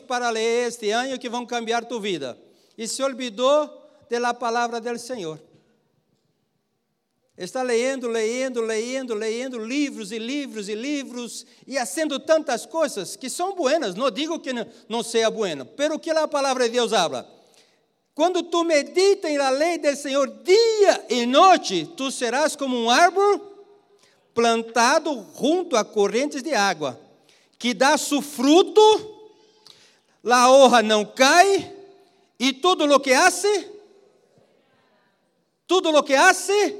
para 0.00 0.30
leer 0.30 0.68
este 0.68 0.90
ano 0.90 1.18
que 1.18 1.28
vão 1.28 1.46
cambiar 1.46 1.84
tu 1.84 2.00
vida. 2.00 2.38
E 2.76 2.86
se 2.86 3.02
olvidou 3.02 3.70
da 4.10 4.34
palavra 4.34 4.80
do 4.80 4.98
Senhor. 4.98 5.40
Está 7.36 7.62
lendo, 7.62 8.08
lendo, 8.08 8.62
lendo, 8.62 9.14
lendo 9.14 9.58
livros 9.58 10.10
e 10.10 10.18
livros 10.18 10.70
e 10.70 10.74
livros 10.74 11.44
e 11.66 11.76
fazendo 11.76 12.18
tantas 12.18 12.64
coisas 12.64 13.14
que 13.14 13.28
são 13.28 13.54
buenas. 13.54 13.94
Não 13.94 14.10
digo 14.10 14.40
que 14.40 14.52
não, 14.88 15.02
seja 15.02 15.30
bueno, 15.30 15.66
pero 15.66 15.98
que 15.98 16.10
a 16.10 16.26
palavra 16.26 16.64
de 16.64 16.70
Deus 16.70 16.94
habla. 16.94 17.28
Quando 18.14 18.42
tu 18.42 18.64
medita 18.64 19.28
em 19.28 19.36
la 19.36 19.50
lei 19.50 19.76
do 19.76 19.94
Senhor 19.94 20.26
dia 20.42 21.04
e 21.10 21.26
noite, 21.26 21.84
tu 21.84 22.10
serás 22.10 22.56
como 22.56 22.74
um 22.74 22.88
árvore 22.88 23.42
plantado 24.32 25.26
junto 25.38 25.76
a 25.76 25.84
correntes 25.84 26.42
de 26.42 26.54
água, 26.54 26.98
que 27.58 27.74
dá 27.74 27.98
su 27.98 28.22
fruto, 28.22 29.15
a 30.34 30.50
hoja 30.50 30.82
não 30.82 31.04
cai, 31.04 31.72
e 32.38 32.52
tudo 32.52 32.84
o 32.92 33.00
que 33.00 33.12
hace, 33.12 33.70
tudo 35.66 35.90
o 35.90 36.02
que 36.02 36.14
hace, 36.14 36.76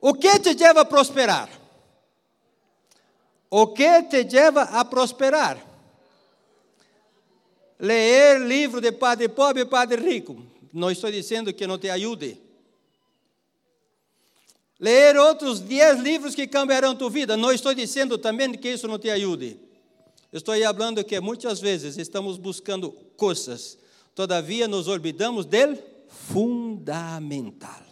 o 0.00 0.14
que 0.14 0.38
te 0.38 0.54
leva 0.54 0.82
a 0.82 0.84
prosperar? 0.84 1.48
O 3.50 3.68
que 3.68 4.02
te 4.04 4.24
leva 4.24 4.62
a 4.62 4.84
prosperar? 4.84 5.64
Ler 7.78 8.40
livro 8.40 8.80
de 8.80 8.92
padre 8.92 9.28
pobre 9.28 9.62
e 9.62 9.66
padre 9.66 10.00
rico. 10.00 10.36
Não 10.72 10.90
estou 10.90 11.10
dizendo 11.10 11.52
que 11.52 11.66
não 11.66 11.78
te 11.78 11.88
ajude. 11.90 12.40
Ler 14.78 15.16
outros 15.16 15.60
10 15.60 16.00
livros 16.00 16.34
que 16.34 16.46
cambiarão 16.46 16.94
tua 16.94 17.10
vida. 17.10 17.36
Não 17.36 17.52
estou 17.52 17.74
dizendo 17.74 18.18
também 18.18 18.52
que 18.52 18.68
isso 18.68 18.86
não 18.86 18.98
te 18.98 19.10
ajude. 19.10 19.65
Estou 20.36 20.54
falando 20.54 21.02
que 21.02 21.18
muitas 21.18 21.60
vezes 21.60 21.96
estamos 21.96 22.36
buscando 22.36 22.92
coisas, 23.16 23.78
todavia 24.14 24.68
nos 24.68 24.86
olvidamos 24.86 25.46
del 25.46 25.82
fundamental. 26.08 27.82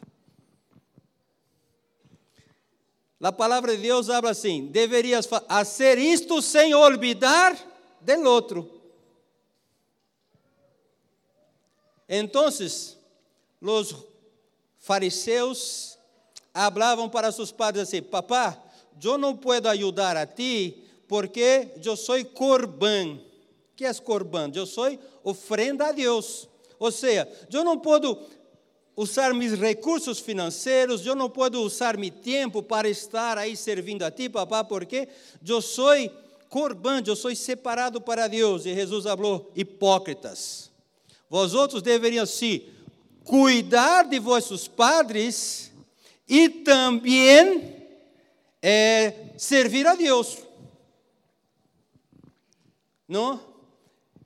A 3.19 3.33
palavra 3.33 3.75
de 3.75 3.81
Deus 3.81 4.11
habla 4.11 4.33
assim: 4.33 4.67
deverias 4.67 5.25
fazer 5.25 5.97
isto 5.97 6.43
sem 6.43 6.75
olvidar 6.75 7.57
del 8.03 8.27
outro. 8.27 8.71
Então, 12.07 12.45
os 13.63 13.95
fariseus 14.77 15.99
hablavam 16.53 17.09
para 17.09 17.33
seus 17.33 17.51
padres 17.51 17.89
assim: 17.89 18.03
Papá, 18.03 18.63
eu 19.03 19.17
não 19.17 19.35
posso 19.35 19.67
ajudar 19.67 20.15
a 20.19 20.27
ti 20.27 20.84
porque 21.15 21.69
eu 21.85 21.97
sou 21.97 22.25
corban. 22.25 23.21
Que 23.77 23.85
é 23.85 23.95
corban? 23.95 24.51
Eu 24.53 24.67
sou 24.67 24.99
ofrenda 25.23 25.87
a 25.87 25.93
Deus. 25.93 26.49
Ou 26.77 26.91
seja, 26.91 27.29
eu 27.53 27.63
não 27.63 27.79
posso 27.79 28.19
usar 28.97 29.33
meus 29.33 29.57
recursos 29.57 30.19
financeiros, 30.19 31.07
eu 31.07 31.15
não 31.15 31.31
posso 31.31 31.61
usar 31.61 31.97
meu 31.97 32.11
tempo 32.11 32.65
para 32.65 32.89
estar 32.89 33.39
aí 33.39 33.57
servindo 33.57 34.03
a 34.03 34.11
ti, 34.11 34.29
papá, 34.29 34.65
porque 34.65 35.07
eu 35.47 35.63
sou 35.63 35.93
corban, 36.49 37.01
eu 37.07 37.15
sou 37.15 37.33
separado 37.37 38.01
para 38.01 38.27
Deus. 38.27 38.67
E 38.67 38.75
Jesus 38.75 39.05
falou: 39.05 39.53
hipócritas, 39.55 40.69
vós 41.31 41.55
outros 41.55 41.81
deveriam 41.81 42.27
se 42.27 42.67
cuidar 43.23 44.09
de 44.09 44.19
vossos 44.19 44.67
padres 44.67 45.71
e 46.29 46.49
também 46.49 47.73
é, 48.61 49.13
servir 49.37 49.87
a 49.87 49.95
Deus. 49.95 50.39
Não? 53.09 53.41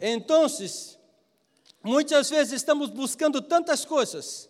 Então, 0.00 0.46
muitas 1.82 2.30
vezes 2.30 2.52
estamos 2.52 2.90
buscando 2.90 3.42
tantas 3.42 3.84
coisas 3.84 4.48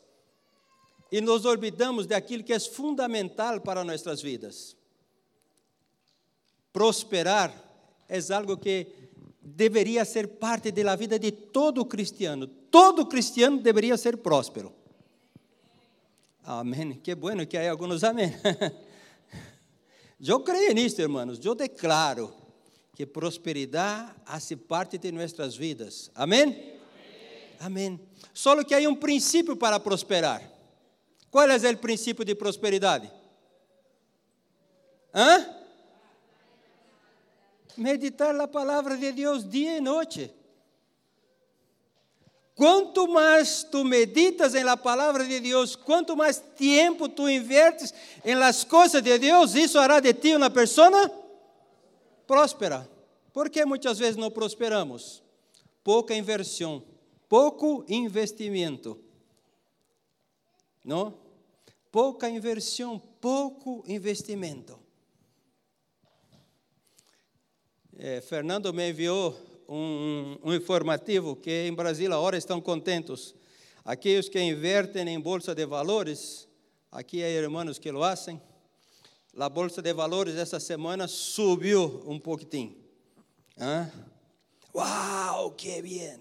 e 1.10 1.20
nos 1.20 1.44
olvidamos 1.44 2.06
daquilo 2.06 2.44
que 2.44 2.52
é 2.52 2.60
fundamental 2.60 3.60
para 3.60 3.82
nossas 3.82 4.20
vidas. 4.20 4.76
Prosperar 6.72 7.52
é 8.08 8.18
algo 8.32 8.56
que 8.56 8.86
deveria 9.40 10.04
ser 10.04 10.28
parte 10.28 10.70
da 10.70 10.94
vida 10.94 11.18
de 11.18 11.32
todo 11.32 11.84
cristiano. 11.84 12.46
Todo 12.46 13.06
cristiano 13.06 13.58
deveria 13.58 13.96
ser 13.96 14.18
próspero. 14.18 14.72
Amém. 16.44 16.94
Que 17.02 17.14
bueno 17.14 17.46
que 17.46 17.56
há 17.56 17.70
alguns 17.70 18.04
amém. 18.04 18.34
Eu 20.20 20.40
creio 20.44 20.74
nisso, 20.74 21.00
irmãos. 21.00 21.44
Eu 21.44 21.54
declaro 21.54 22.34
que 22.98 23.06
prosperidade 23.06 24.12
faz 24.26 24.52
parte 24.66 24.98
de 24.98 25.12
nossas 25.12 25.56
vidas. 25.56 26.10
Amém? 26.16 26.80
Amém. 27.60 28.00
Só 28.34 28.60
que 28.64 28.74
há 28.74 28.88
um 28.88 28.96
princípio 28.96 29.54
para 29.56 29.78
prosperar. 29.78 30.42
Qual 31.30 31.48
é 31.48 31.56
o 31.56 31.78
princípio 31.78 32.24
de 32.24 32.34
prosperidade? 32.34 33.08
Hã? 35.14 35.48
Meditar 37.76 38.34
a 38.34 38.48
palavra 38.48 38.96
de 38.96 39.12
Deus 39.12 39.48
dia 39.48 39.76
e 39.76 39.80
noite. 39.80 40.34
Quanto 42.56 43.06
mais 43.06 43.62
tu 43.62 43.84
meditas 43.84 44.56
em 44.56 44.64
la 44.64 44.76
palavra 44.76 45.24
de 45.24 45.38
Deus, 45.38 45.76
quanto 45.76 46.16
mais 46.16 46.42
tempo 46.56 47.08
tu 47.08 47.28
invertes 47.28 47.94
em 48.24 48.34
las 48.34 48.64
coisas 48.64 49.00
de 49.00 49.16
Deus, 49.20 49.54
isso 49.54 49.78
hará 49.78 50.00
de 50.00 50.12
ti 50.12 50.34
uma 50.34 50.50
pessoa 50.50 50.90
próspera. 52.28 52.88
Por 53.32 53.48
que 53.48 53.64
muitas 53.64 53.98
vezes 53.98 54.16
não 54.16 54.30
prosperamos? 54.30 55.22
Pouca 55.82 56.14
inversão, 56.14 56.84
pouco 57.26 57.84
investimento. 57.88 59.00
Não? 60.84 61.18
Pouca 61.90 62.28
inversão, 62.28 62.98
pouco 63.20 63.82
investimento. 63.88 64.78
É, 67.96 68.20
Fernando 68.20 68.72
me 68.72 68.90
enviou 68.90 69.34
um, 69.66 70.38
um, 70.44 70.54
informativo 70.54 71.34
que 71.34 71.66
em 71.66 71.72
Brasília 71.72 72.14
agora 72.14 72.36
estão 72.36 72.60
contentos. 72.60 73.34
Aqueles 73.84 74.28
que 74.28 74.38
invertem 74.38 75.08
em 75.08 75.18
bolsa 75.18 75.54
de 75.54 75.64
valores, 75.64 76.46
aqui 76.92 77.24
há 77.24 77.28
irmãos 77.28 77.78
que 77.78 77.90
lo 77.90 78.00
fazem. 78.00 78.40
A 79.36 79.48
bolsa 79.48 79.80
de 79.80 79.92
valores 79.92 80.36
essa 80.36 80.58
semana 80.58 81.06
subiu 81.06 82.02
um 82.06 82.18
pouquinho. 82.18 82.76
¿Ah? 83.56 83.90
Uau, 84.74 85.52
que 85.52 85.82
bem! 85.82 86.18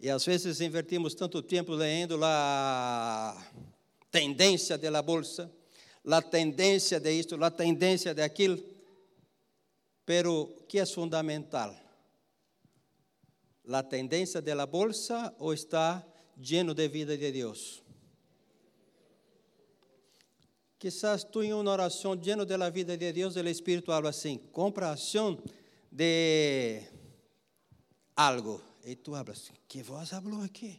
E 0.00 0.10
às 0.10 0.24
vezes 0.24 0.60
invertimos 0.60 1.14
tanto 1.14 1.40
tempo 1.42 1.72
lendo 1.72 2.16
lá 2.16 3.34
tendência 4.10 4.76
da 4.76 5.00
bolsa, 5.00 5.50
a 6.06 6.20
tendência 6.20 7.00
de 7.00 7.10
isto, 7.12 7.42
a 7.42 7.50
tendência 7.50 8.14
de 8.14 8.22
aquilo. 8.22 8.62
Pero 10.04 10.54
que 10.68 10.78
é 10.78 10.86
fundamental? 10.86 11.74
A 13.66 13.82
tendência 13.82 14.42
da 14.42 14.66
bolsa 14.66 15.34
ou 15.38 15.54
está 15.54 16.06
lleno 16.36 16.74
de 16.74 16.86
vida 16.88 17.16
de 17.16 17.32
Deus? 17.32 17.83
Quizás 20.84 21.24
tu 21.24 21.42
em 21.42 21.54
uma 21.54 21.70
oração 21.70 22.14
lleno 22.14 22.44
da 22.44 22.68
vida 22.68 22.94
de 22.94 23.24
o 23.24 23.48
Espírito 23.48 23.86
fala 23.86 24.10
assim: 24.10 24.36
compra 24.52 24.90
ação 24.90 25.42
de 25.90 26.82
algo 28.14 28.60
e 28.84 28.94
tu 28.94 29.14
hablas, 29.14 29.50
que 29.66 29.82
voz 29.82 30.10
falou 30.10 30.42
aqui? 30.42 30.78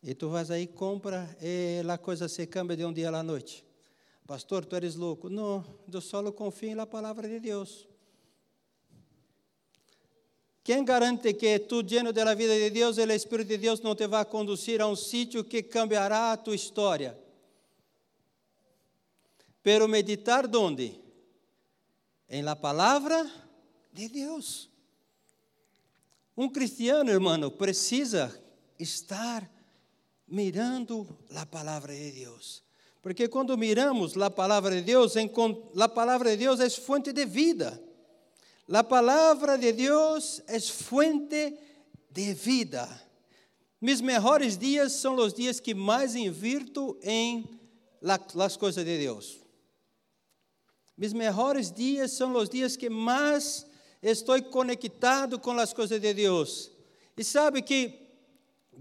E 0.00 0.14
tu 0.14 0.28
vas 0.28 0.48
aí, 0.52 0.68
compra 0.68 1.36
e 1.42 1.82
a 1.90 1.98
coisa 1.98 2.28
se 2.28 2.46
cambia 2.46 2.76
de 2.76 2.84
um 2.84 2.92
dia 2.92 3.08
à 3.08 3.20
noite. 3.20 3.66
Pastor, 4.28 4.64
tu 4.64 4.76
eres 4.76 4.94
louco. 4.94 5.28
Não, 5.28 5.64
eu 5.92 6.00
só 6.00 6.22
confio 6.30 6.76
na 6.76 6.86
palavra 6.86 7.28
de 7.28 7.40
Deus. 7.40 7.88
Quem 10.62 10.84
garante 10.84 11.34
que 11.34 11.58
tu, 11.58 11.80
lleno 11.80 12.12
da 12.12 12.32
vida 12.32 12.54
de 12.54 12.70
Deus, 12.70 12.96
o 12.96 13.00
Espírito 13.10 13.48
de 13.48 13.58
Deus 13.58 13.80
não 13.80 13.96
te 13.96 14.06
vai 14.06 14.24
conduzir 14.24 14.80
a 14.80 14.86
um 14.86 14.94
sítio 14.94 15.42
que 15.42 15.64
cambiará 15.64 16.30
a 16.30 16.36
tua 16.36 16.54
história? 16.54 17.19
Pero 19.62 19.86
meditar 19.86 20.48
onde? 20.54 20.98
Em 22.28 22.42
la 22.42 22.54
palavra 22.54 23.30
de 23.92 24.08
Deus. 24.08 24.70
Um 26.36 26.48
cristiano, 26.48 27.10
irmão, 27.10 27.50
precisa 27.50 28.34
estar 28.78 29.50
mirando 30.26 31.06
a 31.34 31.44
palavra 31.44 31.94
de 31.94 32.12
Deus. 32.12 32.62
Porque 33.02 33.28
quando 33.28 33.56
miramos 33.56 34.16
a 34.16 34.30
palavra 34.30 34.74
de 34.76 34.82
Deus, 34.82 35.14
a 35.16 35.88
palavra 35.88 36.30
de 36.30 36.36
Deus 36.36 36.60
é 36.60 36.70
fonte 36.70 37.12
de 37.12 37.26
vida. 37.26 37.82
A 38.72 38.84
palavra 38.84 39.58
de 39.58 39.72
Deus 39.72 40.42
é 40.46 40.60
fonte 40.60 41.58
de 42.10 42.34
vida. 42.34 42.88
Mis 43.80 44.00
melhores 44.00 44.56
dias 44.56 44.92
são 44.92 45.16
os 45.16 45.32
dias 45.32 45.58
que 45.58 45.74
mais 45.74 46.14
invirto 46.14 46.98
em 47.02 47.58
las 48.00 48.56
coisas 48.56 48.84
de 48.84 48.98
Deus. 48.98 49.39
Mis 51.00 51.14
melhores 51.14 51.72
dias 51.72 52.10
são 52.10 52.36
os 52.36 52.46
dias 52.46 52.76
que 52.76 52.90
mais 52.90 53.64
estou 54.02 54.38
conectado 54.42 55.38
com 55.38 55.52
as 55.52 55.72
coisas 55.72 55.98
de 55.98 56.12
Deus. 56.12 56.70
E 57.16 57.24
sabe 57.24 57.62
que 57.62 57.98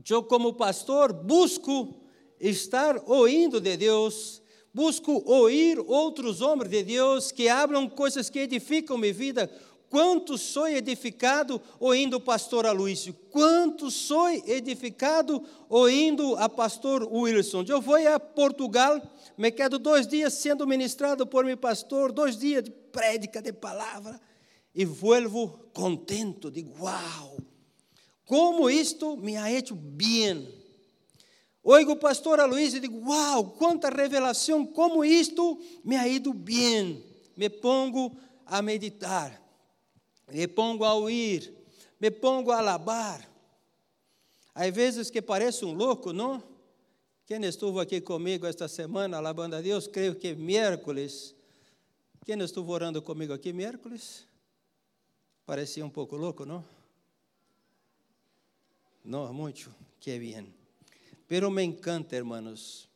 eu, 0.10 0.21
como 0.24 0.54
pastor, 0.54 1.13
busco 1.13 2.04
estar 2.38 3.01
ouvindo 3.06 3.62
de 3.62 3.77
Deus, 3.77 4.42
busco 4.74 5.24
ouvir 5.25 5.80
outros 5.80 6.42
homens 6.42 6.69
de 6.69 6.83
Deus 6.83 7.31
que 7.31 7.48
hablam 7.48 7.88
coisas 7.88 8.30
que 8.30 8.39
edificam 8.39 8.98
minha 8.98 9.13
vida. 9.13 9.50
Quanto 9.89 10.38
sou 10.38 10.68
edificado 10.68 11.59
ouvindo 11.80 12.18
o 12.18 12.21
pastor 12.21 12.68
Aloysio? 12.68 13.12
Quanto 13.31 13.89
sou 13.89 14.30
edificado 14.30 15.44
ouvindo 15.68 16.36
a 16.36 16.47
pastor 16.47 17.03
Wilson? 17.12 17.65
Eu 17.68 17.81
vou 17.81 17.95
a 18.07 18.19
Portugal, 18.19 19.01
me 19.36 19.51
quedo 19.51 19.80
dois 19.80 20.06
dias 20.06 20.36
sendo 20.36 20.68
ministrado 20.68 21.25
por 21.25 21.44
meu 21.44 21.57
pastor, 21.57 22.12
dois 22.12 22.38
dias 22.38 22.63
de 22.63 22.69
prédica 22.69 23.41
de 23.41 23.51
palavra, 23.51 24.21
e 24.75 24.86
volvo 24.86 25.69
contento, 25.74 26.51
digo, 26.51 26.83
uau, 26.83 27.38
como 28.25 28.69
isto 28.69 29.18
me 29.18 29.38
ha 29.38 29.51
hecho 29.51 29.74
bem. 29.74 30.47
Oigo 31.63 31.94
o 31.94 32.00
pastor 32.00 32.39
Aloysio 32.39 32.77
e 32.77 32.81
digo, 32.81 33.09
uau, 33.09 33.51
quanta 33.51 33.89
revelação, 33.89 34.68
como 34.68 35.03
isto 35.03 35.59
me 35.83 35.97
ha 35.97 36.07
ido 36.07 36.31
bem. 36.31 37.03
Me 37.36 37.50
pongo 37.50 38.15
a 38.45 38.62
meditar, 38.62 39.49
me 40.31 40.47
pongo 40.47 40.83
a 40.83 40.93
ouvir, 40.93 41.53
me 41.99 42.11
pongo 42.11 42.51
a 42.51 42.59
alabar. 42.59 43.29
Há 44.53 44.69
vezes 44.69 45.09
que 45.09 45.21
parece 45.21 45.63
um 45.65 45.73
louco, 45.73 46.11
não? 46.11 46.43
Quem 47.25 47.43
estuvo 47.45 47.79
aqui 47.79 48.01
comigo 48.01 48.45
esta 48.47 48.67
semana, 48.67 49.17
alabando 49.17 49.55
a 49.55 49.61
Deus, 49.61 49.87
creio 49.87 50.15
que 50.15 50.33
miércoles. 50.33 51.35
Quem 52.25 52.39
estuvo 52.41 52.71
orando 52.71 53.01
comigo 53.01 53.33
aqui 53.33 53.53
miércoles? 53.53 54.27
Parecia 55.45 55.85
um 55.85 55.89
pouco 55.89 56.15
louco, 56.15 56.45
não? 56.45 56.65
Não, 59.03 59.31
muito, 59.33 59.73
que 59.99 60.17
bem. 60.19 60.53
Pero 61.27 61.49
me 61.49 61.63
encanta, 61.63 62.15
hermanos. 62.15 62.89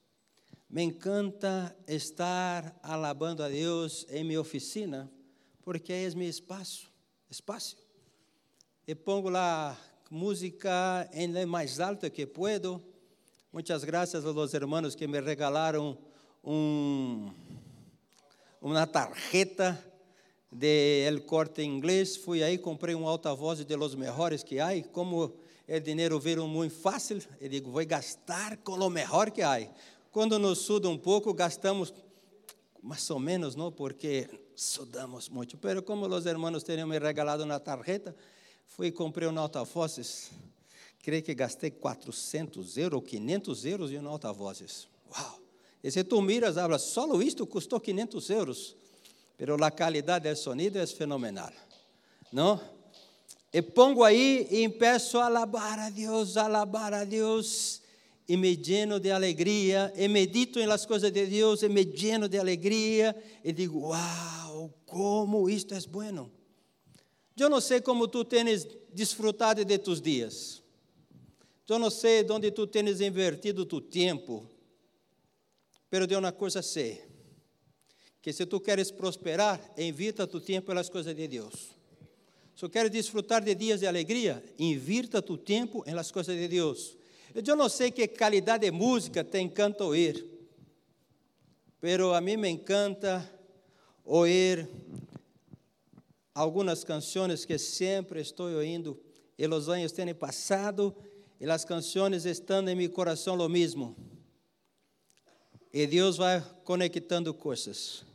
Me 0.69 0.81
encanta 0.81 1.75
estar 1.88 2.77
alabando 2.81 3.44
a 3.44 3.50
Deus 3.50 4.06
em 4.09 4.24
minha 4.24 4.41
oficina, 4.41 5.09
porque 5.63 5.94
é 5.94 6.09
meu 6.15 6.27
espaço, 6.27 6.91
espaço. 7.33 7.75
E 8.88 8.94
pongo 8.94 9.27
lá 9.27 9.75
música 10.09 11.09
em 11.12 11.45
mais 11.47 11.80
alto 11.80 12.09
que 12.12 12.27
puedo. 12.27 12.80
Muitas 13.51 13.83
graças 13.83 14.24
aos 14.24 14.53
hermanos 14.53 14.94
que 14.94 15.07
me 15.07 15.19
regalaram 15.19 15.97
um, 16.44 17.31
uma 18.62 18.85
tarjeta 18.85 19.83
de 20.51 21.07
El 21.07 21.21
Corte 21.24 21.63
Inglês. 21.63 22.15
Fui 22.15 22.44
aí, 22.44 22.59
comprei 22.59 22.94
um 22.94 23.07
altavoz 23.07 23.65
de 23.65 23.75
los 23.75 23.95
melhores 23.95 24.44
que 24.44 24.59
há. 24.59 24.69
Como 24.91 25.33
o 25.68 25.80
dinheiro 25.80 26.19
veio 26.19 26.47
muito 26.47 26.75
fácil, 26.75 27.19
eu 27.41 27.50
digo, 27.50 27.71
vou 27.71 27.83
gastar 27.83 28.57
com 28.57 28.74
o 28.74 28.89
melhor 28.91 29.31
que 29.31 29.41
há. 29.41 29.68
Quando 30.12 30.38
nos 30.38 30.59
suda 30.59 30.88
um 30.88 31.00
pouco, 31.00 31.33
gastamos 31.33 31.91
mais 32.80 33.09
ou 33.09 33.19
menos, 33.19 33.56
não? 33.56 33.71
Porque 33.71 34.30
sudamos 34.56 35.30
muito. 35.30 35.58
Mas 35.62 35.80
como 35.82 36.08
os 36.08 36.26
irmãos 36.26 36.64
teriam 36.64 36.88
me 36.88 37.00
regalado 37.00 37.44
uma 37.44 37.60
tarjeta, 37.60 38.16
fui 38.68 38.88
e 38.88 38.92
comprei 38.92 39.28
um 39.28 39.40
altavozes. 39.40 40.32
Creio 41.02 41.22
que 41.22 41.34
gastei 41.34 41.70
400 41.70 42.78
euros, 42.78 43.04
500 43.06 43.66
euros 43.66 43.92
em 43.92 44.00
um 44.00 44.08
altavozes. 44.08 44.88
Uau! 45.12 45.40
E 45.84 45.92
se 45.92 46.04
tu 46.04 46.22
miras, 46.22 46.58
habla, 46.58 46.80
só 46.80 47.22
isto 47.22 47.46
custou 47.46 47.80
500 47.80 48.30
euros. 48.30 48.76
Pero 49.38 49.62
a 49.62 49.72
qualidade 49.72 50.30
do 50.30 50.36
sonido 50.36 50.80
é 50.80 50.88
fenomenal. 50.88 51.52
Não? 52.32 52.60
E 53.52 53.62
pongo 53.62 54.04
aí 54.04 54.48
e 54.50 54.70
peço 54.70 55.20
a 55.20 55.26
alabar 55.26 55.78
a 55.78 55.90
Deus, 55.90 56.38
alabar 56.38 56.94
a 56.94 57.04
Deus, 57.04 57.82
e 58.28 58.38
me 58.38 58.56
lleno 58.56 59.00
de 59.00 59.12
alegria, 59.12 59.92
e 59.96 60.08
medito 60.08 60.60
em 60.60 60.68
las 60.68 60.86
coisas 60.86 61.12
de 61.12 61.25
Deus, 61.25 61.62
e 61.64 61.70
me 61.70 61.84
lleno 61.84 62.28
de 62.28 62.40
alegria, 62.40 63.16
e 63.44 63.52
digo, 63.52 63.80
uau, 63.90 64.74
como 64.86 65.50
isto 65.50 65.74
é 65.74 65.80
bueno. 65.81 66.31
Eu 67.38 67.50
não 67.50 67.60
sei 67.60 67.81
como 67.81 68.08
tu 68.08 68.24
tens 68.24 68.68
desfrutado 68.94 69.66
de 69.66 69.78
tus 69.78 70.00
dias. 70.00 70.62
Eu 71.68 71.80
não 71.80 71.90
sei 71.90 72.25
onde 72.30 72.52
tu 72.52 72.68
tens 72.68 73.02
invertido 73.02 73.66
tu 73.66 73.81
tempo. 73.81 74.48
Pero 75.90 76.06
de 76.06 76.16
uma 76.16 76.31
coisa 76.31 76.62
sei, 76.62 77.02
que 78.22 78.31
se 78.31 78.46
tu 78.46 78.60
queres 78.60 78.92
prosperar, 78.92 79.60
invita 79.78 80.28
tu 80.28 80.40
tempo 80.40 80.68
pelas 80.68 80.90
coisas 80.90 81.16
de. 81.16 81.28
Se 82.56 82.69
queres 82.69 82.92
desfrutar 82.92 83.44
de 83.44 83.56
dias 83.56 83.80
de 83.80 83.88
alegria, 83.88 84.44
invirta 84.60 85.22
tu 85.22 85.38
tempo 85.38 85.84
em 85.88 85.94
las 85.94 86.12
coisas 86.12 86.36
de 86.36 86.48
Deus. 86.48 86.98
Eu 87.33 87.56
não 87.56 87.68
sei 87.68 87.91
que 87.91 88.07
qualidade 88.07 88.65
de 88.65 88.71
música 88.71 89.24
te 89.24 89.39
encanta 89.39 89.83
ouvir, 89.83 90.25
pero 91.80 92.13
a 92.13 92.21
mim 92.21 92.38
me 92.38 92.50
encanta 92.50 93.27
ouvir 94.06 94.69
algumas 96.33 96.83
canções 96.83 97.45
que 97.45 97.57
sempre 97.57 98.21
estou 98.21 98.51
ouvindo 98.51 99.00
e 99.38 99.47
os 99.47 99.68
anos 99.68 99.91
têm 99.91 100.13
passado 100.13 100.95
e 101.39 101.50
as 101.50 101.65
canções 101.65 102.25
estão 102.25 102.68
em 102.68 102.75
meu 102.75 102.89
coração 102.89 103.35
lo 103.35 103.50
mesmo. 103.50 103.95
E 105.71 105.88
Deus 105.88 106.18
vai 106.18 106.41
conectando 106.63 107.33
coisas. 107.33 108.06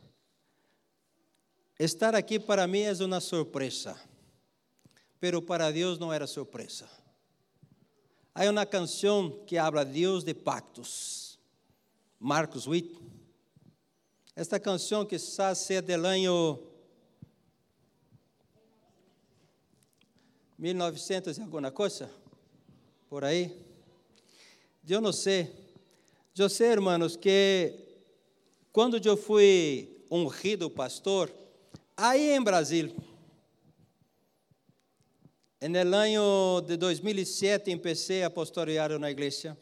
Estar 1.77 2.15
aqui 2.15 2.39
para 2.39 2.65
mim 2.67 2.81
é 2.81 2.93
uma 3.03 3.19
surpresa 3.19 3.99
pero 5.19 5.41
para 5.41 5.71
Deus 5.71 5.99
não 5.99 6.13
era 6.13 6.25
surpresa. 6.25 6.89
Há 8.33 8.49
uma 8.49 8.65
canção 8.65 9.43
que 9.45 9.57
habla 9.57 9.83
Deus 9.83 10.23
de 10.23 10.33
pactos, 10.33 11.39
Marcos 12.19 12.67
8. 12.67 13.01
Esta 14.35 14.59
canção 14.59 15.05
que 15.05 15.17
quizás 15.17 15.57
ser 15.57 15.81
del 15.81 16.05
ano 16.05 16.63
1900 20.57 21.37
e 21.37 21.41
alguma 21.41 21.71
coisa, 21.71 22.09
por 23.09 23.23
aí. 23.23 23.55
Eu 24.87 25.01
não 25.01 25.13
sei. 25.13 25.53
Eu 26.37 26.49
sei, 26.49 26.67
irmãos, 26.67 27.15
que 27.15 27.73
quando 28.71 28.97
eu 29.05 29.17
fui 29.17 30.05
ungido 30.09 30.69
pastor, 30.69 31.29
aí 31.95 32.31
em 32.31 32.41
Brasil, 32.41 32.95
En 35.61 35.75
el 35.75 35.93
año 35.93 36.61
de 36.61 36.77
2007 36.77 37.69
empecé 37.69 38.23
a 38.23 38.33
pastorear 38.33 38.93
una 38.93 39.11
iglesia. 39.11 39.57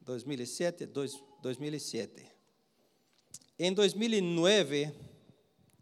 2007, 0.00 0.86
2007. 0.86 2.32
Em 3.58 3.74
2009, 3.74 4.94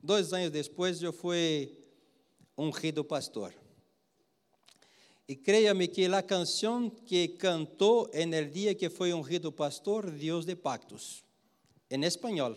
dois 0.02 0.32
anos 0.32 0.50
depois, 0.50 1.00
eu 1.00 1.12
fui 1.12 1.78
ungido 2.58 3.04
pastor. 3.04 3.54
E 5.28 5.36
creia-me 5.36 5.86
que 5.86 6.06
a 6.06 6.20
canção 6.20 6.90
que 6.90 7.28
cantou 7.28 8.10
el 8.12 8.50
dia 8.50 8.74
que 8.74 8.90
foi 8.90 9.12
ungido 9.12 9.52
pastor, 9.52 10.10
Deus 10.10 10.44
de 10.44 10.56
Pactos, 10.56 11.22
em 11.88 12.02
espanhol. 12.04 12.56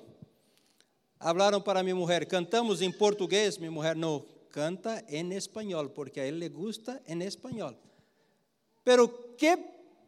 Hablaram 1.20 1.62
para 1.62 1.84
minha 1.84 1.96
mulher, 1.96 2.25
cantamos 2.25 2.82
em 2.82 2.91
português, 2.91 3.60
minha 3.60 3.70
mulher 3.70 3.96
não 3.96 4.38
canta 4.51 5.03
em 5.08 5.34
espanhol, 5.34 5.89
porque 5.89 6.20
a 6.20 6.25
ele 6.25 6.38
le 6.38 6.50
gusta 6.50 7.01
em 7.08 7.22
espanhol. 7.24 7.75
Pero 8.84 9.08
que 9.36 9.58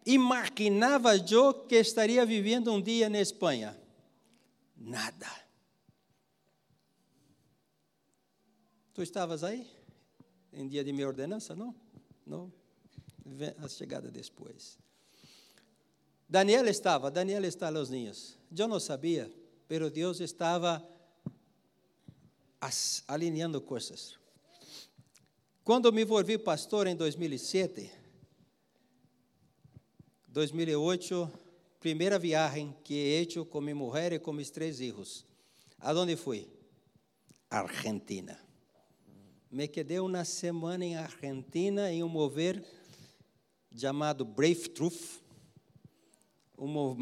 imaginava 0.05 1.15
eu 1.15 1.53
que 1.53 1.75
estaria 1.75 2.25
vivendo 2.25 2.71
um 2.71 2.81
dia 2.81 3.10
na 3.10 3.19
Espanha? 3.19 3.79
Nada. 4.75 5.27
Tu 8.93 9.01
estavas 9.03 9.43
aí? 9.43 9.69
Em 10.51 10.67
dia 10.67 10.83
de 10.83 10.91
minha 10.91 11.07
ordenança? 11.07 11.55
Não? 11.55 11.75
Não. 12.25 12.51
A 13.63 13.67
chegada 13.67 14.10
depois. 14.10 14.77
Daniel 16.27 16.67
estava, 16.67 17.12
Daniel 17.12 17.43
está 17.45 17.69
aos 17.69 17.89
ninhos. 17.89 18.38
Eu 18.55 18.67
não 18.67 18.79
sabia, 18.79 19.31
pero 19.67 19.89
Deus 19.89 20.19
estava 20.19 20.86
alinhando 23.07 23.62
coisas. 23.62 24.20
Quando 25.63 25.93
me 25.93 26.01
envolvi 26.01 26.39
pastor 26.39 26.87
em 26.87 26.95
2007, 26.95 27.91
2008, 30.27 31.31
primeira 31.79 32.17
viagem 32.17 32.75
que 32.83 32.95
he 32.95 33.21
hecho 33.21 33.45
com 33.45 33.61
minha 33.61 33.75
mulher 33.75 34.11
e 34.11 34.17
com 34.17 34.33
meus 34.33 34.49
três 34.49 34.79
filhos. 34.79 35.23
Aonde 35.79 36.15
fui? 36.15 36.49
Argentina. 37.47 38.39
Me 39.51 39.67
quedei 39.67 39.99
uma 39.99 40.25
semana 40.25 40.83
em 40.83 40.95
Argentina 40.95 41.91
em 41.91 42.01
um 42.03 42.09
mover 42.09 42.65
chamado 43.77 44.25
Brave 44.25 44.67
Truth, 44.67 45.21
um, 46.57 46.95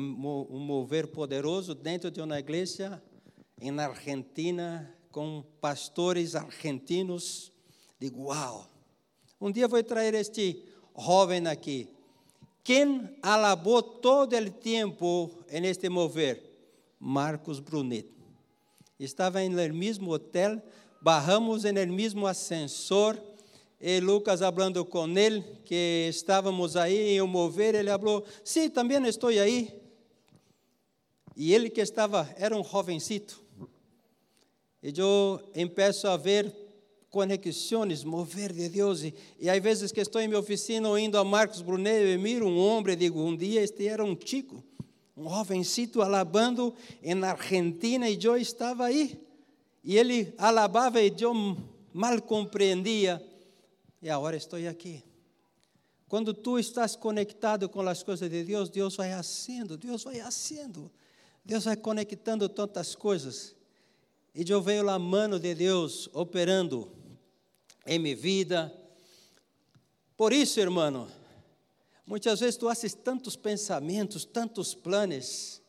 mover 0.59 1.07
poderoso 1.07 1.73
dentro 1.73 2.11
de 2.11 2.19
uma 2.19 2.37
igreja 2.37 3.01
em 3.61 3.79
Argentina 3.79 4.93
com 5.13 5.45
pastores 5.61 6.35
argentinos. 6.35 7.53
Digo, 7.99 8.27
uau, 8.27 8.65
um 9.41 9.51
dia 9.51 9.67
vou 9.67 9.83
trazer 9.83 10.13
este 10.13 10.63
jovem 10.97 11.45
aqui. 11.47 11.89
Quem 12.63 13.09
alabou 13.21 13.81
todo 13.81 14.37
o 14.37 14.51
tempo 14.51 15.29
neste 15.51 15.89
mover? 15.89 16.41
Marcos 16.99 17.59
Brunet. 17.59 18.07
Estava 18.97 19.41
no 19.47 19.73
mesmo 19.73 20.11
hotel, 20.11 20.61
barramos 21.01 21.63
no 21.63 21.93
mesmo 21.93 22.25
ascensor, 22.27 23.17
e 23.81 23.99
Lucas 23.99 24.41
falando 24.41 24.85
com 24.85 25.07
ele, 25.17 25.41
que 25.65 26.07
estávamos 26.09 26.75
aí 26.75 27.15
em 27.15 27.21
um 27.21 27.27
mover, 27.27 27.75
ele 27.75 27.89
falou, 27.89 28.25
sim, 28.43 28.63
sí, 28.63 28.69
também 28.69 29.03
estou 29.07 29.29
aí. 29.29 29.73
E 31.35 31.53
ele 31.53 31.69
que 31.69 31.79
estava, 31.79 32.29
era 32.37 32.55
um 32.55 32.63
jovencito. 32.63 33.41
E 34.83 34.93
eu 34.97 35.41
empeço 35.55 36.07
a 36.07 36.17
ver 36.17 36.68
conexões, 37.09 38.03
mover 38.03 38.53
de 38.53 38.69
Deus. 38.69 39.03
E, 39.03 39.13
e 39.39 39.49
às 39.49 39.61
vezes 39.61 39.91
que 39.91 39.99
estou 39.99 40.21
em 40.21 40.27
minha 40.27 40.39
oficina 40.39 40.87
indo 40.99 41.17
a 41.17 41.23
Marcos 41.23 41.61
Brunet, 41.61 42.03
eu 42.03 42.19
miro 42.19 42.47
um 42.47 42.57
homem 42.59 42.93
e 42.93 42.95
digo, 42.95 43.21
um 43.21 43.35
dia 43.35 43.61
este 43.61 43.87
era 43.87 44.03
um 44.03 44.17
chico, 44.19 44.63
um 45.15 45.29
jovencito 45.29 46.01
alabando 46.01 46.73
na 47.17 47.31
Argentina 47.31 48.09
e 48.09 48.17
eu 48.23 48.37
estava 48.37 48.85
aí. 48.85 49.19
E 49.83 49.97
ele 49.97 50.33
alabava 50.37 51.01
e 51.01 51.13
eu 51.19 51.33
mal 51.93 52.21
compreendia. 52.21 53.23
E 54.01 54.09
agora 54.09 54.37
estou 54.37 54.59
aqui. 54.67 55.03
Quando 56.07 56.33
tu 56.33 56.57
estás 56.57 56.95
conectado 56.95 57.69
com 57.69 57.81
as 57.81 58.01
coisas 58.01 58.29
de 58.29 58.43
Deus, 58.43 58.69
Deus 58.69 58.95
vai 58.95 59.11
fazendo, 59.11 59.77
Deus 59.77 60.03
vai 60.03 60.19
fazendo. 60.19 60.91
Deus 61.45 61.65
vai 61.65 61.75
conectando 61.75 62.47
tantas 62.49 62.95
coisas. 62.95 63.55
E 64.33 64.49
eu 64.49 64.61
vejo 64.61 64.87
a 64.89 64.97
mano 64.97 65.39
de 65.39 65.53
Deus 65.53 66.09
operando 66.13 66.91
minha 67.97 68.15
vida. 68.15 68.71
Por 70.15 70.33
isso, 70.33 70.59
irmão, 70.59 71.07
muitas 72.05 72.41
vezes 72.41 72.57
tu 72.57 72.67
haces 72.67 72.93
tantos 72.93 73.35
pensamentos, 73.35 74.25
tantos 74.25 74.75
planos. 74.75 75.61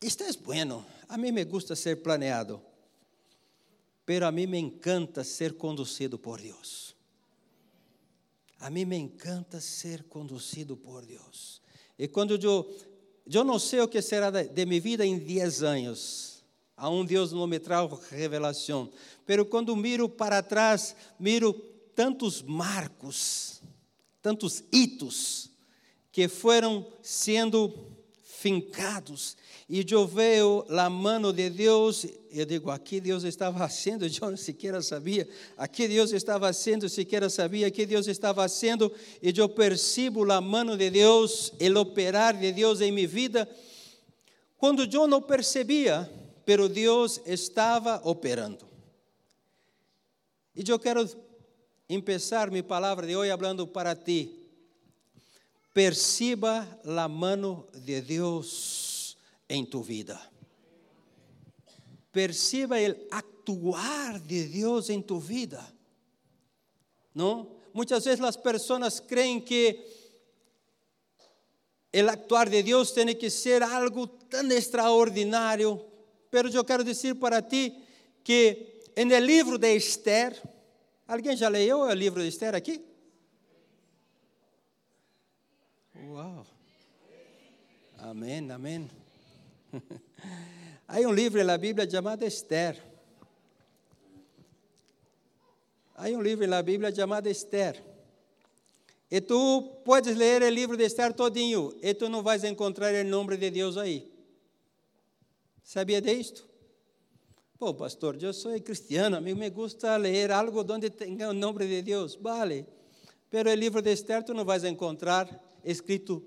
Isto 0.00 0.24
é 0.24 0.32
bueno. 0.32 0.86
A 1.08 1.18
mim 1.18 1.32
me 1.32 1.44
gusta 1.44 1.74
ser 1.74 2.02
planeado. 2.02 2.62
Pero 4.06 4.26
a 4.26 4.32
mim 4.32 4.46
me 4.46 4.58
encanta 4.58 5.24
ser 5.24 5.56
conduzido 5.56 6.18
por 6.18 6.40
Deus. 6.40 6.94
A 8.60 8.70
mim 8.70 8.84
me 8.84 8.96
encanta 8.96 9.60
ser 9.60 10.04
conduzido 10.04 10.76
por 10.76 11.04
Deus. 11.04 11.60
E 11.98 12.08
quando 12.08 12.36
eu 12.36 12.74
eu 13.26 13.42
não 13.42 13.58
sei 13.58 13.80
o 13.80 13.88
que 13.88 14.02
será 14.02 14.30
de 14.30 14.66
minha 14.66 14.80
vida 14.80 15.04
em 15.04 15.18
10 15.18 15.62
anos. 15.62 16.33
Aún 16.76 17.04
Deus 17.04 17.32
não 17.32 17.46
me 17.46 17.58
traz 17.58 17.90
revelação. 18.10 18.90
Pero 19.24 19.46
quando 19.46 19.74
miro 19.76 20.08
para 20.08 20.42
trás, 20.42 20.96
miro 21.18 21.52
tantos 21.94 22.42
marcos, 22.42 23.62
tantos 24.20 24.64
hitos 24.72 25.50
que 26.10 26.28
foram 26.28 26.86
sendo 27.02 27.72
fincados. 28.22 29.36
E 29.68 29.84
eu 29.90 30.06
vejo 30.06 30.66
a 30.68 30.90
mão 30.90 31.32
de 31.32 31.48
Deus, 31.48 32.06
eu 32.30 32.44
digo, 32.44 32.70
aqui 32.70 33.00
Deus 33.00 33.24
estava 33.24 33.56
fazendo, 33.58 34.04
eu 34.04 34.30
não 34.30 34.36
sequer 34.36 34.82
sabia, 34.82 35.26
aqui 35.56 35.88
Deus 35.88 36.12
estava 36.12 36.46
fazendo, 36.46 36.88
sequer 36.88 37.30
sabia, 37.30 37.68
aqui 37.68 37.86
Deus 37.86 38.06
estava 38.06 38.42
fazendo, 38.42 38.92
e 39.22 39.32
eu 39.34 39.48
percebo 39.48 40.30
a 40.30 40.40
mão 40.42 40.76
de 40.76 40.90
Deus, 40.90 41.52
o 41.58 41.78
operar 41.78 42.36
de 42.36 42.52
Deus 42.52 42.82
em 42.82 42.92
minha 42.92 43.08
vida, 43.08 43.48
quando 44.58 44.84
eu 44.84 45.06
não 45.06 45.22
percebia, 45.22 46.10
pero 46.44 46.68
Deus 46.68 47.20
estava 47.24 48.00
operando. 48.04 48.66
E 50.54 50.62
eu 50.68 50.78
quero 50.78 51.08
começar 51.88 52.50
minha 52.50 52.62
palavra 52.62 53.06
de 53.06 53.16
hoje 53.16 53.30
falando 53.30 53.66
para 53.66 53.94
ti. 53.94 54.30
Perciba 55.72 56.68
a 56.84 57.08
mão 57.08 57.66
de 57.74 58.00
Deus 58.00 59.16
em 59.48 59.64
tu 59.66 59.82
vida. 59.82 60.20
Perciba 62.12 62.76
o 62.76 63.06
actuar 63.10 64.20
de 64.20 64.44
Deus 64.44 64.88
em 64.88 65.02
tu 65.02 65.18
vida. 65.18 65.60
Não? 67.12 67.50
Muitas 67.72 68.04
vezes 68.04 68.24
as 68.24 68.36
pessoas 68.36 69.00
creem 69.00 69.40
que 69.40 69.84
o 71.92 72.08
actuar 72.08 72.48
de 72.48 72.62
Deus 72.62 72.92
tem 72.92 73.14
que 73.14 73.28
ser 73.28 73.62
algo 73.62 74.06
tão 74.06 74.48
extraordinário, 74.52 75.84
pero 76.34 76.48
eu 76.48 76.64
quero 76.64 76.82
dizer 76.82 77.14
para 77.14 77.40
ti 77.40 77.80
que 78.24 78.82
no 78.96 79.18
livro 79.20 79.56
de 79.56 79.72
Esther, 79.76 80.36
alguém 81.06 81.36
já 81.36 81.48
leu 81.48 81.82
o 81.82 81.92
livro 81.92 82.20
de 82.20 82.26
Esther 82.26 82.56
aqui? 82.56 82.84
Uau! 86.08 86.44
Amém, 87.98 88.50
amém. 88.50 88.90
Há 90.88 90.98
um 91.02 91.12
livro 91.12 91.44
na 91.44 91.56
Bíblia 91.56 91.88
chamado 91.88 92.24
Esther. 92.24 92.82
Há 95.94 96.08
um 96.08 96.20
livro 96.20 96.48
na 96.48 96.60
Bíblia 96.62 96.92
chamado 96.92 97.28
Esther. 97.28 97.80
E 99.08 99.20
tu 99.20 99.62
podes 99.84 100.16
ler 100.16 100.42
o 100.42 100.48
livro 100.48 100.76
de 100.76 100.82
Esther 100.82 101.12
todinho, 101.12 101.72
e 101.80 101.94
tu 101.94 102.08
não 102.08 102.24
vais 102.24 102.42
encontrar 102.42 102.92
o 102.92 103.04
nome 103.04 103.36
de 103.36 103.52
Deus 103.52 103.76
aí. 103.76 104.13
Sabia 105.64 106.00
disto? 106.02 106.46
Pô, 107.58 107.72
pastor, 107.72 108.22
eu 108.22 108.34
sou 108.34 108.60
cristiano, 108.60 109.16
a 109.16 109.20
mim 109.20 109.32
me 109.32 109.48
gusta 109.48 109.96
ler 109.96 110.30
algo 110.30 110.62
onde 110.70 110.90
tenha 110.90 111.30
o 111.30 111.32
nome 111.32 111.66
de 111.66 111.80
Deus. 111.80 112.16
Vale. 112.16 112.66
Pero 113.30 113.50
o 113.50 113.54
livro 113.54 113.80
de 113.80 113.90
Esther 113.90 114.22
tu 114.22 114.34
não 114.34 114.44
vais 114.44 114.62
encontrar 114.62 115.26
escrito 115.64 116.22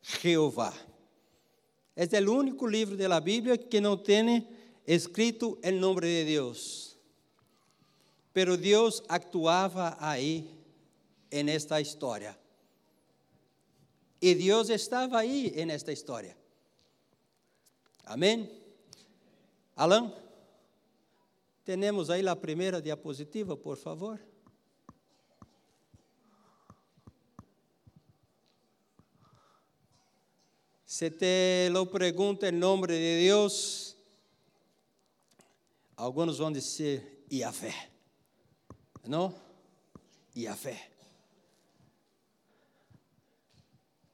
Jeová. 0.00 0.72
É 1.96 2.20
o 2.20 2.32
único 2.32 2.64
livro 2.64 2.96
da 2.96 3.18
Bíblia 3.18 3.58
que 3.58 3.80
não 3.80 3.96
tem 3.96 4.46
escrito 4.86 5.58
o 5.64 5.70
nome 5.72 6.02
de 6.02 6.24
Deus. 6.24 6.96
Pero 8.32 8.56
Deus 8.56 9.02
actuava 9.08 9.96
aí, 9.98 10.48
nesta 11.44 11.80
história. 11.80 12.38
E 14.22 14.32
Deus 14.34 14.68
estava 14.68 15.18
aí 15.18 15.64
nesta 15.66 15.92
história. 15.92 16.36
Amém? 18.04 18.65
Alan, 19.76 20.10
temos 21.62 22.08
aí 22.08 22.26
a 22.26 22.34
primeira 22.34 22.80
diapositiva, 22.80 23.58
por 23.58 23.76
favor. 23.76 24.18
Se 30.86 31.10
te 31.10 31.68
lo 31.70 31.84
pregunta 31.90 32.48
em 32.48 32.52
nome 32.52 32.86
de 32.86 33.26
Deus, 33.26 33.94
alguns 35.94 36.38
vão 36.38 36.50
dizer 36.50 37.26
Yahvé, 37.30 37.74
não? 39.06 39.34
Yahvé. 40.34 40.90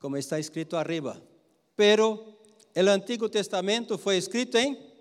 Como 0.01 0.17
está 0.17 0.41
escrito 0.41 0.77
arriba. 0.77 1.23
Pero 1.77 2.37
o 2.75 2.91
Antigo 2.91 3.29
Testamento 3.29 3.97
foi 3.97 4.17
escrito 4.17 4.57
em 4.57 4.92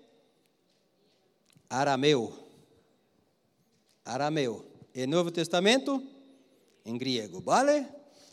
arameu. 1.72 2.32
Arameu. 4.04 4.64
E 4.94 5.04
o 5.04 5.08
Novo 5.08 5.30
Testamento 5.30 6.06
em 6.84 6.98
grego, 6.98 7.40
vale? 7.40 7.86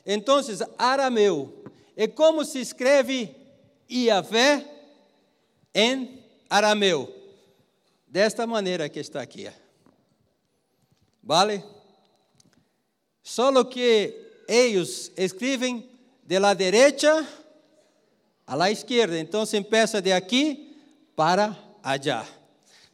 Então, 0.05 0.41
arameu. 0.77 1.63
E 1.95 2.07
como 2.07 2.43
se 2.43 2.59
escreve 2.59 3.33
Iavé 3.89 4.65
em 5.73 6.23
arameu. 6.49 7.15
Desta 8.07 8.45
maneira 8.45 8.89
que 8.89 8.99
está 8.99 9.21
aqui. 9.21 9.49
Vale? 11.23 11.63
Só 13.23 13.63
que 13.63 14.15
eles 14.47 15.11
escrevem 15.15 15.87
de 16.23 16.39
la 16.39 16.53
derecha 16.53 17.25
a 18.45 18.55
la 18.55 18.71
esquerda. 18.71 19.17
Então 19.17 19.45
se 19.45 19.57
empieza 19.57 20.01
de 20.01 20.11
aqui 20.11 20.75
para 21.15 21.55
allá. 21.83 22.38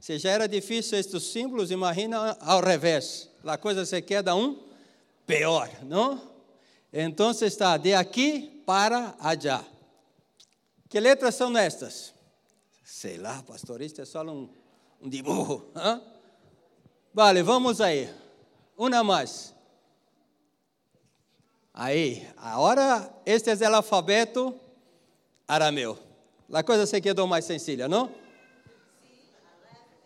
Se 0.06 0.20
já 0.20 0.30
era 0.30 0.48
difícil 0.48 1.00
estes 1.00 1.24
símbolos, 1.24 1.72
imagina 1.72 2.38
ao 2.40 2.62
revés. 2.62 3.28
A 3.44 3.58
coisa 3.58 3.88
se 3.88 4.00
queda 4.04 4.36
um 4.36 4.56
pior, 5.26 5.68
não? 5.82 6.22
Então 6.94 7.32
está 7.32 7.76
de 7.76 7.92
aqui 7.96 8.62
para 8.68 9.16
allá. 9.20 9.66
Que 10.88 11.00
letras 11.00 11.34
são 11.34 11.58
estas? 11.58 12.14
Sei 12.84 13.18
lá, 13.18 13.42
pastor, 13.42 13.82
isto 13.82 14.00
é 14.00 14.06
só 14.06 14.22
um, 14.22 14.48
um 15.02 15.10
dibujo. 15.10 15.66
Hein? 15.76 16.00
Vale, 17.12 17.42
vamos 17.42 17.82
aí. 17.82 18.08
Uma 18.78 19.04
mais. 19.04 19.56
Aí, 21.74 22.30
agora 22.38 23.12
este 23.26 23.50
é 23.50 23.56
o 23.56 23.76
alfabeto 23.76 24.54
arameu. 25.48 25.98
A 26.54 26.62
coisa 26.62 26.86
se 26.86 27.02
quedou 27.02 27.26
mais 27.26 27.44
sencilla, 27.46 27.88
não? 27.88 28.24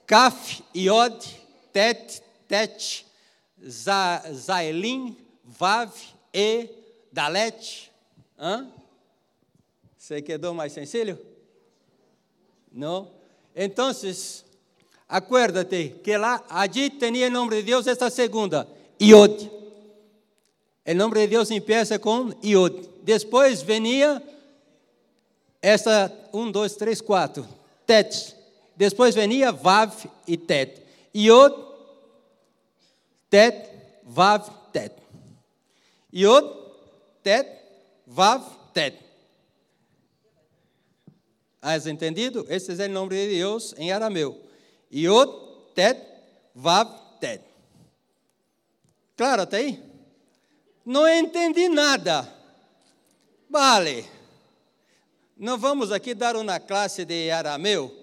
Kaf, 0.10 0.64
Iod, 0.74 1.24
Tet, 1.72 2.24
Tet, 2.48 3.06
Zaelim, 3.64 5.16
Vav, 5.44 5.92
E, 6.34 6.68
Dalet. 7.14 7.92
Hã? 8.36 8.68
¿Se 10.00 10.20
quedou 10.24 10.56
mais 10.56 10.74
sencillo? 10.74 11.16
Não? 12.72 13.12
Então, 13.56 13.92
acuérdate 15.08 16.00
que 16.04 16.18
lá, 16.18 16.44
allí 16.50 16.90
tenía 16.90 17.28
el 17.28 17.34
nombre 17.34 17.58
de 17.58 17.64
Dios 17.64 17.86
esta 17.86 18.10
segunda, 18.10 18.68
Iod. 19.00 19.48
El 20.86 20.98
nombre 20.98 21.20
de 21.20 21.28
Dios 21.28 21.52
empieza 21.52 22.00
con 22.00 22.36
Iod. 22.42 22.74
Después 23.04 23.64
venía 23.64 24.24
esta, 25.62 26.12
um, 26.34 26.52
dois, 26.52 26.76
três, 26.76 27.00
quatro, 27.00 27.46
Tet. 27.86 28.39
Depois 28.80 29.14
venia 29.14 29.52
Vav 29.52 29.94
e 30.26 30.38
Tet. 30.38 30.82
Iod, 31.14 31.54
Tet, 33.30 33.70
Vav, 34.06 34.50
Tet. 34.72 34.94
Iod, 36.14 36.48
Tet, 37.22 37.46
Vav, 38.08 38.42
Tet. 38.74 38.98
Has 41.62 41.88
entendido? 41.88 42.46
Esse 42.48 42.82
é 42.82 42.86
o 42.86 42.90
nome 42.90 43.10
de 43.10 43.36
Deus 43.36 43.76
em 43.78 43.92
arameu. 43.92 44.42
Iod, 44.90 45.30
Tet, 45.76 46.00
Vav, 46.56 46.90
Tet. 47.20 47.44
Claro 49.18 49.42
até 49.42 49.58
aí? 49.58 49.84
Não 50.86 51.06
entendi 51.06 51.68
nada. 51.68 52.26
Vale. 53.50 54.06
Não 55.36 55.58
vamos 55.58 55.92
aqui 55.92 56.14
dar 56.14 56.38
uma 56.38 56.62
classe 56.62 57.04
de 57.04 57.30
arameu, 57.30 57.99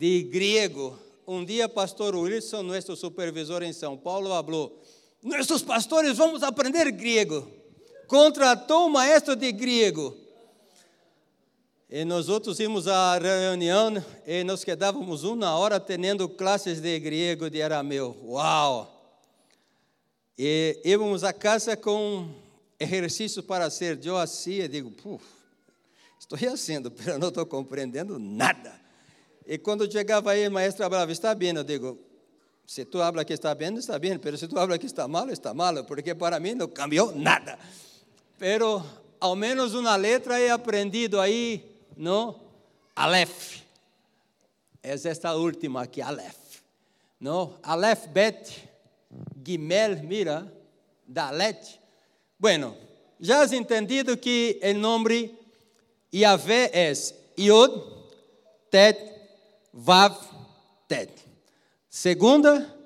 de 0.00 0.22
grego. 0.22 0.98
Um 1.26 1.44
dia, 1.44 1.68
pastor 1.68 2.16
Wilson, 2.16 2.62
nosso 2.62 2.96
supervisor 2.96 3.62
em 3.62 3.70
São 3.74 3.98
Paulo, 3.98 4.30
falou: 4.30 4.82
Nossos 5.22 5.60
pastores 5.60 6.16
vamos 6.16 6.42
aprender 6.42 6.90
grego. 6.90 7.46
Contratou 8.08 8.86
um 8.86 8.88
maestro 8.88 9.36
de 9.36 9.52
grego. 9.52 10.16
E 11.90 12.02
nós 12.06 12.30
outros 12.30 12.58
íamos 12.60 12.88
à 12.88 13.18
reunião 13.18 14.02
e 14.26 14.42
nos 14.42 14.64
quedávamos 14.64 15.22
uma 15.22 15.54
hora 15.58 15.78
tendo 15.78 16.30
classes 16.30 16.80
de 16.80 16.98
grego, 16.98 17.50
de 17.50 17.60
arameu. 17.60 18.16
Uau! 18.24 19.20
E 20.38 20.80
íamos 20.82 21.24
a 21.24 21.32
casa 21.34 21.76
com 21.76 22.26
exercícios 22.78 23.44
para 23.44 23.68
ser. 23.68 24.00
Eu 24.02 24.16
assim, 24.16 24.54
eu 24.54 24.68
digo, 24.68 24.90
puf, 24.92 25.22
estou 26.18 26.38
fazendo, 26.38 26.90
mas 26.96 27.06
não 27.20 27.28
estou 27.28 27.44
compreendendo 27.44 28.18
nada. 28.18 28.80
E 29.46 29.58
quando 29.58 29.90
chegava 29.90 30.32
aí, 30.32 30.46
o 30.46 30.50
maestro 30.50 30.88
falava, 30.88 31.10
está 31.10 31.34
bem? 31.34 31.54
Eu 31.54 31.64
digo, 31.64 31.98
se 32.66 32.84
tu 32.84 33.00
habla 33.02 33.24
que 33.24 33.32
está 33.32 33.54
bem, 33.54 33.74
está 33.76 33.98
bem, 33.98 34.20
mas 34.22 34.40
se 34.40 34.46
tu 34.46 34.58
habla 34.58 34.78
que 34.78 34.86
está 34.86 35.08
mal, 35.08 35.28
está 35.30 35.52
mal, 35.52 35.84
porque 35.84 36.14
para 36.14 36.38
mim 36.38 36.54
não 36.54 36.68
cambiou 36.68 37.14
nada. 37.14 37.58
Pero 38.38 38.84
ao 39.18 39.34
menos 39.34 39.74
uma 39.74 39.96
letra 39.96 40.40
he 40.40 40.50
aprendido 40.50 41.20
aí 41.20 41.64
no 41.96 42.38
Aleph. 42.94 43.62
É 44.82 44.92
esta 44.92 45.34
última 45.34 45.82
aqui, 45.82 46.00
Aleph. 46.00 46.62
No 47.20 47.54
Aleph, 47.62 48.06
Bet, 48.06 48.68
Gimel, 49.44 50.02
mira, 50.04 50.50
Dalet. 51.06 51.80
Bueno, 52.38 52.76
já 53.20 53.42
has 53.42 53.52
entendido 53.52 54.16
que 54.16 54.60
o 54.62 54.74
nome 54.74 55.36
Yahvé 56.14 56.70
é 56.72 56.92
Yod, 57.38 57.82
Tet, 58.70 59.19
Vav, 59.72 60.16
Tet. 60.88 61.12
Segunda, 61.88 62.76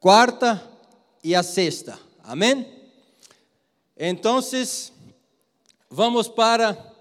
quarta 0.00 0.62
e 1.22 1.34
a 1.34 1.42
sexta. 1.42 1.98
Amém? 2.22 2.66
Então, 3.96 4.40
vamos 5.90 6.28
para 6.28 6.92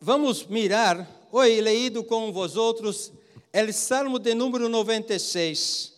Vamos 0.00 0.46
mirar, 0.46 1.26
hoje 1.32 1.60
leído 1.60 2.04
com 2.04 2.32
vosotros, 2.32 3.10
o 3.52 3.72
Salmo 3.72 4.20
de 4.20 4.32
número 4.32 4.68
96, 4.68 5.92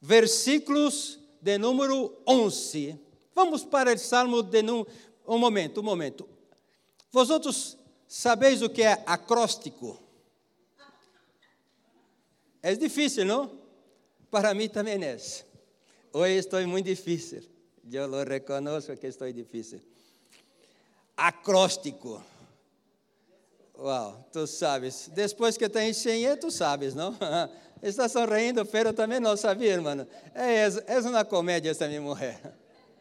versículos 0.00 1.18
de 1.40 1.58
número 1.58 2.16
11. 2.24 2.96
Vamos 3.34 3.64
para 3.64 3.92
o 3.92 3.98
Salmo 3.98 4.40
de 4.40 4.62
número. 4.62 4.88
Um 5.26 5.36
momento, 5.36 5.80
um 5.80 5.82
momento. 5.82 6.28
Vosotros 7.10 7.76
sabeis 8.06 8.62
o 8.62 8.70
que 8.70 8.82
é 8.82 9.02
acróstico? 9.04 9.98
É 12.62 12.74
difícil, 12.74 13.24
não? 13.24 13.50
Para 14.30 14.54
mim 14.54 14.68
também 14.68 15.02
é. 15.04 15.16
Hoje 16.12 16.34
estou 16.34 16.66
muito 16.66 16.86
difícil. 16.86 17.42
Eu 17.90 18.06
lo 18.06 18.24
que 18.96 19.06
estou 19.06 19.30
difícil. 19.32 19.80
Acróstico. 21.16 22.22
Uau, 23.76 24.28
tu 24.32 24.46
sabes. 24.46 25.10
Depois 25.12 25.56
que 25.56 25.68
te 25.68 25.82
ensinei, 25.82 26.36
tu 26.36 26.50
sabes, 26.50 26.94
não? 26.94 27.16
Está 27.82 28.08
sorrindo, 28.08 28.64
pero 28.64 28.92
também 28.92 29.18
não 29.18 29.36
sabia, 29.36 29.72
irmão. 29.72 30.06
É, 30.32 30.68
é 30.86 31.00
uma 31.00 31.24
comédia 31.24 31.70
essa 31.70 31.88
minha 31.88 32.00
mulher. 32.00 32.40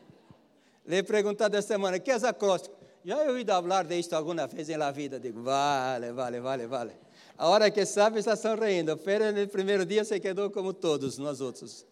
Le 0.88 1.04
perguntado 1.04 1.56
esta 1.56 1.76
semana, 1.76 2.00
que 2.00 2.10
é 2.10 2.16
acróstico? 2.16 2.76
Já 3.06 3.18
ouvi 3.24 3.46
falar 3.46 3.86
disto 3.86 4.14
alguma 4.14 4.48
vez 4.48 4.68
na 4.70 4.92
vida? 4.92 5.20
Digo, 5.20 5.44
vale, 5.44 6.12
vale, 6.12 6.40
vale, 6.40 6.68
vale. 6.68 6.94
A 7.42 7.48
hora 7.48 7.72
que 7.72 7.84
sabe, 7.88 8.20
está 8.20 8.36
sorrindo, 8.36 8.96
pero 8.98 9.32
no 9.32 9.48
primeiro 9.48 9.84
dia 9.84 10.06
se 10.06 10.20
quedou 10.20 10.52
como 10.52 10.74
todos 10.74 11.18
nós 11.18 11.42
outros. 11.42 11.84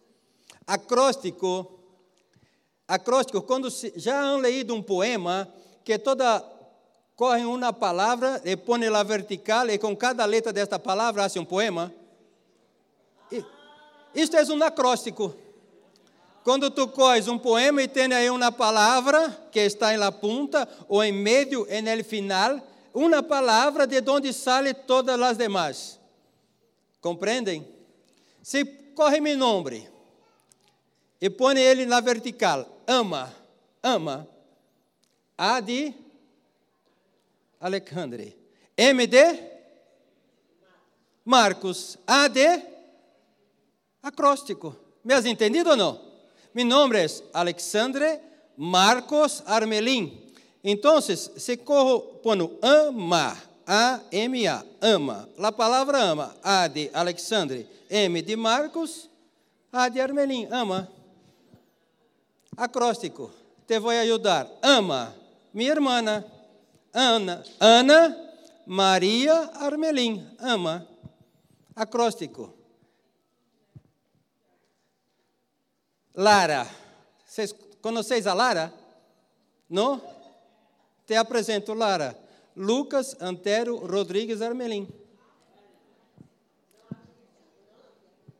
Acróstico, 0.64 1.76
acróstico, 2.86 3.42
quando 3.42 3.68
já 3.96 4.22
han 4.22 4.36
leído 4.36 4.72
um 4.72 4.80
poema 4.80 5.52
que 5.82 5.98
toda 5.98 6.40
correm 7.16 7.46
uma 7.46 7.72
palavra 7.72 8.40
e 8.44 8.56
põe 8.56 8.88
lá 8.88 9.02
vertical 9.02 9.68
e 9.68 9.76
com 9.76 9.96
cada 9.96 10.24
letra 10.24 10.52
desta 10.52 10.78
palavra 10.78 11.22
faz 11.22 11.34
um 11.34 11.44
poema. 11.44 11.92
Isto 14.14 14.36
é 14.36 14.44
um 14.44 14.62
acróstico. 14.62 15.34
Quando 16.44 16.70
tu 16.70 16.86
cois 16.86 17.26
um 17.26 17.36
poema 17.36 17.82
e 17.82 17.88
tem 17.88 18.12
aí 18.12 18.30
uma 18.30 18.52
palavra 18.52 19.36
que 19.50 19.58
está 19.58 19.92
em 19.92 19.96
la 19.96 20.12
punta 20.12 20.68
ou 20.88 21.02
em 21.02 21.10
meio 21.10 21.66
e 21.68 21.82
no 21.82 22.04
final, 22.04 22.69
uma 22.92 23.22
palavra 23.22 23.86
de 23.86 24.00
onde 24.10 24.32
sale 24.32 24.74
todas 24.74 25.20
as 25.20 25.36
demais. 25.36 26.00
Compreendem? 27.00 27.66
Se 28.42 28.64
corre 28.94 29.20
meu 29.20 29.36
nome 29.36 29.88
e 31.20 31.28
põe 31.28 31.58
ele 31.58 31.86
na 31.86 32.00
vertical, 32.00 32.66
ama, 32.86 33.34
ama, 33.82 34.28
há 35.36 35.60
de 35.60 35.94
Alexandre. 37.60 38.36
M 38.76 39.06
de 39.06 39.50
Marcos. 41.24 41.98
A 42.06 42.28
de 42.28 42.62
acróstico. 44.02 44.74
¿Me 45.04 45.14
has 45.14 45.26
entendido 45.26 45.70
ou 45.70 45.76
não? 45.76 46.00
Meu 46.54 46.64
nome 46.64 46.98
é 46.98 47.06
Alexandre 47.32 48.20
Marcos 48.56 49.42
Armelin. 49.46 50.29
Então, 50.62 51.00
se 51.00 51.56
pono 52.22 52.58
ama, 52.60 53.36
A-M-A, 53.66 54.64
ama. 54.80 55.28
A 55.38 55.52
palavra 55.52 55.98
ama. 55.98 56.36
A 56.42 56.66
de 56.66 56.90
Alexandre, 56.92 57.66
M 57.88 58.20
de 58.20 58.36
Marcos, 58.36 59.08
A 59.72 59.88
de 59.88 60.00
Armelin, 60.00 60.48
ama. 60.50 60.88
Acróstico. 62.56 63.30
Te 63.66 63.78
vou 63.78 63.90
ajudar. 63.90 64.50
Ama, 64.62 65.14
minha 65.54 65.70
irmã. 65.70 66.24
Ana, 66.92 67.44
Ana 67.60 68.16
Maria 68.66 69.50
Armelim, 69.54 70.26
ama. 70.40 70.86
Acróstico. 71.74 72.52
Lara. 76.14 76.66
Vocês 77.24 77.54
conhecem 77.80 78.26
a 78.26 78.34
Lara? 78.34 78.74
Não? 79.68 80.19
Te 81.10 81.16
apresento 81.16 81.74
Lara. 81.74 82.16
Lucas 82.54 83.16
Antero 83.18 83.78
Rodrigues 83.78 84.40
Armelim. 84.40 84.86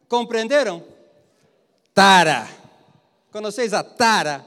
Compreenderam? 0.09 0.81
Tara. 1.93 2.49
Conheceis 3.33 3.73
a 3.73 3.83
Tara? 3.83 4.47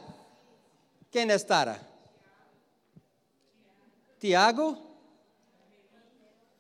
Quem 1.11 1.29
é 1.29 1.37
Tara? 1.37 1.85
Tiago? 4.21 4.77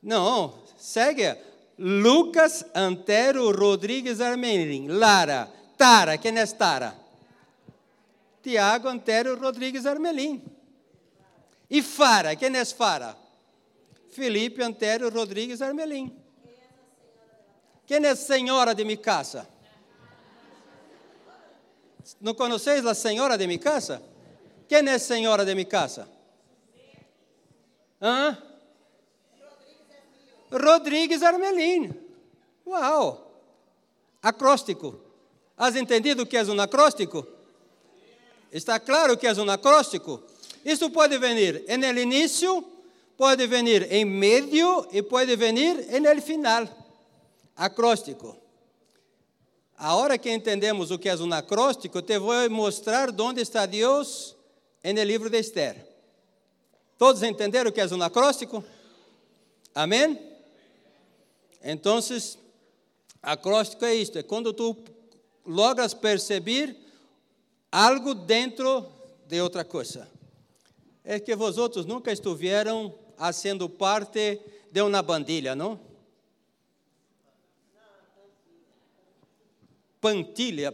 Não, 0.01 0.65
segue. 0.77 1.33
Lucas 1.79 2.65
Antero 2.75 3.51
Rodrigues 3.51 4.19
Armenim. 4.19 4.89
Lara. 4.89 5.49
Tara, 5.77 6.17
quem 6.17 6.37
é 6.37 6.45
Tara? 6.45 6.93
Tiago 8.41 8.89
Antero 8.89 9.39
Rodrigues 9.39 9.85
Armelim. 9.85 10.43
E 11.73 11.81
Fara, 11.81 12.35
quem 12.35 12.55
é 12.55 12.63
Fara? 12.65 13.17
Felipe 14.11 14.61
Antério 14.61 15.09
Rodrigues 15.09 15.59
Armelim. 15.59 16.15
Quem 17.87 18.05
é 18.05 18.13
senhora 18.13 18.75
de 18.75 18.85
minha 18.85 18.95
casa? 18.95 19.49
Não 22.21 22.35
conheceis 22.35 22.85
a 22.85 22.93
senhora 22.93 23.39
de 23.39 23.47
minha 23.47 23.57
casa? 23.57 24.03
Quem 24.67 24.87
é 24.87 24.99
senhora 24.99 25.43
de 25.43 25.55
minha 25.55 25.65
casa? 25.65 26.07
Hã? 27.99 28.37
Rodrigues 30.51 31.23
Armelin. 31.23 31.91
Uau! 32.67 33.41
Acróstico. 34.21 35.01
Has 35.57 35.75
entendido 35.75 36.23
que 36.27 36.37
é 36.37 36.43
um 36.43 36.61
acróstico? 36.61 37.25
Está 38.51 38.79
claro 38.79 39.17
que 39.17 39.25
é 39.25 39.33
um 39.33 39.49
acróstico? 39.49 40.21
Isso 40.63 40.89
pode 40.89 41.17
vir 41.17 41.65
no 41.77 41.99
início, 41.99 42.63
pode 43.17 43.45
vir 43.47 43.91
em 43.91 44.05
meio 44.05 44.87
e 44.91 45.01
pode 45.01 45.35
vir 45.35 45.53
no 45.53 46.21
final. 46.21 46.67
Acróstico. 47.55 48.37
A 49.77 49.95
hora 49.95 50.17
que 50.17 50.31
entendemos 50.31 50.91
o 50.91 50.97
que 50.97 51.09
é 51.09 51.15
um 51.15 51.33
acróstico, 51.33 52.01
te 52.01 52.17
vou 52.17 52.49
mostrar 52.49 53.09
onde 53.19 53.41
está 53.41 53.65
Deus 53.65 54.35
no 54.83 55.03
livro 55.03 55.29
de 55.29 55.39
Esther. 55.39 55.85
Todos 56.97 57.21
entenderam 57.23 57.69
o 57.69 57.73
que 57.73 57.81
é 57.81 57.85
um 57.87 58.01
acróstico? 58.01 58.63
Amém? 59.75 60.17
Então, 61.61 61.99
acróstico 63.21 63.83
é 63.83 63.95
isto: 63.95 64.17
é 64.17 64.23
quando 64.23 64.53
tu 64.53 64.77
logras 65.45 65.93
perceber 65.93 66.77
algo 67.71 68.13
dentro 68.13 68.85
de 69.27 69.41
outra 69.41 69.65
coisa. 69.65 70.07
É 71.03 71.19
que 71.19 71.35
vosotros 71.35 71.85
nunca 71.85 72.11
estiveram 72.11 72.97
sendo 73.33 73.67
parte 73.69 74.39
de 74.71 74.81
uma 74.81 75.01
bandilha, 75.01 75.55
não? 75.55 75.79
Pantilha. 79.99 80.73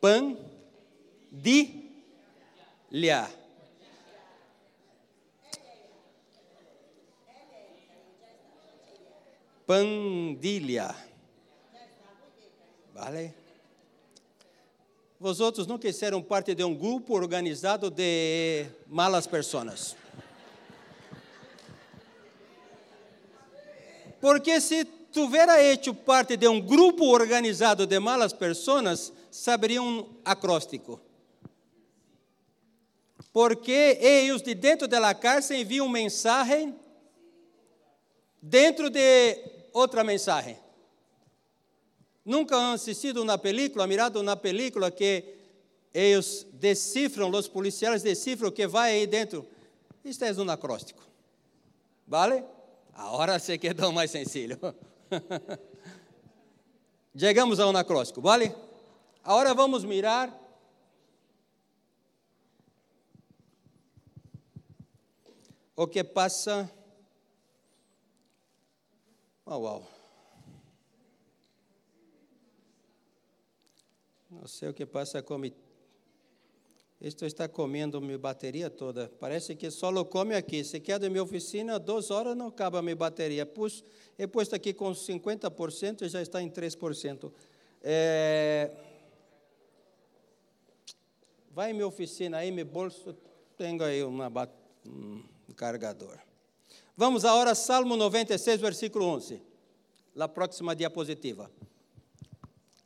Pandilha. 0.00 0.46
Pandilha. 9.66 10.94
Vale? 12.94 13.45
Vosotros 15.18 15.66
nunca 15.66 15.90
serão 15.92 16.22
parte 16.22 16.54
de 16.54 16.62
um 16.62 16.74
grupo 16.74 17.14
organizado 17.14 17.90
de 17.90 18.66
malas 18.86 19.26
pessoas. 19.26 19.96
Porque 24.20 24.60
se 24.60 24.84
tu 24.84 25.28
vera 25.28 25.62
hecho 25.62 25.94
parte 25.94 26.36
de 26.36 26.46
um 26.46 26.60
grupo 26.60 27.06
organizado 27.06 27.86
de 27.86 27.98
malas 27.98 28.34
pessoas, 28.34 29.10
saberia 29.30 29.80
um 29.80 30.06
acróstico. 30.22 31.00
Porque 33.32 33.98
eles 34.00 34.42
de 34.42 34.54
dentro 34.54 34.86
da 34.86 35.14
cárcel 35.14 35.58
enviam 35.58 35.88
mensagem 35.88 36.74
dentro 38.42 38.90
de 38.90 39.38
outra 39.72 40.04
mensagem. 40.04 40.65
Nunca 42.26 42.56
han 42.56 42.74
assistido 42.74 43.22
uma 43.22 43.38
película, 43.38 43.86
mirado 43.86 44.20
uma 44.20 44.34
película 44.34 44.90
que 44.90 45.38
eles 45.94 46.44
decifram, 46.52 47.30
os 47.30 47.48
policiais 47.48 48.02
decifram 48.02 48.48
o 48.48 48.52
que 48.52 48.66
vai 48.66 48.94
aí 48.94 49.06
dentro. 49.06 49.46
Isto 50.04 50.24
é 50.24 50.32
um 50.32 50.50
acróstico. 50.50 51.00
Vale? 52.04 52.44
Agora 52.92 53.38
se 53.38 53.56
quedou 53.58 53.92
mais 53.92 54.10
sencillo. 54.10 54.58
Chegamos 57.16 57.60
a 57.60 57.68
um 57.68 57.76
acróstico, 57.76 58.20
vale? 58.20 58.52
Agora 59.22 59.54
vamos 59.54 59.84
mirar 59.84 60.36
o 65.76 65.86
que 65.86 66.02
passa. 66.02 66.68
Oh, 69.44 69.58
uau. 69.58 69.95
Não 74.46 74.48
sei 74.48 74.68
o 74.68 74.72
que 74.72 74.86
passa 74.86 75.20
com 75.20 75.36
mi... 75.38 75.52
Isto 77.00 77.26
está 77.26 77.48
comendo 77.48 78.00
minha 78.00 78.16
bateria 78.16 78.70
toda. 78.70 79.08
Parece 79.18 79.56
que 79.56 79.68
só 79.72 80.04
come 80.04 80.36
aqui. 80.36 80.62
Se 80.62 80.78
quer 80.78 81.00
da 81.00 81.10
minha 81.10 81.24
oficina, 81.24 81.80
duas 81.80 82.12
horas 82.12 82.36
não 82.36 82.46
acaba 82.46 82.80
minha 82.80 82.94
bateria. 82.94 83.44
Pus, 83.44 83.84
eu 84.16 84.28
pus 84.28 84.52
aqui 84.52 84.72
com 84.72 84.92
50% 84.92 86.02
e 86.02 86.08
já 86.08 86.22
está 86.22 86.40
em 86.40 86.48
3%. 86.48 87.32
É... 87.82 88.70
Vai 91.50 91.72
em 91.72 91.74
minha 91.74 91.88
oficina 91.88 92.36
aí, 92.36 92.52
meu 92.52 92.66
bolso, 92.66 93.16
tenho 93.58 93.82
aí 93.82 94.04
uma, 94.04 94.30
um 94.86 95.24
carregador. 95.56 96.20
Vamos 96.96 97.24
agora, 97.24 97.52
Salmo 97.56 97.96
96, 97.96 98.60
versículo 98.60 99.06
11. 99.06 99.42
Na 100.14 100.28
próxima 100.28 100.76
diapositiva. 100.76 101.50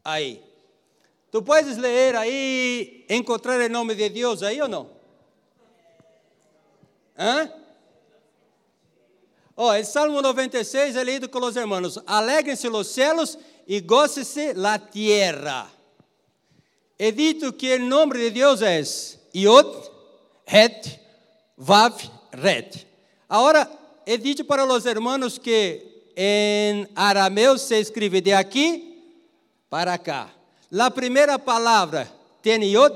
Aí. 0.02 0.48
Tu 1.30 1.42
puedes 1.42 1.76
ler 1.76 2.16
aí, 2.16 3.04
encontrar 3.08 3.60
o 3.60 3.68
nome 3.68 3.94
de 3.94 4.08
Deus 4.08 4.42
aí 4.42 4.60
ou 4.60 4.68
não? 4.68 4.90
Hã? 7.16 7.52
Oh, 9.54 9.72
el 9.72 9.84
Salmo 9.84 10.22
96 10.22 10.96
é 10.96 11.04
lido 11.04 11.28
com 11.28 11.38
os 11.38 11.54
irmãos. 11.54 11.98
Alegrem-se 12.06 12.66
os 12.66 12.86
céus 12.88 13.38
e 13.66 13.80
goce-se 13.80 14.54
a 14.64 14.78
tierra. 14.78 15.70
He 16.98 17.12
dito 17.12 17.52
que 17.52 17.76
o 17.76 17.78
nome 17.78 18.18
de 18.18 18.30
Deus 18.30 18.62
é 18.62 18.82
Iod, 19.34 19.68
Het, 20.46 20.98
Vav, 21.56 21.94
Ret. 22.32 22.86
Agora, 23.28 23.70
he 24.06 24.16
dito 24.16 24.44
para 24.44 24.64
os 24.64 24.84
irmãos 24.86 25.38
que 25.38 26.10
em 26.16 26.88
arameu 26.96 27.56
se 27.56 27.78
escreve 27.78 28.20
de 28.20 28.32
aqui 28.32 29.14
para 29.68 29.96
cá. 29.96 30.39
La 30.70 30.90
primeira 30.90 31.38
palavra 31.38 32.08
tem 32.42 32.62
iod? 32.62 32.94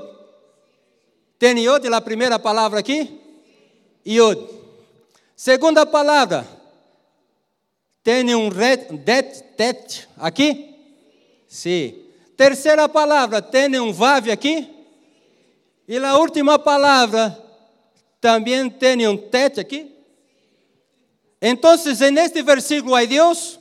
Tem 1.37 1.59
iod 1.59 1.85
a 1.87 1.99
primeira 1.99 2.39
palavra 2.39 2.79
aqui? 2.79 3.19
Iod. 4.05 4.39
Segunda 5.35 5.85
palavra, 5.85 6.47
tem 8.01 8.33
um 8.33 8.49
det, 8.49 9.43
tet 9.57 10.07
aqui? 10.17 10.73
Sim. 11.47 12.01
Terceira 12.37 12.87
palavra, 12.87 13.41
tem 13.41 13.77
um 13.79 13.91
vav 13.91 14.29
aqui? 14.29 14.69
E 15.87 15.97
a 15.97 16.17
última 16.17 16.57
palavra, 16.57 17.37
também 18.21 18.69
tem 18.69 19.07
um 19.07 19.17
tet 19.17 19.59
aqui? 19.59 19.91
Então, 21.41 21.75
neste 22.13 22.41
versículo, 22.41 22.95
há 22.95 23.03
Deus? 23.03 23.59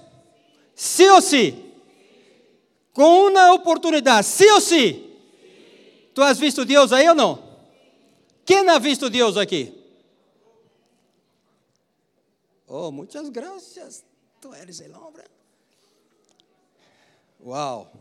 Sim 0.74 1.08
ou 1.08 1.20
sim? 1.20 1.63
Com 2.94 3.26
uma 3.26 3.52
oportunidade, 3.52 4.26
sim 4.26 4.48
ou 4.52 4.60
sim? 4.60 5.10
Tu 6.14 6.22
has 6.22 6.38
visto 6.38 6.64
Deus 6.64 6.92
aí 6.92 7.08
ou 7.08 7.14
não? 7.14 7.42
Quem 8.46 8.66
ha 8.68 8.78
visto 8.78 9.10
Deus 9.10 9.36
aqui? 9.36 9.74
Oh, 12.68 12.90
muitas 12.92 13.28
graças. 13.28 14.04
Tu 14.40 14.54
eres 14.54 14.80
el 14.80 14.94
hombre. 14.94 15.24
Uau. 17.44 17.92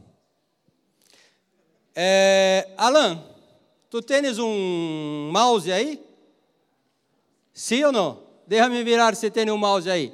É, 1.95 2.69
Alan, 2.77 3.23
tu 3.89 4.01
tens 4.01 4.38
um 4.38 5.29
mouse 5.32 5.71
aí? 5.71 6.03
Sim 7.53 7.84
ou 7.86 7.91
não? 7.91 8.23
Deixa-me 8.45 8.84
virar 8.84 9.15
se 9.15 9.32
tem 9.32 9.49
um 9.49 9.58
mouse 9.58 9.89
aí. 9.89 10.13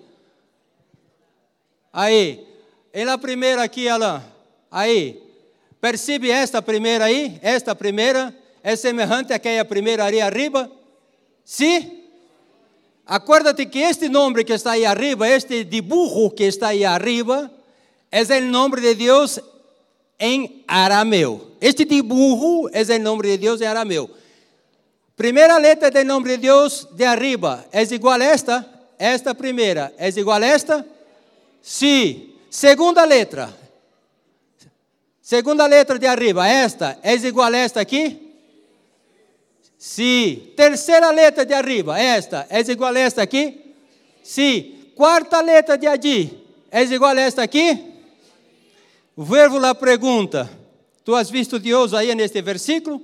Aí. 1.92 2.48
E 2.94 3.06
na 3.06 3.18
primeira 3.18 3.64
aqui, 3.64 3.88
Alan. 3.88 4.24
Aí, 4.72 5.22
percebe 5.82 6.30
esta 6.30 6.62
primeira 6.62 7.06
aí? 7.06 7.40
Esta 7.42 7.74
primeira 7.76 8.36
é 8.64 8.76
semelhante 8.76 9.34
àquela 9.34 9.66
primeira 9.66 10.06
ali 10.06 10.22
arriba? 10.22 10.70
Sim? 11.44 12.04
Acuérdate 13.06 13.66
que 13.66 13.80
este 13.80 14.08
nome 14.08 14.44
que 14.44 14.54
está 14.54 14.72
aí 14.72 14.86
arriba, 14.86 15.28
este 15.28 15.64
dibujo 15.64 16.30
que 16.30 16.44
está 16.44 16.68
aí 16.68 16.86
arriba, 16.86 17.52
é 18.12 18.22
o 18.22 18.42
nome 18.42 18.82
de 18.82 18.94
Deus 18.94 19.40
em 20.20 20.64
arameu. 20.68 21.56
Este 21.60 21.86
dibujo 21.86 22.70
é 22.72 22.84
o 22.84 23.00
nome 23.00 23.24
de 23.24 23.38
Deus 23.38 23.62
em 23.62 23.66
arameu. 23.66 24.10
Primeira 25.16 25.58
letra 25.58 25.90
do 25.90 26.04
nome 26.06 26.30
de 26.30 26.38
Deus 26.38 26.88
de 26.92 27.04
arriba 27.04 27.66
é 27.72 27.82
igual 27.82 28.22
a 28.22 28.24
esta? 28.24 28.66
Esta 28.98 29.34
primeira 29.34 29.92
é 29.98 30.08
igual 30.10 30.42
a 30.42 30.46
esta? 30.46 30.86
Sim. 31.62 32.36
Segunda 32.50 33.04
letra 33.06 33.59
Segunda 35.30 35.68
letra 35.68 36.00
de 36.00 36.08
arriba, 36.08 36.48
esta 36.48 36.98
é 37.04 37.14
igual 37.14 37.54
a 37.54 37.58
esta 37.60 37.80
aqui? 37.80 38.34
Sí. 39.78 40.56
Terceira 40.58 41.12
letra 41.12 41.46
de 41.46 41.54
arriba, 41.54 42.00
esta, 42.00 42.48
é 42.50 42.62
igual 42.62 42.96
a 42.96 43.00
esta 43.00 43.22
aqui? 43.22 43.76
Sí. 44.24 44.92
Quarta 44.96 45.40
letra 45.40 45.78
de 45.78 45.86
allí, 45.86 46.44
é 46.72 46.82
igual 46.82 47.16
a 47.16 47.22
esta 47.22 47.44
aqui? 47.44 47.94
Verbo 49.16 49.60
lá 49.60 49.76
pergunta: 49.76 50.50
Tu 51.04 51.14
has 51.14 51.30
visto 51.30 51.60
Deus 51.60 51.94
aí 51.94 52.16
neste 52.16 52.42
versículo? 52.42 53.00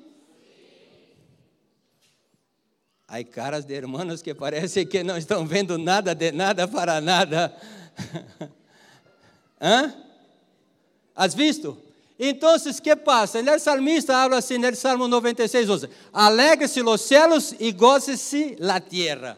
Há 3.07 3.23
caras 3.23 3.65
de 3.65 3.75
irmãos 3.75 4.23
que 4.23 4.33
parece 4.33 4.83
que 4.87 5.03
não 5.03 5.15
estão 5.15 5.45
vendo 5.45 5.77
nada 5.77 6.15
de 6.15 6.31
nada 6.31 6.67
para 6.67 6.99
nada. 6.99 7.55
Hã? 9.61 9.93
Has 11.15 11.35
visto? 11.35 11.84
Então, 12.17 12.55
o 12.55 12.81
que 12.81 12.95
passa? 12.95 13.39
O 13.41 13.59
salmista 13.59 14.15
habla 14.15 14.37
assim 14.37 14.57
no 14.57 14.73
Salmo 14.75 15.07
96, 15.07 15.69
11: 15.69 15.89
Alegre-se 16.13 16.81
os 16.81 17.01
céus 17.01 17.53
e 17.59 17.71
goce-se 17.71 18.55
a 18.61 18.79
terra. 18.79 19.37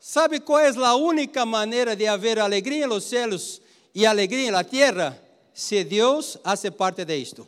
¿Sabe 0.00 0.40
qual 0.40 0.60
é 0.60 0.68
a 0.68 0.94
única 0.94 1.46
maneira 1.46 1.94
de 1.94 2.06
haver 2.06 2.38
alegria 2.38 2.86
nos 2.86 3.04
céus 3.04 3.60
e 3.94 4.04
alegria 4.04 4.50
na 4.50 4.64
terra? 4.64 5.20
Se 5.54 5.84
Deus 5.84 6.38
hace 6.44 6.70
parte 6.70 7.04
de 7.04 7.16
isto. 7.16 7.46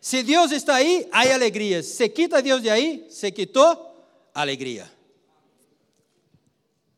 Se 0.00 0.22
Deus 0.22 0.50
está 0.50 0.76
aí, 0.76 1.06
há 1.12 1.20
alegria. 1.32 1.82
Se 1.82 2.08
quita 2.08 2.42
Deus 2.42 2.62
de 2.62 2.70
aí, 2.70 3.06
se 3.08 3.30
quitou, 3.30 3.94
alegria. 4.34 4.90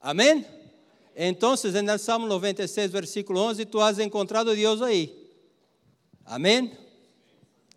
Amém? 0.00 0.46
Então, 1.16 1.54
no 1.54 1.98
Salmo 1.98 2.26
96, 2.26 2.90
versículo 2.90 3.40
11, 3.40 3.64
tu 3.66 3.80
has 3.80 3.98
encontrado 3.98 4.54
Deus 4.54 4.82
aí. 4.82 5.23
Amém? 6.26 6.76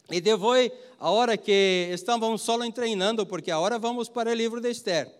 E 0.09 0.21
depois, 0.21 0.71
a 0.99 1.11
hora 1.11 1.35
que 1.37 1.89
estávamos 1.91 2.41
só 2.41 2.57
treinando, 2.71 3.25
porque 3.25 3.51
agora 3.51 3.77
vamos 3.77 4.07
para 4.07 4.31
o 4.31 4.33
livro 4.33 4.61
de 4.61 4.71
Esther. 4.71 5.11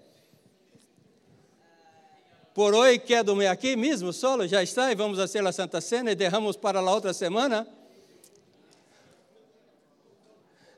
Por 2.53 2.73
hoje, 2.73 2.99
quer 2.99 3.23
dormir 3.23 3.47
aqui 3.47 3.75
mesmo, 3.75 4.11
solo? 4.11 4.47
Já 4.47 4.63
está, 4.63 4.91
e 4.91 4.95
vamos 4.95 5.19
fazer 5.19 5.45
a 5.45 5.51
Santa 5.51 5.79
Cena 5.81 6.11
e 6.11 6.15
derramos 6.15 6.55
para 6.57 6.79
a 6.79 6.91
outra 6.91 7.13
semana? 7.13 7.67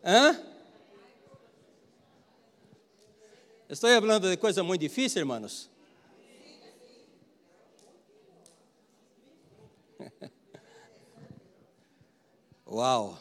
Hã? 0.03 0.37
Estou 3.69 3.89
falando 3.89 4.29
de 4.29 4.35
coisa 4.37 4.63
muito 4.63 4.81
difícil, 4.81 5.19
irmãos. 5.19 5.69
Uau! 12.71 13.17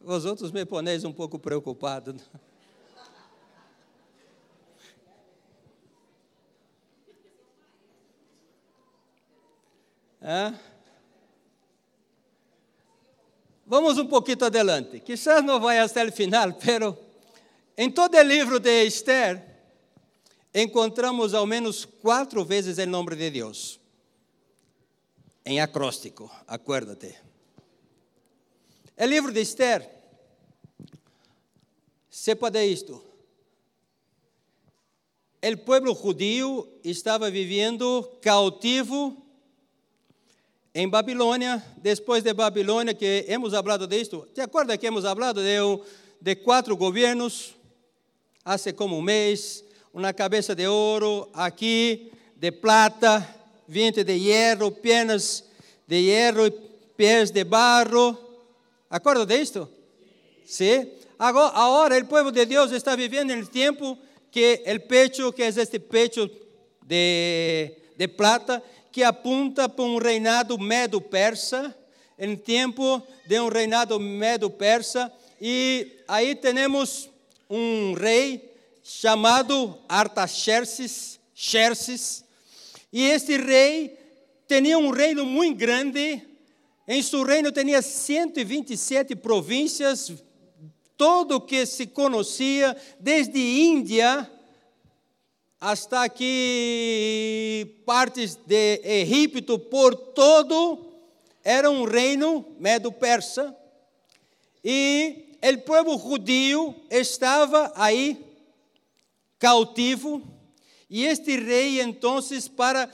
Os 0.00 0.24
outros 0.24 0.50
me 0.50 0.64
poneis 0.64 1.04
um 1.04 1.12
pouco 1.12 1.38
preocupado. 1.38 2.16
É? 10.22 10.54
Vamos 13.66 13.98
um 13.98 14.06
pouquinho 14.06 14.44
adelante. 14.46 15.00
Quizás 15.00 15.44
não 15.44 15.60
vai 15.60 15.78
até 15.78 16.04
o 16.04 16.10
final, 16.10 16.54
pero 16.64 16.96
em 17.76 17.90
todo 17.90 18.16
o 18.16 18.22
livro 18.22 18.58
de 18.58 18.84
Esther, 18.84 19.44
encontramos 20.54 21.34
ao 21.34 21.44
menos 21.44 21.84
quatro 21.84 22.42
vezes 22.42 22.78
o 22.78 22.86
nome 22.86 23.14
de 23.14 23.30
Deus. 23.30 23.78
Em 25.44 25.60
acróstico, 25.60 26.30
acuérdate. 26.46 27.27
O 29.00 29.06
livro 29.06 29.30
de 29.30 29.40
Esther, 29.40 29.88
sepa 32.10 32.50
de 32.50 32.66
isto. 32.66 33.00
O 35.40 35.56
povo 35.58 35.94
judío 35.94 36.66
estava 36.82 37.30
vivendo 37.30 38.02
cautivo 38.20 39.16
em 40.74 40.88
Babilônia, 40.88 41.64
depois 41.76 42.24
de 42.24 42.34
Babilônia, 42.34 42.92
que 42.92 43.24
hemos 43.28 43.54
hablado 43.54 43.86
de 43.86 44.00
isto. 44.00 44.26
¿Te 44.34 44.40
acuerdas 44.40 44.78
que 44.78 44.88
hemos 44.88 45.04
hablado 45.04 45.40
de, 45.40 45.58
de 46.20 46.34
quatro 46.34 46.76
governos? 46.76 47.54
Há 48.44 48.56
como 48.72 48.98
um 48.98 49.02
mês, 49.02 49.64
uma 49.94 50.12
cabeça 50.12 50.56
de 50.56 50.66
ouro, 50.66 51.30
aqui 51.34 52.10
de 52.34 52.50
plata, 52.50 53.24
vientre 53.68 54.02
de 54.02 54.18
hierro, 54.18 54.72
pernas 54.72 55.44
de 55.86 56.02
hierro 56.02 56.46
e 56.46 56.50
pés 56.50 57.30
de 57.30 57.44
barro. 57.44 58.27
Acorda 58.90 59.26
disto? 59.26 59.68
Sim. 60.44 60.84
Sí. 60.84 60.98
O 61.20 62.06
povo 62.06 62.30
de 62.30 62.46
Deus 62.46 62.70
está 62.72 62.96
vivendo 62.96 63.34
no 63.34 63.46
tempo 63.46 63.98
que 64.30 64.62
o 64.66 64.80
pecho, 64.88 65.32
que 65.32 65.42
é 65.42 65.48
este 65.48 65.78
pecho 65.78 66.30
de, 66.82 67.72
de 67.96 68.08
plata, 68.08 68.62
que 68.90 69.02
apunta 69.02 69.68
para 69.68 69.84
um 69.84 69.98
reinado 69.98 70.58
medo-persa, 70.58 71.76
em 72.18 72.34
tempo 72.36 73.02
de 73.26 73.38
um 73.38 73.48
reinado 73.48 74.00
medo-persa, 74.00 75.12
e 75.40 75.98
aí 76.08 76.34
temos 76.34 77.10
um 77.50 77.92
rei 77.94 78.52
chamado 78.82 79.78
Artaxerxes, 79.88 81.20
Xerxes, 81.34 82.24
e 82.92 83.04
este 83.04 83.36
rei 83.36 83.98
tinha 84.46 84.78
um 84.78 84.90
reino 84.90 85.26
muito 85.26 85.58
grande, 85.58 86.22
em 86.88 87.02
seu 87.02 87.22
reino 87.22 87.52
tinha 87.52 87.82
127 87.82 89.14
províncias, 89.14 90.10
todo 90.96 91.36
o 91.36 91.40
que 91.40 91.66
se 91.66 91.86
conhecia, 91.86 92.74
desde 92.98 93.38
Índia 93.38 94.28
hasta 95.60 96.04
aqui 96.04 97.82
partes 97.84 98.36
de 98.36 98.80
Egipto, 98.82 99.58
por 99.58 99.94
todo, 99.94 100.78
era 101.44 101.70
um 101.70 101.84
reino 101.84 102.46
medo-persa, 102.58 103.54
e 104.64 105.36
o 105.42 105.58
povo 105.58 105.98
judío 105.98 106.74
estava 106.90 107.70
aí 107.74 108.24
cautivo, 109.38 110.22
e 110.88 111.04
este 111.04 111.36
rei, 111.36 111.82
então, 111.82 112.18
para 112.56 112.88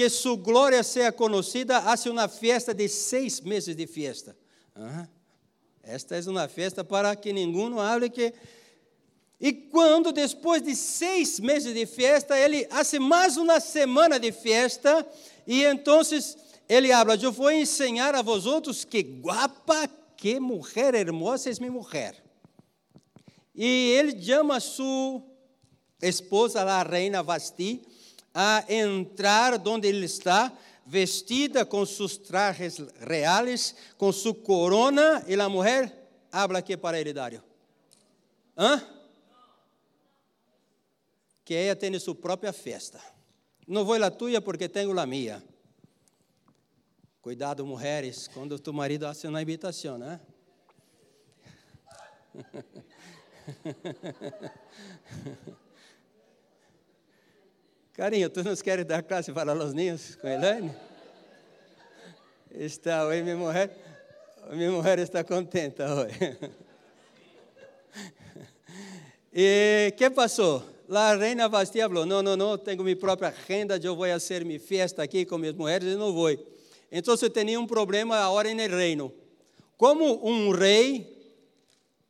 que 0.00 0.08
sua 0.08 0.34
glória 0.34 0.82
seja 0.82 1.12
conhecida, 1.12 1.76
hace 1.76 2.08
uma 2.08 2.26
festa 2.26 2.72
de 2.72 2.88
seis 2.88 3.38
meses 3.38 3.76
de 3.76 3.86
festa. 3.86 4.34
Esta 5.82 6.16
é 6.16 6.20
uma 6.22 6.48
festa 6.48 6.82
para 6.82 7.14
que 7.14 7.34
ninguém 7.34 7.78
hable 7.78 8.08
que. 8.08 8.32
E 9.38 9.52
quando, 9.52 10.10
depois 10.10 10.62
de 10.62 10.74
seis 10.74 11.38
meses 11.38 11.74
de 11.74 11.84
festa, 11.84 12.38
ele 12.38 12.66
hace 12.70 12.98
mais 12.98 13.36
uma 13.36 13.60
semana 13.60 14.18
de 14.18 14.32
festa, 14.32 15.06
e 15.46 15.64
então 15.64 16.00
ele 16.66 16.90
habla: 16.92 17.14
Eu 17.16 17.30
vou 17.30 17.50
ensinar 17.50 18.14
a 18.14 18.22
vós 18.22 18.46
outros 18.46 18.86
que 18.86 19.02
guapa, 19.02 19.86
que 20.16 20.40
mulher 20.40 20.94
hermosa 20.94 21.50
é 21.50 21.54
minha 21.60 21.72
mulher. 21.72 22.16
E 23.54 23.90
ele 23.98 24.18
chama 24.24 24.56
a 24.56 24.60
sua 24.60 25.22
esposa, 26.00 26.62
a 26.62 26.82
reina 26.82 27.22
Vasti, 27.22 27.82
a 28.34 28.64
entrar 28.68 29.60
onde 29.66 29.88
ele 29.88 30.06
está, 30.06 30.52
vestida 30.86 31.64
com 31.64 31.84
seus 31.86 32.16
trajes 32.16 32.78
reais, 33.00 33.74
com 33.96 34.12
sua 34.12 34.34
corona, 34.34 35.24
e 35.26 35.34
a 35.34 35.48
mulher 35.48 36.08
habla 36.32 36.58
aqui 36.58 36.76
para 36.76 37.00
ele, 37.00 37.12
Dário. 37.12 37.42
Hã? 38.56 38.82
Que 41.44 41.54
ela 41.54 41.76
tem 41.76 41.98
sua 41.98 42.14
própria 42.14 42.52
festa. 42.52 43.00
Não 43.66 43.84
vou 43.84 44.02
a 44.02 44.10
tua 44.10 44.40
porque 44.40 44.68
tenho 44.68 44.98
a 44.98 45.06
minha. 45.06 45.42
Cuidado, 47.22 47.66
mulheres, 47.66 48.28
quando 48.28 48.58
tu 48.58 48.72
marido 48.72 49.06
hace 49.06 49.26
uma 49.26 49.42
invitação, 49.42 49.98
né? 49.98 50.20
Carinho, 57.92 58.30
tu 58.30 58.44
nos 58.44 58.62
queres 58.62 58.86
dar 58.86 59.02
clase 59.02 59.32
para 59.32 59.52
os 59.52 59.74
niños 59.74 60.14
com 60.16 60.28
Elaine? 60.28 60.70
Está 62.52 63.04
hoje 63.04 63.22
minha 63.22 63.36
mulher, 63.36 63.70
minha 64.52 64.70
mulher 64.70 64.98
está 65.00 65.24
contenta 65.24 65.92
hoje. 65.94 66.38
E 69.32 69.92
que 69.96 70.10
passou? 70.10 70.64
A 70.88 71.14
reina 71.14 71.48
Bastia 71.48 71.88
falou: 71.88 72.04
Não, 72.04 72.20
não, 72.22 72.36
não, 72.36 72.58
tenho 72.58 72.82
minha 72.82 72.96
própria 72.96 73.32
renda, 73.46 73.78
eu 73.82 73.94
vou 73.94 74.06
fazer 74.06 74.44
minha 74.44 74.58
festa 74.58 75.02
aqui 75.02 75.24
com 75.24 75.38
minhas 75.38 75.54
mulheres 75.54 75.92
e 75.92 75.96
não 75.96 76.12
vou. 76.12 76.30
Então, 76.90 77.14
eu 77.20 77.30
tinha 77.30 77.60
um 77.60 77.66
problema 77.66 78.16
agora 78.16 78.52
no 78.52 78.76
reino. 78.76 79.12
Como 79.76 80.26
um 80.28 80.50
rei 80.50 81.16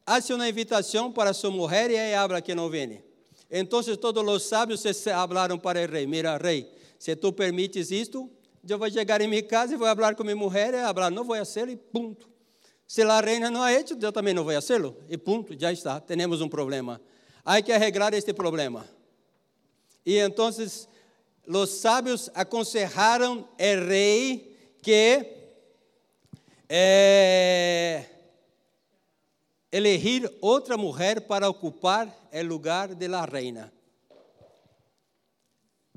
faz 0.07 0.29
uma 0.31 0.49
invitação 0.49 1.13
para 1.13 1.33
sua 1.33 1.51
mulher 1.51 1.91
e 1.91 1.95
ela 1.95 2.25
habla 2.25 2.41
que 2.41 2.55
não 2.55 2.71
vem. 2.71 3.03
Então 3.51 3.83
todos 3.97 4.23
os 4.29 4.43
sábios 4.45 4.81
se 4.81 4.95
falaram 4.95 5.59
para 5.59 5.83
o 5.83 5.91
rei: 5.91 6.07
Mira, 6.07 6.37
rei, 6.37 6.71
se 6.99 7.17
tu 7.17 7.33
permites 7.33 7.91
isto, 7.91 8.31
eu 8.69 8.79
vou 8.79 8.91
chegar 8.91 9.21
em 9.21 9.27
minha 9.27 9.43
casa 9.43 9.75
e 9.75 9.77
vou 9.77 9.89
falar 9.89 10.15
com 10.15 10.23
minha 10.23 10.37
mulher 10.37 10.75
e 10.75 10.95
falar, 10.95 11.11
não 11.11 11.25
vou 11.25 11.37
fazê-lo 11.37 11.71
e 11.71 11.77
ponto. 11.77 12.29
Se 12.87 13.03
a 13.03 13.21
reina 13.21 13.51
não 13.51 13.63
ha 13.63 13.73
hecho, 13.73 13.97
eu 14.01 14.13
também 14.13 14.35
não 14.35 14.45
vou 14.45 14.53
fazê-lo 14.53 14.97
e 15.09 15.17
ponto, 15.17 15.59
já 15.59 15.73
está, 15.73 16.01
temos 16.01 16.41
um 16.41 16.49
problema. 16.49 17.01
Hay 17.45 17.63
que 17.63 17.73
arreglar 17.73 18.13
este 18.15 18.35
problema. 18.35 18.87
Y 20.05 20.17
entonces 20.17 20.89
los 21.45 21.71
sabios 21.71 22.31
aconsejaron 22.35 23.47
el 23.59 23.87
rey 23.87 24.57
que 24.83 25.57
eh, 26.69 28.07
elegir 29.71 30.31
outra 30.41 30.77
mulher 30.77 31.27
para 31.27 31.49
ocupar 31.49 32.20
o 32.33 32.43
lugar 32.43 32.95
de 32.95 33.09
la 33.09 33.25
reina. 33.25 33.73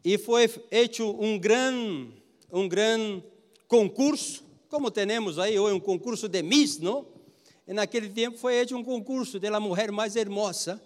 E 0.04 0.18
foi 0.18 0.48
feito 0.48 1.10
um 1.22 1.40
gran, 1.40 2.10
um 2.52 2.68
gran 2.68 3.22
concurso, 3.68 4.44
como 4.68 4.92
temos 4.92 5.40
aí 5.40 5.58
hoje 5.58 5.76
um 5.76 5.80
concurso 5.80 6.28
de 6.28 6.44
Miss, 6.44 6.80
não? 6.80 7.08
E 7.68 7.74
naquele 7.74 8.10
tempo 8.10 8.38
foi 8.38 8.54
feito 8.54 8.76
um 8.76 8.84
concurso 8.84 9.40
de 9.40 9.50
la 9.50 9.60
mulher 9.60 9.92
mais 9.92 10.16
hermosa. 10.16 10.82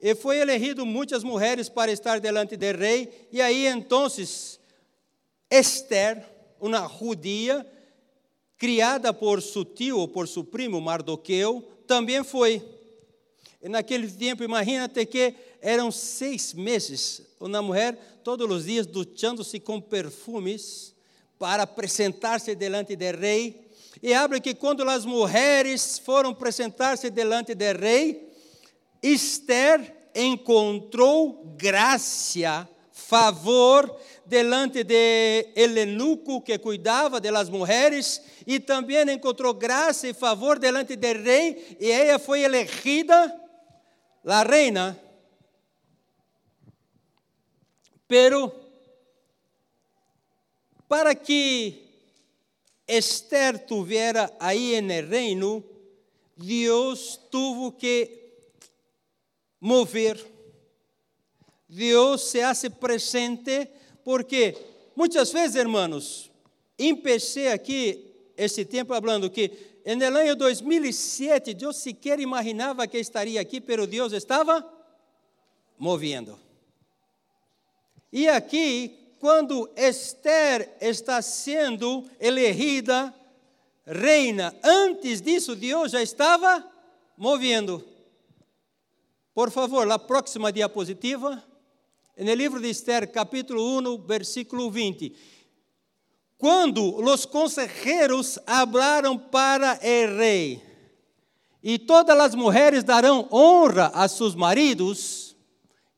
E 0.00 0.14
foi 0.14 0.38
elegido 0.38 0.86
muitas 0.86 1.22
mulheres 1.22 1.68
para 1.68 1.92
estar 1.92 2.18
delante 2.18 2.56
do 2.56 2.76
rei. 2.76 3.28
E 3.30 3.40
aí, 3.40 3.66
então, 3.66 4.06
Esther, 5.50 6.26
uma 6.58 6.88
judia, 6.88 7.66
criada 8.56 9.12
por 9.12 9.42
seu 9.42 9.64
tio 9.64 10.08
por 10.08 10.26
seu 10.26 10.42
primo 10.42 10.80
Mardoqueu, 10.80 11.62
também 11.86 12.24
foi. 12.24 12.62
E 13.62 13.68
naquele 13.68 14.10
tempo, 14.10 14.42
imagina-te 14.42 15.06
que 15.06 15.34
eram 15.60 15.92
seis 15.92 16.52
meses, 16.52 17.22
uma 17.38 17.62
mulher 17.62 17.96
todos 18.24 18.50
os 18.50 18.64
dias 18.64 18.86
duchando-se 18.86 19.60
com 19.60 19.80
perfumes 19.80 20.92
para 21.38 21.62
apresentar-se 21.62 22.56
delante 22.56 22.96
do 22.96 23.04
rei. 23.16 23.68
E 24.02 24.12
abre 24.12 24.40
que 24.40 24.54
quando 24.54 24.82
as 24.88 25.04
mulheres 25.04 25.96
foram 25.96 26.30
apresentar-se 26.30 27.08
delante 27.08 27.54
do 27.54 27.78
rei, 27.78 28.28
Esther 29.00 29.94
encontrou 30.12 31.54
graça, 31.56 32.68
favor 32.90 33.96
delante 34.26 34.82
de 34.82 35.48
Elenuco 35.54 36.40
que 36.40 36.58
cuidava 36.58 37.20
das 37.20 37.48
mulheres 37.48 38.20
e 38.46 38.58
também 38.58 39.08
encontrou 39.10 39.54
graça 39.54 40.08
e 40.08 40.14
favor 40.14 40.58
delante 40.58 40.96
do 40.96 41.06
rei 41.06 41.76
e 41.78 41.90
ela 41.90 42.18
foi 42.18 42.40
elegida 42.42 43.41
a 44.24 44.44
reina. 44.44 44.98
Pero 48.06 48.52
para 50.86 51.14
que 51.14 51.82
Esther 52.86 53.58
tuviera 53.66 54.30
aí 54.38 54.80
no 54.82 55.08
reino, 55.08 55.64
Deus 56.36 57.18
tuvo 57.30 57.76
que 57.76 58.36
mover. 59.58 60.30
Deus 61.68 62.22
se 62.22 62.42
hace 62.42 62.68
presente 62.68 63.70
porque 64.04 64.58
muitas 64.94 65.32
vezes, 65.32 65.56
hermanos, 65.56 66.30
empecé 66.76 67.50
aqui 67.50 68.12
esse 68.36 68.64
tempo 68.64 68.92
falando 68.92 69.30
que 69.30 69.71
no 69.84 70.18
ano 70.18 70.36
2007 70.36 71.54
Deus 71.54 71.76
sequer 71.76 72.20
imaginava 72.20 72.86
que 72.86 72.98
estaria 72.98 73.40
aqui, 73.40 73.60
pero 73.60 73.86
Deus 73.86 74.12
estava 74.12 74.66
movendo. 75.76 76.38
E 78.12 78.28
aqui, 78.28 79.16
quando 79.18 79.70
Esther 79.76 80.76
está 80.80 81.20
sendo 81.22 82.04
elegida 82.20 83.14
reina, 83.86 84.54
antes 84.62 85.20
disso 85.20 85.56
Deus 85.56 85.92
já 85.92 86.02
estava 86.02 86.64
movendo. 87.16 87.84
Por 89.34 89.50
favor, 89.50 89.90
a 89.90 89.98
próxima 89.98 90.52
diapositiva. 90.52 91.42
No 92.16 92.34
livro 92.34 92.60
de 92.60 92.68
Esther, 92.68 93.10
capítulo 93.10 93.78
1, 93.78 93.98
versículo 94.02 94.70
20. 94.70 95.16
Quando 96.42 96.96
os 97.00 97.24
conselheiros 97.24 98.36
hablaram 98.44 99.16
para 99.16 99.78
o 99.80 100.18
rei, 100.18 100.60
e 101.62 101.78
todas 101.78 102.18
as 102.18 102.34
mulheres 102.34 102.82
darão 102.82 103.28
honra 103.30 103.92
a 103.94 104.08
seus 104.08 104.34
maridos, 104.34 105.36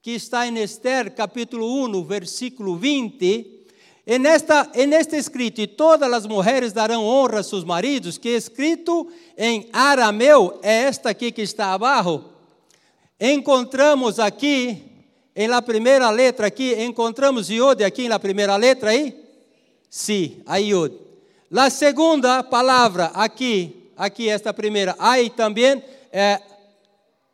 que 0.03 0.11
está 0.11 0.47
em 0.47 0.59
Esther, 0.59 1.15
capítulo 1.15 1.87
1, 1.87 2.05
versículo 2.05 2.77
20. 2.77 3.65
E 4.07 4.19
nesta, 4.19 4.71
neste 4.87 5.17
escrito, 5.17 5.63
e 5.63 5.67
todas 5.67 6.13
as 6.13 6.27
mulheres 6.27 6.75
darão 6.75 7.07
honra 7.07 7.41
a 7.41 7.43
seus 7.43 7.65
maridos, 7.65 8.19
que 8.19 8.29
é 8.29 8.33
escrito 8.33 9.11
em 9.39 9.71
arameu, 9.73 10.61
é 10.63 10.83
esta 10.83 11.09
aqui 11.09 11.33
que 11.33 11.41
está 11.41 11.73
abaixo, 11.73 12.23
encontramos 13.19 14.21
aqui, 14.21 15.07
em 15.35 15.49
la 15.49 15.63
primeira 15.63 16.11
letra 16.11 16.49
aqui, 16.49 16.75
encontramos 16.85 17.49
Yod 17.49 17.83
aqui 17.83 18.11
na 18.11 18.19
primeira 18.19 18.57
letra 18.57 18.91
aí? 18.91 19.24
Sim, 19.97 20.43
a 20.45 20.57
Yod. 20.57 20.93
La 21.49 21.71
segunda 21.71 22.43
palavra 22.43 23.13
aqui, 23.15 23.93
aqui 23.97 24.29
esta 24.29 24.53
primeira, 24.53 24.97
aí 24.99 25.31
também 25.31 25.81
é 26.11 26.43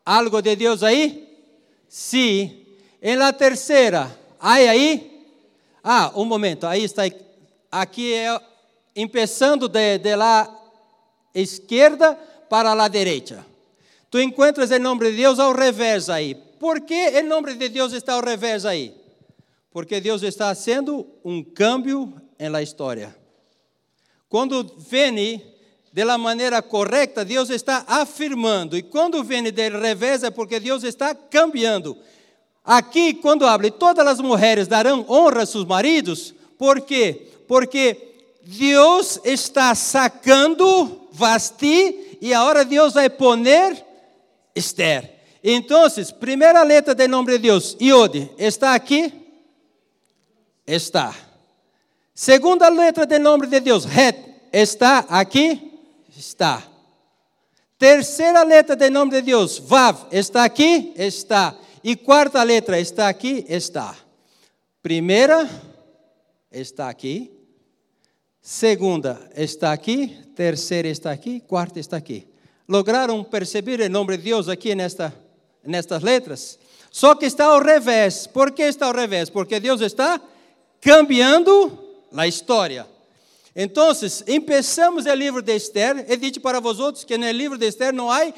algo 0.05 0.43
de 0.43 0.55
Deus 0.57 0.83
aí? 0.83 1.27
Sim. 1.89 2.67
Em 3.01 3.17
la 3.17 3.33
terceira, 3.33 4.15
aí 4.39 4.69
aí? 4.69 5.27
Ah, 5.83 6.13
um 6.15 6.27
momento, 6.27 6.67
aí 6.67 6.85
está, 6.85 7.05
aqui 7.73 8.13
é, 8.13 8.39
começando 8.95 9.67
de, 9.67 9.97
de 9.97 10.15
la 10.15 10.55
esquerda 11.35 12.13
para 12.51 12.73
a 12.73 12.89
direita. 12.89 13.43
Tu 14.11 14.21
encontras 14.21 14.71
o 14.71 14.79
nome 14.79 15.11
de 15.11 15.17
Deus 15.17 15.39
ao 15.39 15.55
revés 15.55 16.11
aí. 16.11 16.35
Por 16.35 16.83
que 16.83 17.21
o 17.21 17.23
nome 17.23 17.55
de 17.55 17.71
Deus 17.71 17.95
está 17.95 18.13
ao 18.13 18.23
revés 18.23 18.67
aí? 18.67 18.95
Porque 19.71 19.99
Deus 19.99 20.23
está 20.23 20.55
fazendo 20.55 21.07
um 21.25 21.43
câmbio 21.43 22.21
na 22.49 22.63
história. 22.63 23.15
Quando 24.29 24.75
vem 24.79 25.43
de 25.93 26.05
la 26.05 26.17
maneira 26.17 26.63
correta, 26.63 27.25
Deus 27.25 27.51
está 27.51 27.85
afirmando. 27.87 28.77
E 28.77 28.83
quando 28.83 29.25
vem 29.25 29.43
de 29.43 29.69
revés 29.69 30.23
é 30.23 30.31
porque 30.31 30.61
Deus 30.61 30.85
está 30.85 31.15
cambiando. 31.15 31.97
Aqui, 32.65 33.15
quando 33.15 33.47
abre, 33.47 33.71
todas 33.71 34.07
as 34.07 34.21
mulheres 34.21 34.69
darão 34.69 35.05
honra 35.09 35.43
a 35.43 35.47
seus 35.47 35.65
maridos. 35.65 36.33
Por 36.57 36.81
quê? 36.81 37.29
Porque 37.49 38.15
Deus 38.43 39.19
está 39.25 39.75
sacando 39.75 41.09
Vasti 41.11 42.19
e 42.21 42.33
agora 42.33 42.65
Deus 42.65 42.95
vai 42.95 43.11
poner 43.11 43.85
Esther. 44.55 45.19
Então, 45.43 45.87
primeira 46.21 46.63
letra 46.63 46.95
do 46.95 47.09
nome 47.09 47.33
de 47.33 47.39
Deus, 47.39 47.77
Iode, 47.81 48.31
está 48.39 48.75
aqui? 48.75 49.13
Está. 50.67 51.15
Segunda 52.21 52.69
letra 52.69 53.07
do 53.07 53.19
nome 53.19 53.47
de 53.47 53.61
Deus, 53.61 53.87
Het, 53.87 54.15
está 54.53 54.99
aqui? 55.09 55.81
Está. 56.15 56.63
Terceira 57.79 58.43
letra 58.43 58.77
do 58.77 58.91
nome 58.91 59.11
de 59.13 59.23
Deus, 59.23 59.59
Vav, 59.59 60.07
está 60.13 60.45
aqui? 60.45 60.93
Está. 60.99 61.57
E 61.83 61.97
quarta 61.97 62.43
letra, 62.43 62.79
está 62.79 63.09
aqui? 63.09 63.47
Está. 63.49 63.97
Primeira, 64.83 65.49
está 66.53 66.91
aqui. 66.91 67.33
Segunda, 68.43 69.19
está 69.35 69.73
aqui. 69.73 70.15
Terceira, 70.37 70.89
está 70.89 71.11
aqui. 71.11 71.41
Quarta, 71.41 71.81
está 71.81 71.97
aqui 71.97 72.29
lograram 72.69 73.25
perceber 73.25 73.81
o 73.81 73.89
nome 73.89 74.19
de 74.19 74.25
Deus 74.25 74.47
aqui 74.47 74.75
nesta, 74.75 75.13
nestas 75.65 76.03
letras? 76.03 76.59
Só 76.91 77.15
que 77.15 77.25
está 77.25 77.47
ao 77.47 77.63
revés. 77.63 78.27
Por 78.27 78.53
que 78.53 78.63
está 78.63 78.89
ao 78.89 78.93
revés? 78.93 79.31
Porque 79.31 79.59
Deus 79.59 79.81
está 79.81 80.21
cambiando 80.83 81.90
a 82.17 82.27
história. 82.27 82.87
Então, 83.55 83.91
começamos 84.45 85.07
o 85.07 85.15
livro 85.15 85.43
de 85.43 85.55
Esther. 85.55 86.07
He 86.09 86.17
dicho 86.17 86.41
para 86.41 86.61
vosotros 86.61 87.05
que 87.05 87.19
no 87.19 87.31
livro 87.31 87.59
de 87.59 87.67
Esther 87.67 87.93
não 87.93 88.11
há 88.11 88.33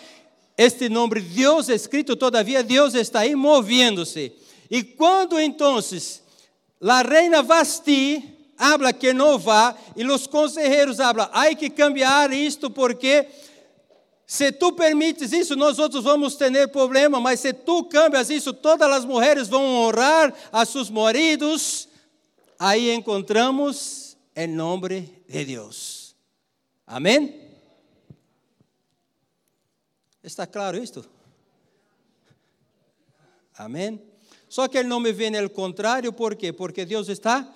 este 0.56 0.88
nome 0.88 1.20
Deus 1.20 1.68
escrito, 1.68 2.16
todavia 2.16 2.62
Deus 2.62 2.94
está 2.94 3.20
aí 3.20 3.34
movendo-se. 3.34 4.32
E 4.70 4.82
quando 4.82 5.40
então 5.40 5.78
a 6.80 7.02
reina 7.02 7.42
Vasti 7.42 8.22
habla 8.58 8.92
que 8.92 9.12
não 9.12 9.38
vá 9.38 9.74
e 9.96 10.04
os 10.04 10.26
conselheiros 10.26 11.00
hablam, 11.00 11.28
há 11.32 11.54
que 11.54 11.68
cambiar 11.68 12.32
isto 12.32 12.70
porque 12.70 13.26
se 14.26 14.50
tu 14.50 14.72
permites 14.72 15.32
isso, 15.32 15.56
nós 15.56 15.78
outros 15.78 16.04
vamos 16.04 16.36
ter 16.36 16.68
problema, 16.68 17.20
mas 17.20 17.40
se 17.40 17.52
tu 17.52 17.84
cambias 17.84 18.30
isso, 18.30 18.52
todas 18.52 18.90
as 18.90 19.04
mulheres 19.04 19.48
vão 19.48 19.62
honrar 19.62 20.32
a 20.50 20.64
seus 20.64 20.88
maridos. 20.88 21.88
Aí 22.64 22.92
encontramos 22.92 24.16
o 24.36 24.46
nome 24.46 25.12
de 25.28 25.44
Deus. 25.44 26.14
Amém? 26.86 27.50
Está 30.22 30.46
claro 30.46 30.80
isto? 30.80 31.04
Amém? 33.58 34.00
Só 34.48 34.68
que 34.68 34.78
ele 34.78 34.86
não 34.86 35.00
me 35.00 35.10
vê 35.10 35.28
no 35.28 35.50
contrário, 35.50 36.12
por 36.12 36.36
quê? 36.36 36.52
Porque 36.52 36.84
Deus 36.84 37.08
está 37.08 37.52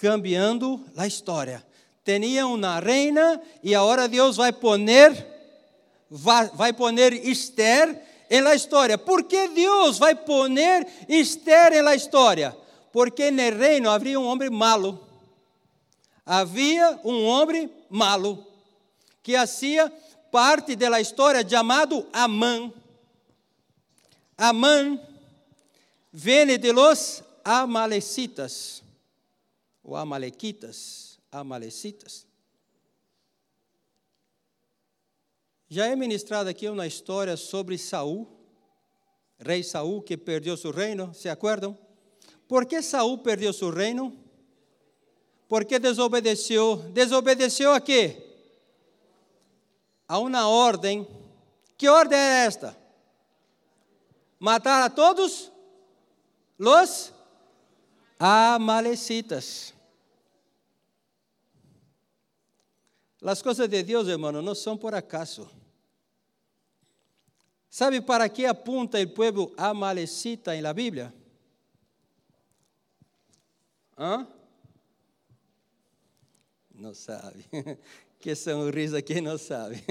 cambiando 0.00 0.84
a 0.96 1.06
história. 1.06 1.64
Tinha 2.04 2.44
uma 2.44 2.80
reina 2.80 3.40
e 3.62 3.76
agora 3.76 4.08
Deus 4.08 4.38
vai 4.38 4.52
poner 4.52 5.24
vai, 6.10 6.48
vai 6.48 6.72
poner 6.72 7.12
Esther 7.12 8.04
en 8.28 8.42
la 8.42 8.56
historia. 8.56 8.98
¿Por 8.98 9.28
qué 9.28 9.46
Dios 9.50 10.02
va 10.02 10.10
a 10.10 10.16
poner 10.16 10.84
Esther 11.06 11.74
en 11.74 11.84
la 11.84 11.94
historia? 11.94 12.56
Porque 12.92 13.28
el 13.28 13.58
reino 13.58 13.90
había 13.90 14.18
un 14.18 14.26
hombre 14.26 14.50
malo. 14.50 15.00
Havia 16.24 17.00
um 17.02 17.24
homem 17.24 17.70
malo 17.90 18.46
que 19.22 19.36
hacía 19.36 19.92
parte 20.30 20.76
da 20.76 21.00
história 21.00 21.44
chamado 21.44 22.06
Amã. 22.12 22.72
Amã 24.36 25.00
vem 26.12 26.58
de 26.58 26.72
los 26.72 27.22
amalecitas, 27.44 28.82
ou 29.82 29.96
amalequitas, 29.96 31.18
amalecitas. 31.30 32.26
Já 35.68 35.86
é 35.86 35.96
ministrado 35.96 36.50
aqui 36.50 36.68
uma 36.68 36.86
história 36.86 37.36
sobre 37.36 37.78
Saul, 37.78 38.28
rei 39.38 39.62
Saul 39.62 40.02
que 40.02 40.16
perdeu 40.16 40.56
seu 40.56 40.70
reino, 40.70 41.14
se 41.14 41.28
acordam? 41.28 41.76
Por 42.52 42.66
que 42.66 42.82
Saul 42.82 43.16
perdeu 43.16 43.50
seu 43.50 43.70
reino? 43.70 44.14
Porque 45.48 45.78
desobedeceu. 45.78 46.76
Desobedeceu 46.92 47.72
a 47.72 47.80
quê? 47.80 48.22
A 50.06 50.18
uma 50.18 50.46
ordem. 50.46 51.08
Que 51.78 51.88
ordem 51.88 52.18
é 52.18 52.44
esta? 52.44 52.76
Matar 54.38 54.82
a 54.82 54.90
todos 54.90 55.50
los 56.58 57.14
amalecitas. 58.18 59.72
As 63.22 63.40
coisas 63.40 63.66
de 63.66 63.82
Deus, 63.82 64.06
hermano, 64.08 64.42
não 64.42 64.54
são 64.54 64.76
por 64.76 64.94
acaso. 64.94 65.50
¿Sabe 67.70 68.02
para 68.02 68.28
qué 68.28 68.46
apunta 68.46 69.00
el 69.00 69.10
pueblo 69.10 69.54
amalecita 69.56 70.54
en 70.54 70.64
la 70.64 70.74
¿Ah? 74.04 74.26
Não 76.74 76.92
sabe. 76.92 77.46
Que 78.18 78.36
sonrisa 78.36 79.02
que 79.02 79.20
não 79.20 79.36
sabe. 79.36 79.82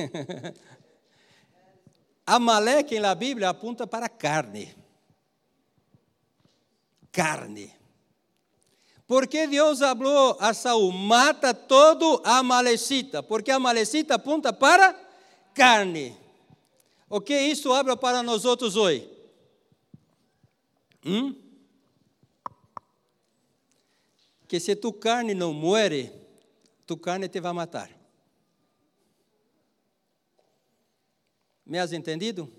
Amaleque 2.26 2.98
na 2.98 3.14
Bíblia 3.14 3.50
apunta 3.50 3.86
para 3.86 4.08
carne. 4.08 4.74
Carne. 7.12 7.76
Porque 9.06 9.48
Deus 9.48 9.80
falou 9.80 10.38
a 10.40 10.54
Saul: 10.54 10.94
mata 10.94 11.54
todo 11.54 12.22
amalecita, 12.24 13.22
porque 13.22 13.52
amalecita 13.52 14.16
apunta 14.16 14.54
para 14.54 14.94
carne. 15.54 16.18
O 17.10 17.20
que 17.20 17.38
isso 17.38 17.74
abre 17.74 17.98
para 17.98 18.24
nós 18.24 18.46
outros 18.46 18.78
hoje? 18.78 19.10
Hum? 21.06 21.51
Que 24.52 24.60
se 24.60 24.76
tu 24.76 24.92
carne 24.92 25.34
não 25.34 25.54
muere, 25.54 26.12
tu 26.86 26.98
carne 26.98 27.30
te 27.30 27.40
vai 27.40 27.54
matar. 27.54 27.90
Me 31.66 31.80
has 31.80 31.94
entendido? 31.94 32.52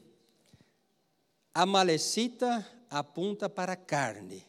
A 1.52 1.66
malecita 1.66 2.66
apunta 2.88 3.46
para 3.50 3.74
a 3.74 3.76
carne. 3.76 4.42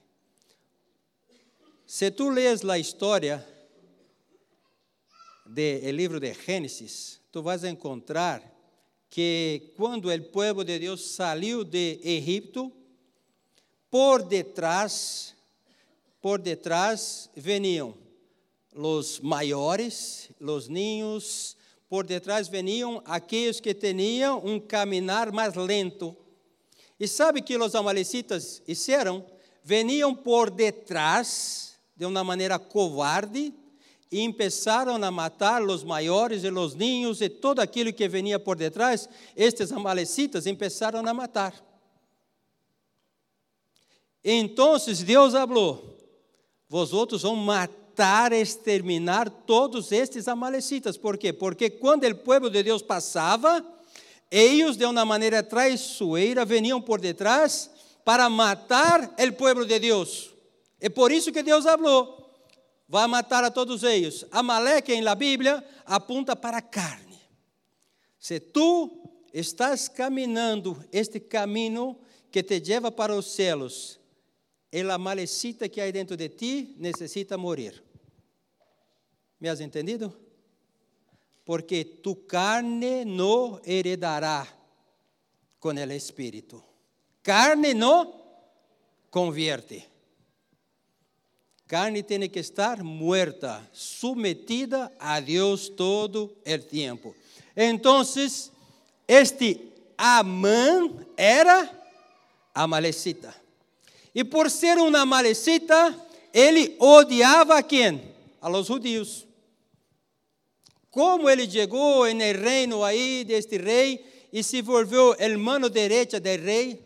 Se 1.86 2.10
tu 2.10 2.30
lês 2.30 2.64
a 2.64 2.80
história 2.80 3.46
do 5.46 5.92
livro 5.92 6.22
de 6.22 6.34
Gênesis, 6.34 7.20
tu 7.30 7.44
vas 7.44 7.66
encontrar 7.66 8.42
que 9.10 9.74
quando 9.76 10.10
o 10.10 10.24
povo 10.32 10.64
de 10.64 10.80
Deus 10.80 11.14
saiu 11.14 11.66
de 11.66 12.00
Egipto, 12.06 12.72
por 13.92 14.24
detrás, 14.24 15.33
por 16.24 16.40
detrás 16.40 17.30
veniam 17.36 17.94
os 18.74 19.20
maiores, 19.20 20.30
os 20.40 20.70
ninhos, 20.70 21.58
por 21.90 22.06
detrás 22.06 22.48
veniam 22.48 23.04
aqueles 23.04 23.60
que 23.60 23.74
tinham 23.74 24.42
um 24.42 24.58
caminhar 24.58 25.34
mais 25.34 25.54
lento. 25.56 26.16
E 26.98 27.10
sabe 27.10 27.42
que 27.42 27.58
os 27.58 27.76
amalecitas 27.76 28.62
fizeram? 28.66 29.26
Veniam 29.62 30.16
por 30.16 30.50
detrás, 30.50 31.74
de 31.94 32.06
uma 32.06 32.24
maneira 32.24 32.58
covarde, 32.58 33.54
e 34.10 34.22
empezaram 34.22 34.96
a 35.04 35.12
matar 35.12 35.62
os 35.62 35.84
maiores 35.84 36.46
e 36.46 36.50
os 36.50 36.74
ninhos 36.74 37.20
e 37.20 37.28
todo 37.28 37.60
aquilo 37.60 37.92
que 37.92 38.08
venia 38.08 38.40
por 38.40 38.56
detrás, 38.56 39.10
estes 39.36 39.74
amalecitas 39.74 40.48
empezaram 40.48 41.06
a 41.06 41.14
matar. 41.14 41.54
Então 44.24 44.78
Deus 45.06 45.34
falou: 45.34 45.93
Vosotros 46.74 47.22
vão 47.22 47.36
matar, 47.36 48.34
exterminar 48.34 49.30
todos 49.30 49.92
estes 49.92 50.28
amalecitas. 50.28 50.98
Por 50.98 51.20
quê? 51.20 51.32
Porque 51.32 51.70
quando 51.70 52.04
o 52.08 52.16
povo 52.16 52.50
de 52.50 52.64
Deus 52.64 52.82
passava, 52.82 53.64
eles 54.32 54.76
de 54.76 54.84
uma 54.84 55.06
maneira 55.06 55.44
traiçoeira 55.44 56.44
veniam 56.44 56.82
por 56.82 57.00
detrás 57.00 57.70
para 58.04 58.28
matar 58.28 59.14
o 59.20 59.34
povo 59.34 59.68
de 59.68 59.78
Deus. 59.78 60.32
É 60.82 60.90
por 60.90 61.12
isso 61.12 61.32
que 61.32 61.44
Deus 61.44 61.64
falou: 61.64 62.28
vai 62.90 63.06
matar 63.06 63.44
a 63.44 63.52
todos 63.52 63.84
eles. 63.84 64.26
Amaleque 64.32 65.00
na 65.00 65.14
Bíblia 65.14 65.64
apunta 65.86 66.36
para 66.36 66.58
a 66.58 66.62
carne. 66.64 67.22
Se 68.18 68.40
tu 68.40 69.12
estás 69.32 69.88
caminhando 69.88 70.84
este 70.92 71.20
caminho 71.20 72.00
que 72.32 72.42
te 72.42 72.60
leva 72.60 72.92
para 72.92 73.16
os 73.16 73.28
céus, 73.28 74.00
a 74.82 74.98
malecita 74.98 75.70
que 75.70 75.80
há 75.80 75.92
dentro 75.92 76.18
de 76.18 76.30
ti 76.30 76.76
necessita 76.78 77.38
morrer. 77.38 77.84
Me 79.40 79.50
has 79.50 79.60
entendido? 79.60 80.14
Porque 81.46 81.84
tu 81.84 82.16
carne 82.16 83.06
não 83.06 83.62
heredará 83.66 84.48
com 85.60 85.70
o 85.70 85.92
Espírito. 85.92 86.64
Carne 87.22 87.74
não 87.74 88.22
convierte 89.12 89.94
carne 91.74 92.04
tem 92.04 92.30
que 92.30 92.38
estar 92.38 92.84
muerta, 92.84 93.68
submetida 93.74 94.92
a 95.00 95.20
Deus 95.20 95.70
todo 95.70 96.26
o 96.46 96.58
tempo. 96.60 97.16
Então, 97.58 98.04
este 99.08 99.72
Amã 99.98 100.88
era 101.18 101.68
amalecita. 102.54 103.34
E 104.14 104.24
por 104.24 104.50
ser 104.50 104.78
uma 104.78 105.02
amalecita, 105.02 105.96
ele 106.34 106.76
odiava 106.80 107.58
a 107.58 107.64
quem? 107.64 108.14
A 108.42 108.48
los 108.48 108.68
judíos. 108.68 109.28
Como 110.92 111.30
ele 111.30 111.50
chegou 111.50 112.06
no 112.14 112.20
reino 112.20 112.84
aí 112.84 113.24
deste 113.24 113.58
rei 113.58 114.30
e 114.32 114.44
se 114.44 114.62
volveu 114.62 115.16
el 115.18 115.38
mano 115.38 115.70
direita 115.70 116.20
do 116.20 116.28
rei, 116.28 116.80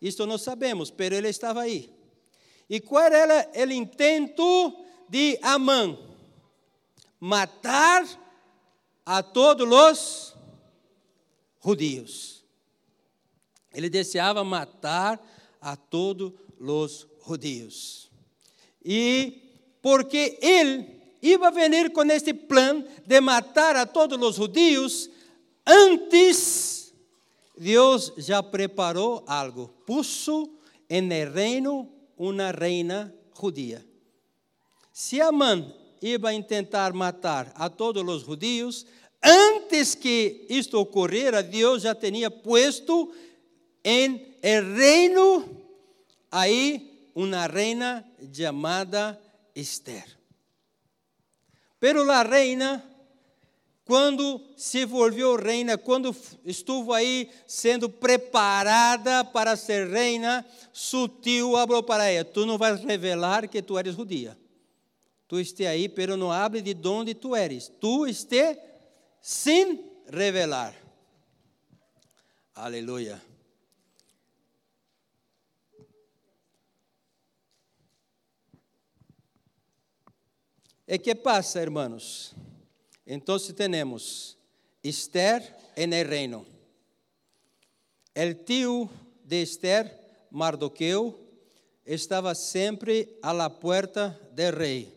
isto 0.00 0.26
não 0.26 0.38
sabemos, 0.38 0.90
mas 0.96 1.12
ele 1.12 1.28
estava 1.28 1.60
aí. 1.62 1.92
E 2.70 2.80
qual 2.80 3.04
era 3.04 3.50
o 3.54 3.72
intento 3.72 4.74
de 5.08 5.38
Amã? 5.42 5.98
Matar 7.20 8.06
a 9.04 9.22
todos 9.22 9.66
os 9.66 10.34
judios. 11.62 12.44
Ele 13.72 13.90
desejava 13.90 14.44
matar 14.44 15.20
a 15.60 15.76
todos 15.76 16.32
os 16.58 17.06
judios. 17.26 18.10
E 18.84 19.42
porque 19.82 20.38
ele 20.40 20.98
ia 21.22 21.50
vir 21.50 21.92
com 21.92 22.04
este 22.04 22.34
plano 22.34 22.84
de 23.06 23.20
matar 23.20 23.76
a 23.76 23.86
todos 23.86 24.20
os 24.20 24.36
judios, 24.36 25.10
antes 25.66 26.92
Deus 27.56 28.12
já 28.16 28.42
preparou 28.42 29.24
algo. 29.26 29.68
Puso 29.84 30.50
en 30.88 31.10
el 31.10 31.32
reino 31.32 31.88
uma 32.16 32.52
reina 32.52 33.12
judia. 33.34 33.84
Se 34.92 35.20
Amã 35.20 35.72
ia 36.00 36.18
tentar 36.42 36.92
matar 36.92 37.52
a 37.54 37.68
todos 37.68 38.02
os 38.08 38.22
judios, 38.22 38.86
antes 39.22 39.94
que 39.94 40.46
isto 40.48 40.78
ocorrera, 40.78 41.42
Deus 41.42 41.82
já 41.82 41.94
tinha 41.94 42.30
puesto 42.30 43.12
em 43.88 44.36
el 44.42 44.76
reino 44.76 45.48
aí 46.30 47.10
uma 47.14 47.46
reina 47.46 48.04
chamada 48.30 49.18
Esther. 49.54 50.04
Pero 51.80 52.04
la 52.04 52.22
reina 52.22 52.84
quando 53.86 54.42
se 54.54 54.84
volviu 54.84 55.36
reina, 55.36 55.78
quando 55.78 56.14
estuvo 56.44 56.92
aí 56.92 57.30
sendo 57.46 57.88
preparada 57.88 59.24
para 59.24 59.56
ser 59.56 59.88
reina, 59.88 60.44
sutil 60.70 61.52
falou 61.52 61.82
para 61.82 62.10
ela: 62.10 62.26
Tu 62.26 62.44
não 62.44 62.58
vais 62.58 62.84
revelar 62.84 63.48
que 63.48 63.62
tu 63.62 63.78
eres 63.78 63.94
judia. 63.94 64.36
Tu 65.26 65.38
este 65.38 65.66
aí, 65.66 65.88
pero 65.88 66.18
não 66.18 66.30
hable 66.30 66.60
de 66.60 66.86
onde 66.86 67.14
tu 67.14 67.34
eres. 67.34 67.72
Tu 67.80 68.06
este 68.06 68.58
sem 69.22 69.82
revelar. 70.06 70.74
Aleluia. 72.54 73.18
E 80.90 80.98
que 80.98 81.14
passa, 81.14 81.60
hermanos? 81.60 82.32
Então 83.06 83.36
temos 83.54 84.38
Esther 84.82 85.54
en 85.76 85.92
el 85.92 86.08
reino. 86.08 86.46
El 88.14 88.42
tio 88.42 88.88
de 89.22 89.42
Esther, 89.42 89.84
Mardoqueu, 90.30 91.14
estava 91.84 92.34
sempre 92.34 93.18
à 93.20 93.34
la 93.34 93.50
puerta 93.50 94.18
del 94.32 94.54
rei. 94.54 94.94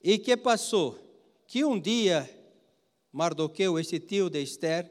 E 0.00 0.16
que 0.16 0.36
passou? 0.36 0.96
Que 1.48 1.64
um 1.64 1.76
dia 1.80 2.30
Mardoqueu, 3.10 3.80
esse 3.80 3.98
tio 3.98 4.30
de 4.30 4.40
Esther, 4.40 4.88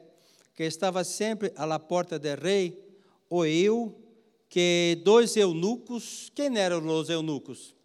que 0.54 0.64
estava 0.64 1.02
sempre 1.02 1.50
à 1.56 1.64
la 1.64 1.78
porta 1.78 2.18
del 2.18 2.36
rei, 2.36 2.78
ouviu 3.30 3.96
que 4.50 5.00
dois 5.02 5.34
eunucos, 5.34 6.30
quem 6.34 6.58
eram 6.58 6.86
os 6.86 7.08
eunucos? 7.08 7.77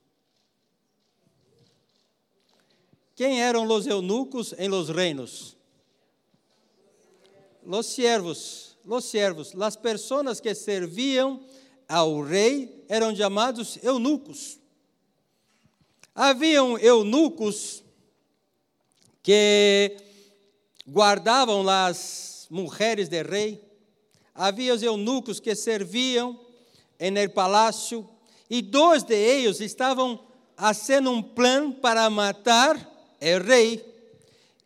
Quem 3.16 3.42
eram 3.42 3.68
os 3.68 3.86
eunucos 3.86 4.54
em 4.58 4.68
los 4.68 4.90
reinos? 4.90 5.56
Los 7.64 7.86
siervos, 7.86 8.76
los 8.84 9.06
siervos, 9.06 9.54
las 9.54 9.76
personas 9.76 10.40
que 10.40 10.54
serviam 10.56 11.40
ao 11.88 12.22
rei 12.22 12.84
eram 12.90 13.16
chamados 13.16 13.78
eunucos. 13.84 14.60
Haviam 16.16 16.78
eunucos 16.80 17.84
que 19.22 19.96
guardavam 20.86 21.68
as 21.70 22.48
mulheres 22.50 23.08
do 23.08 23.22
rei, 23.24 23.64
havia 24.34 24.74
os 24.74 24.84
eunucos 24.84 25.40
que 25.40 25.56
serviam 25.56 26.38
en 27.00 27.18
el 27.18 27.30
palácio, 27.30 28.10
e 28.50 28.62
dois 28.62 29.04
de 29.04 29.16
eles 29.16 29.62
estavam 29.62 30.20
fazendo 30.56 31.10
um 31.12 31.22
plano 31.24 31.74
para 31.74 32.10
matar 32.10 32.93
o 33.24 33.44
rei. 33.44 33.84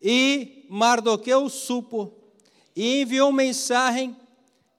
E 0.01 0.65
Mardoqueu 0.69 1.49
supo 1.49 2.13
e 2.75 3.01
enviou 3.01 3.31
mensagem, 3.31 4.15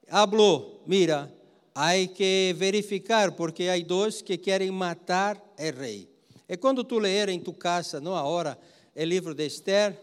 falou: 0.07 0.83
Mira, 0.85 1.31
há 1.75 1.91
que 2.13 2.53
verificar, 2.57 3.31
porque 3.31 3.67
há 3.67 3.79
dois 3.79 4.21
que 4.21 4.37
querem 4.37 4.71
matar 4.71 5.37
o 5.57 5.79
rei. 5.79 6.09
E 6.47 6.57
quando 6.57 6.83
tu 6.83 6.97
ler 6.97 7.29
em 7.29 7.39
tu 7.39 7.53
casa, 7.53 7.99
não 8.01 8.11
hora, 8.11 8.57
o 8.95 9.03
livro 9.03 9.33
de 9.33 9.45
Esther, 9.45 9.97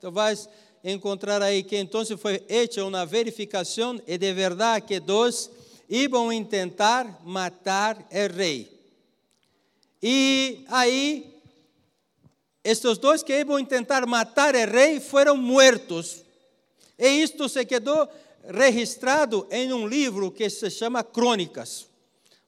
tu 0.00 0.10
vais 0.10 0.48
encontrar 0.82 1.40
aí 1.42 1.62
que 1.62 1.76
então 1.76 2.04
foi 2.18 2.38
feita 2.40 2.84
uma 2.84 3.06
verificação 3.06 4.00
e 4.06 4.18
de 4.18 4.32
verdade 4.32 4.86
que 4.86 4.98
dois 4.98 5.48
iam 5.88 6.44
tentar 6.44 7.20
matar 7.24 7.96
o 8.10 8.34
rei. 8.34 8.72
E 10.02 10.64
aí, 10.68 11.31
estes 12.64 12.98
dois 12.98 13.22
que 13.22 13.32
iam 13.32 13.64
tentar 13.64 14.06
matar 14.06 14.54
o 14.54 14.70
rei 14.70 15.00
foram 15.00 15.36
mortos. 15.36 16.22
E 16.98 17.22
isto 17.22 17.48
se 17.48 17.64
quedou 17.64 18.08
registrado 18.48 19.46
em 19.50 19.72
um 19.72 19.86
livro 19.86 20.30
que 20.30 20.48
se 20.48 20.70
chama 20.70 21.02
Crônicas. 21.02 21.86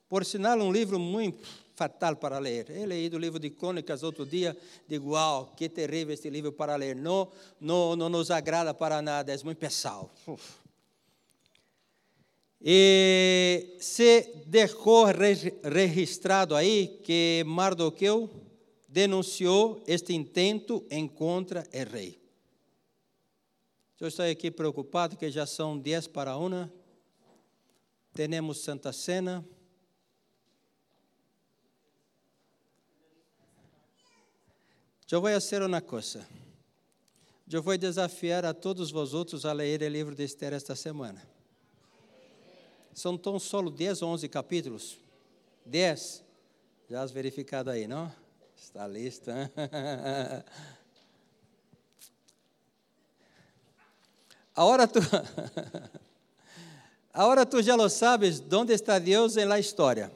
Por 0.09 0.25
sinal, 0.25 0.59
um 0.59 0.71
livro 0.71 0.99
muito 0.99 1.45
fatal 1.75 2.15
para 2.17 2.39
ler. 2.39 2.71
He 2.71 2.87
leído 2.87 3.17
o 3.17 3.21
livro 3.21 3.41
de 3.41 3.51
Crônicas 3.51 4.03
outro 4.03 4.25
dia, 4.25 4.57
digo, 4.87 5.11
uau, 5.11 5.53
que 5.57 5.69
terrível 5.69 6.15
este 6.15 6.31
livro 6.31 6.53
para 6.53 6.77
ler. 6.77 6.95
Não, 6.95 7.29
não, 7.61 7.97
não 7.97 8.09
nos 8.09 8.31
agrada 8.31 8.73
para 8.73 9.03
nada, 9.03 9.35
é 9.35 9.39
muito 9.43 9.59
pesado. 9.59 10.09
Uf. 10.27 10.65
E 12.67 13.77
se 13.79 14.45
deixou 14.47 15.05
registrado 15.63 16.57
aí 16.57 16.99
que 17.03 17.45
Mardoqueu 17.47 18.31
denunciou 18.95 19.83
este 19.89 20.13
intento 20.13 20.87
em 20.89 21.09
contra 21.09 21.65
o 21.65 21.93
rei. 21.93 22.17
Eu 23.99 24.07
estou 24.07 24.25
aqui 24.25 24.53
preocupado 24.53 25.17
que 25.17 25.29
já 25.33 25.45
são 25.47 25.77
dez 25.77 26.07
para 26.07 26.37
uma. 26.37 26.73
Temos 28.13 28.61
Santa 28.61 28.93
Cena. 28.93 29.45
Eu 35.11 35.21
vou 35.21 35.31
fazer 35.31 35.63
uma 35.63 35.81
coisa. 35.81 36.25
Eu 37.51 37.63
vou 37.65 37.77
desafiar 37.77 38.45
a 38.45 38.55
todos 38.55 38.93
vosotros 38.93 39.45
a 39.45 39.53
ler 39.53 39.83
o 39.83 39.89
livro 39.89 40.15
de 40.15 40.23
Esther 40.23 40.53
esta 40.53 40.77
semana. 40.77 41.21
São 42.93 43.19
tão 43.19 43.41
solo 43.41 43.73
10 43.73 44.03
ou 44.03 44.11
11 44.11 44.29
capítulos? 44.29 44.99
10. 45.67 46.23
Já 46.89 47.03
has 47.03 47.11
verificado 47.11 47.71
aí, 47.71 47.89
não? 47.89 48.24
Está 48.65 48.89
listo. 48.89 49.31
Hein? 49.31 49.51
Agora 54.57 54.89
tu, 54.89 55.01
agora 57.13 57.45
tu 57.45 57.61
já 57.61 57.75
lo 57.75 57.91
sabes 57.91 58.43
onde 58.53 58.73
está 58.73 58.99
Deus 58.99 59.37
em 59.37 59.45
la 59.45 59.59
história. 59.59 60.11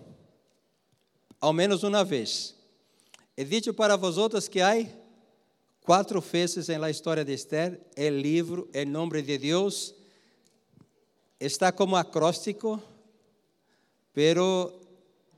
Ao 1.41 1.53
menos 1.53 1.83
uma 1.83 2.05
vez. 2.05 2.55
He 3.37 3.45
dicho 3.45 3.75
para 3.75 3.97
vosotros 3.97 4.49
que 4.49 4.63
há 4.63 4.75
quatro 5.83 6.21
vezes 6.21 6.71
em 6.71 6.79
la 6.79 6.89
história 6.89 7.25
de 7.25 7.35
Esther 7.35 7.79
o 7.97 8.09
livro, 8.09 8.71
em 8.73 8.87
nome 8.87 9.21
de 9.21 9.37
Deus, 9.37 9.95
está 11.39 11.71
como 11.71 11.97
acróstico, 11.97 12.81
pero 14.15 14.81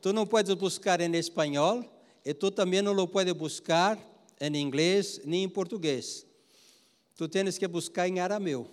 tu 0.01 0.13
não 0.13 0.27
puedes 0.27 0.55
buscar 0.55 1.01
em 1.01 1.17
espanhol 1.17 1.85
e 2.25 2.35
tu 2.35 2.51
também 2.51 2.83
não 2.83 2.93
lo 2.93 3.09
puedes 3.09 3.33
buscar 3.33 3.99
em 4.41 4.57
inglês 4.57 5.21
nem 5.25 5.45
em 5.45 5.49
português. 5.49 6.27
Tu 7.17 7.29
tens 7.29 7.59
que 7.59 7.69
buscar 7.69 8.09
em 8.09 8.21
arameu. 8.21 8.69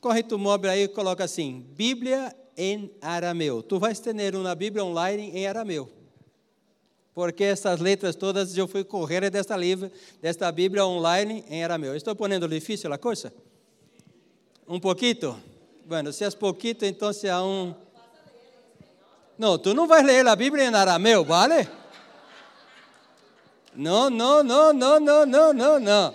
Corre 0.00 0.22
tu 0.22 0.38
móvel 0.38 0.70
aí 0.70 0.82
e 0.82 0.88
coloca 0.88 1.24
assim: 1.24 1.60
Bíblia 1.74 2.36
em 2.56 2.90
arameu. 3.00 3.62
Tu 3.62 3.78
vais 3.78 4.00
ter 4.00 4.34
uma 4.34 4.54
Bíblia 4.54 4.84
online 4.84 5.30
em 5.30 5.46
arameu 5.46 6.02
porque 7.14 7.44
essas 7.44 7.78
letras 7.78 8.16
todas 8.16 8.56
eu 8.56 8.66
fui 8.66 8.84
correr 8.84 9.28
desta 9.30 9.56
livro, 9.56 9.90
desta 10.20 10.50
Bíblia 10.50 10.84
online 10.86 11.44
em 11.48 11.62
arameu. 11.62 11.94
Estou 11.94 12.16
ponendo 12.16 12.48
difícil 12.48 12.92
a 12.92 12.98
coisa? 12.98 13.32
Um 14.66 14.80
pouquito? 14.80 15.36
Bueno, 15.84 16.12
se 16.12 16.24
é 16.24 16.30
pouquito, 16.30 16.84
então 16.84 17.12
se 17.12 17.28
há 17.28 17.42
um. 17.42 17.74
Não, 19.42 19.58
tu 19.58 19.74
não 19.74 19.88
vais 19.88 20.06
ler 20.06 20.24
a 20.28 20.36
Bíblia 20.36 20.66
em 20.66 20.72
arameu, 20.72 21.24
vale? 21.24 21.68
Não, 23.74 24.08
não, 24.08 24.40
não, 24.44 24.72
não, 24.72 25.00
não, 25.00 25.26
não, 25.26 25.52
não, 25.52 25.80
não. 25.80 26.14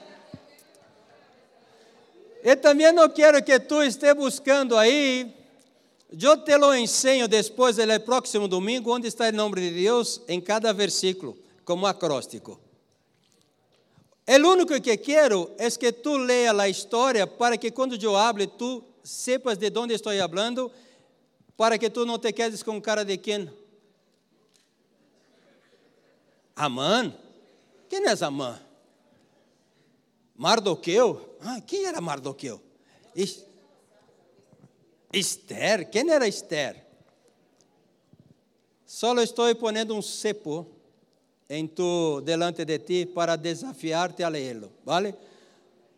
Eu 2.41 2.55
também 2.55 2.89
não 2.93 3.09
quero 3.09 3.43
que 3.43 3.59
tu 3.59 3.83
esteja 3.83 4.15
buscando 4.15 4.77
aí 4.77 5.29
eu 6.09 6.37
te 6.37 6.57
lo 6.57 6.73
enseño 6.73 7.27
depois, 7.27 7.75
no 7.75 7.99
próximo 7.99 8.47
domingo, 8.47 8.95
onde 8.95 9.09
está 9.09 9.27
o 9.27 9.31
nome 9.33 9.59
de 9.59 9.71
Deus 9.71 10.21
em 10.29 10.39
cada 10.39 10.71
versículo, 10.71 11.37
como 11.65 11.85
acróstico. 11.85 12.57
O 14.25 14.47
único 14.47 14.79
que 14.79 14.95
quero 14.95 15.51
é 15.57 15.69
que 15.69 15.91
tu 15.91 16.15
leia 16.15 16.53
a 16.53 16.69
história 16.69 17.27
para 17.27 17.57
que 17.57 17.71
quando 17.71 18.01
eu 18.01 18.15
hable, 18.15 18.47
tu 18.47 18.81
sepas 19.03 19.57
de 19.57 19.69
onde 19.77 19.95
estou 19.95 20.13
falando, 20.13 20.71
para 21.57 21.79
que 21.79 21.89
tu 21.89 22.05
não 22.05 22.19
te 22.19 22.31
quedes 22.31 22.61
com 22.61 22.79
cara 22.79 23.03
de 23.03 23.17
quem? 23.17 23.51
Amã? 26.55 27.11
Quem 27.89 28.05
é 28.05 28.23
Amã? 28.23 28.59
Mardoqueu? 30.35 31.35
Ah, 31.41 31.59
quem 31.59 31.85
era 31.85 31.99
Mardoqueu? 31.99 32.61
Esther, 35.11 35.89
quem 35.89 36.09
era 36.11 36.27
Esther? 36.27 36.85
Só 38.85 39.13
estou 39.15 39.53
ponendo 39.55 39.95
um 39.95 40.01
cepo 40.01 40.67
em 41.49 41.65
tu 41.65 42.21
delante 42.21 42.63
de 42.65 42.77
ti 42.79 43.05
para 43.05 43.35
desafiar-te 43.35 44.21
a 44.21 44.29
lê-lo, 44.29 44.71
vale? 44.85 45.15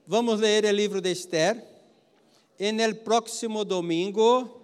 Vamos 0.07 0.39
ler 0.39 0.63
o 0.65 0.71
livro 0.71 1.01
de 1.01 1.11
Esther. 1.11 1.63
E 2.57 2.71
no 2.71 2.95
próximo 2.95 3.63
domingo 3.63 4.58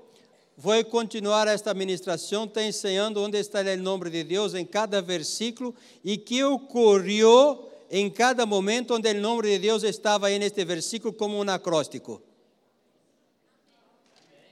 vou 0.58 0.84
continuar 0.86 1.48
esta 1.48 1.74
ministração 1.74 2.48
te 2.48 2.62
ensinando 2.62 3.22
onde 3.22 3.38
está 3.38 3.62
o 3.62 3.78
nome 3.78 4.10
de 4.10 4.24
Deus 4.24 4.54
em 4.54 4.66
cada 4.66 5.02
versículo 5.02 5.76
e 6.04 6.18
que 6.18 6.44
ocorreu 6.44 7.72
em 7.90 8.10
cada 8.10 8.46
momento 8.46 8.96
onde 8.96 9.10
o 9.12 9.22
nome 9.22 9.44
de 9.44 9.60
Deus 9.60 9.84
estava 9.84 10.28
aí 10.28 10.40
neste 10.40 10.64
versículo 10.64 11.14
como 11.14 11.38
um 11.38 11.50
acróstico. 11.50 12.22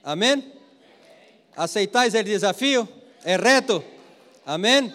Amém? 0.02 0.52
Aceitais 1.56 2.14
o 2.14 2.22
desafio? 2.22 2.88
É 3.24 3.36
reto? 3.36 3.82
Amém? 4.44 4.92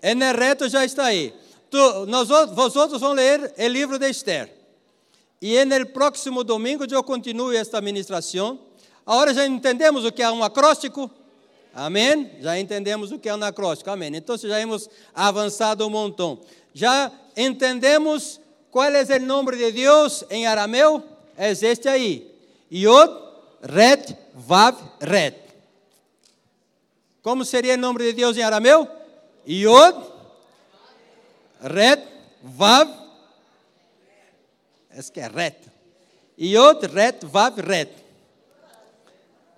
É 0.00 0.12
reto 0.12 0.68
já 0.68 0.84
está 0.84 1.06
aí. 1.06 1.34
Tu, 1.70 2.06
nós, 2.06 2.28
vosotros 2.52 3.00
vão 3.00 3.12
ler 3.12 3.52
o 3.58 3.66
livro 3.66 3.98
de 3.98 4.08
Esther. 4.08 4.52
E 5.42 5.62
no 5.64 5.86
próximo 5.86 6.44
domingo 6.44 6.86
eu 6.88 7.02
continuo 7.02 7.52
esta 7.52 7.80
ministração. 7.80 8.60
Agora 9.06 9.34
já 9.34 9.46
entendemos 9.46 10.04
o 10.04 10.12
que 10.12 10.22
é 10.22 10.30
um 10.30 10.42
acróstico. 10.42 11.10
Amém? 11.74 12.30
Já 12.40 12.58
entendemos 12.58 13.10
o 13.12 13.18
que 13.18 13.28
é 13.28 13.34
um 13.34 13.42
acróstico. 13.42 13.90
Amém. 13.90 14.14
Então 14.14 14.36
já 14.36 14.60
hemos 14.60 14.88
avançado 15.14 15.86
um 15.86 15.90
montão. 15.90 16.38
Já 16.72 17.10
entendemos 17.36 18.40
qual 18.70 18.86
é 18.86 19.16
o 19.16 19.20
nome 19.20 19.56
de 19.56 19.72
Deus 19.72 20.24
em 20.30 20.46
arameu? 20.46 21.02
É 21.36 21.50
este 21.50 21.88
aí. 21.88 22.32
Yod, 22.72 23.12
Ret, 23.62 24.16
Vav, 24.34 24.76
Ret. 25.00 25.36
Como 27.22 27.44
seria 27.44 27.74
o 27.74 27.78
nome 27.78 28.00
de 28.00 28.12
Deus 28.12 28.36
em 28.36 28.42
arameu? 28.42 28.88
Yod, 29.48 29.96
Ret, 31.60 32.02
Vav, 32.42 32.88
é 34.90 35.02
que 35.02 35.20
é 35.20 35.28
Ret. 35.28 35.56
Yod, 36.38 36.86
Ret, 36.86 37.24
Vav, 37.24 37.58
Ret. 37.60 38.03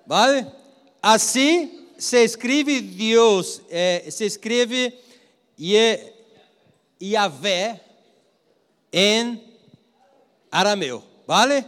Vale? 0.07 0.47
Assim 1.03 1.87
se 1.99 2.23
escreve 2.23 2.81
Deus, 2.81 3.63
é, 3.71 4.05
se 4.11 4.25
escreve 4.25 4.99
Yahvé 7.03 7.81
em 8.93 9.43
arameu, 10.51 11.03
¿vale? 11.27 11.65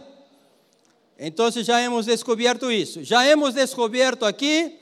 Então 1.17 1.51
já 1.51 1.81
hemos 1.81 2.05
descoberto 2.05 2.71
isso. 2.71 3.03
Já 3.03 3.27
hemos 3.27 3.53
descoberto 3.53 4.25
aqui 4.25 4.79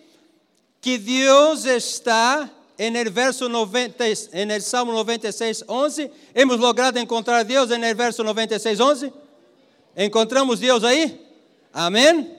que 0.79 0.97
Deus 0.97 1.65
está 1.65 2.49
em 2.77 2.95
el 2.95 3.09
verso 3.09 3.49
90, 3.49 4.05
en 4.33 4.51
el 4.51 4.61
Salmo 4.61 4.91
96, 4.91 5.65
11. 5.67 6.11
Hemos 6.35 6.59
logrado 6.59 6.99
encontrar 6.99 7.43
Deus 7.43 7.71
em 7.71 7.83
el 7.83 7.95
verso 7.95 8.23
96, 8.23 8.79
11. 8.79 9.13
Encontramos 9.97 10.59
Deus 10.59 10.83
aí? 10.83 11.19
Amém? 11.73 12.36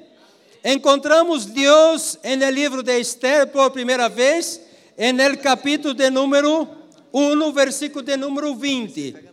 Encontramos 0.62 1.52
Deus 1.54 2.18
el 2.22 2.40
livro 2.54 2.82
de 2.82 2.98
Esther 2.98 3.50
por 3.50 3.72
primeira 3.72 4.08
vez, 4.08 4.60
el 4.96 5.40
capítulo 5.40 5.94
de 5.94 6.10
número 6.10 6.68
1, 7.12 7.52
versículo 7.52 8.04
de 8.04 8.16
número 8.16 8.54
20. 8.54 9.28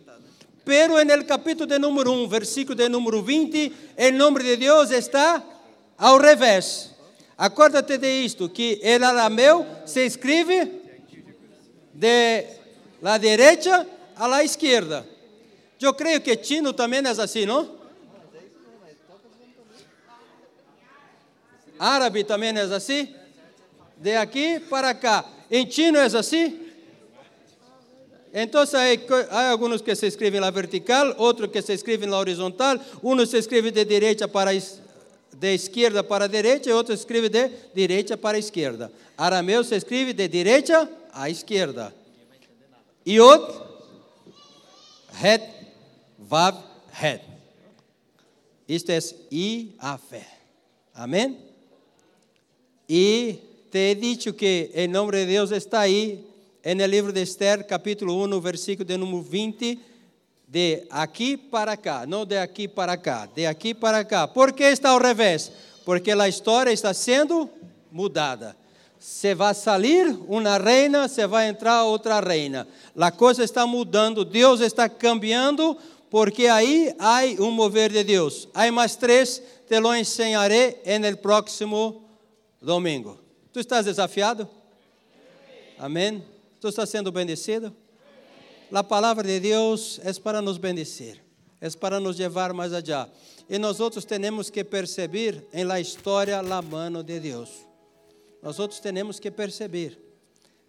Pero 0.64 1.00
en 1.00 1.10
el 1.10 1.26
capítulo 1.26 1.66
de 1.66 1.78
número 1.78 2.12
1, 2.12 2.28
versículo 2.28 2.76
de 2.76 2.88
número 2.88 3.22
20, 3.22 3.72
el 3.96 4.16
nombre 4.16 4.44
de 4.44 4.56
Deus 4.56 4.90
está 4.90 5.44
ao 5.96 6.18
revés. 6.18 6.92
Acuérdate 7.36 7.98
de 7.98 8.22
isto, 8.22 8.52
que 8.52 8.80
el 8.82 9.04
arameu 9.04 9.66
se 9.84 10.06
escribe 10.06 10.82
de 11.92 12.46
la 13.02 13.18
derecha 13.18 13.86
a 14.16 14.26
la 14.26 14.42
izquierda. 14.42 15.04
Eu 15.80 15.92
creio 15.92 16.20
que 16.22 16.34
chino 16.42 16.72
também 16.72 17.00
é 17.04 17.08
assim, 17.08 17.44
não? 17.44 17.75
Árabe 21.78 22.24
também 22.24 22.56
é 22.56 22.60
assim? 22.62 23.14
De 23.96 24.14
aqui 24.16 24.60
para 24.60 24.94
cá. 24.94 25.24
Em 25.50 25.70
chino 25.70 25.98
é 25.98 26.04
assim? 26.04 26.66
Hay, 28.34 29.06
hay, 29.30 29.46
algunos 29.46 29.80
que 29.80 29.96
se 29.96 30.06
escriben 30.06 30.36
en 30.36 30.40
la 30.42 30.50
vertical, 30.50 31.14
otros 31.16 31.50
que 31.50 31.62
se 31.62 31.72
escriben 31.72 32.04
en 32.04 32.10
la 32.10 32.18
horizontal, 32.18 32.82
uno 33.00 33.24
se 33.24 33.38
escribe 33.38 33.72
de 33.72 33.84
derecha 33.86 34.28
para 34.28 34.52
de 34.52 35.54
izquierda 35.54 36.02
para 36.02 36.28
derecha 36.28 36.70
y 36.70 36.72
otro 36.72 36.94
se 36.94 37.00
escribe 37.00 37.30
de 37.30 37.70
derecha 37.74 38.16
para 38.16 38.36
izquierda. 38.36 38.90
Arameo 39.16 39.64
se 39.64 39.76
escribe 39.76 40.12
de 40.12 40.28
derecha 40.28 40.88
a 41.12 41.30
izquierda. 41.30 41.94
Iod, 43.04 43.62
het, 45.22 45.42
vav, 46.18 46.56
het. 46.90 47.22
Isto 48.68 48.90
é 48.90 48.98
I 49.30 49.76
a 49.78 49.96
fé. 49.96 50.26
Amém? 50.92 51.45
E 52.88 53.66
te 53.70 53.90
he 53.90 53.94
dicho 53.96 54.32
que 54.34 54.70
o 54.74 54.88
nome 54.88 55.18
de 55.18 55.26
Deus 55.26 55.50
está 55.50 55.80
aí 55.80 56.24
en 56.62 56.80
el 56.80 57.12
de 57.12 57.22
Esther, 57.22 57.66
capítulo 57.66 58.14
1, 58.14 58.40
versículo 58.40 58.86
de 58.86 58.96
número 58.96 59.22
20, 59.22 59.78
de 60.46 60.86
aqui 60.90 61.36
para 61.36 61.76
cá, 61.76 62.06
não 62.06 62.24
de 62.24 62.38
aqui 62.38 62.68
para 62.68 62.96
cá, 62.96 63.26
de 63.26 63.44
aqui 63.44 63.74
para 63.74 64.04
cá. 64.04 64.28
Por 64.28 64.52
que 64.52 64.62
está 64.62 64.90
ao 64.90 65.00
revés? 65.00 65.50
Porque 65.84 66.12
a 66.12 66.28
história 66.28 66.70
está 66.70 66.94
sendo 66.94 67.50
mudada. 67.90 68.56
Se 69.00 69.34
vai 69.34 69.54
sair 69.54 70.16
uma 70.28 70.56
reina, 70.56 71.08
se 71.08 71.26
vai 71.26 71.48
entrar 71.48 71.82
outra 71.84 72.20
reina. 72.20 72.68
A 72.96 73.10
coisa 73.10 73.42
está 73.42 73.66
mudando, 73.66 74.24
Deus 74.24 74.60
está 74.60 74.88
cambiando, 74.88 75.76
porque 76.08 76.46
aí 76.46 76.94
há 77.00 77.22
um 77.40 77.50
mover 77.50 77.90
de 77.90 78.04
Deus. 78.04 78.48
Há 78.54 78.70
mais 78.70 78.94
três, 78.94 79.42
te 79.68 79.80
lo 79.80 79.94
ensinaré 79.94 80.80
no 81.00 81.16
próximo 81.16 82.05
domingo. 82.60 83.18
Tu 83.52 83.60
estás 83.60 83.84
desafiado? 83.86 84.48
Amém? 85.78 86.24
Tu 86.60 86.68
estás 86.68 86.88
sendo 86.88 87.12
bendecido? 87.12 87.74
A 88.72 88.82
palavra 88.82 89.26
de 89.26 89.38
Deus 89.38 90.00
é 90.02 90.12
para 90.14 90.42
nos 90.42 90.58
bendecer, 90.58 91.22
é 91.60 91.70
para 91.70 92.00
nos 92.00 92.18
levar 92.18 92.52
mais 92.52 92.72
allá. 92.72 93.08
E 93.48 93.58
nós 93.58 93.78
outros 93.78 94.04
temos 94.04 94.50
que 94.50 94.64
perceber 94.64 95.46
em 95.52 95.64
la 95.64 95.80
história 95.80 96.38
a 96.38 96.62
mano 96.62 97.02
de 97.02 97.20
Deus. 97.20 97.50
Nós 98.42 98.58
outros 98.58 98.80
temos 98.80 99.20
que 99.20 99.30
perceber. 99.30 99.98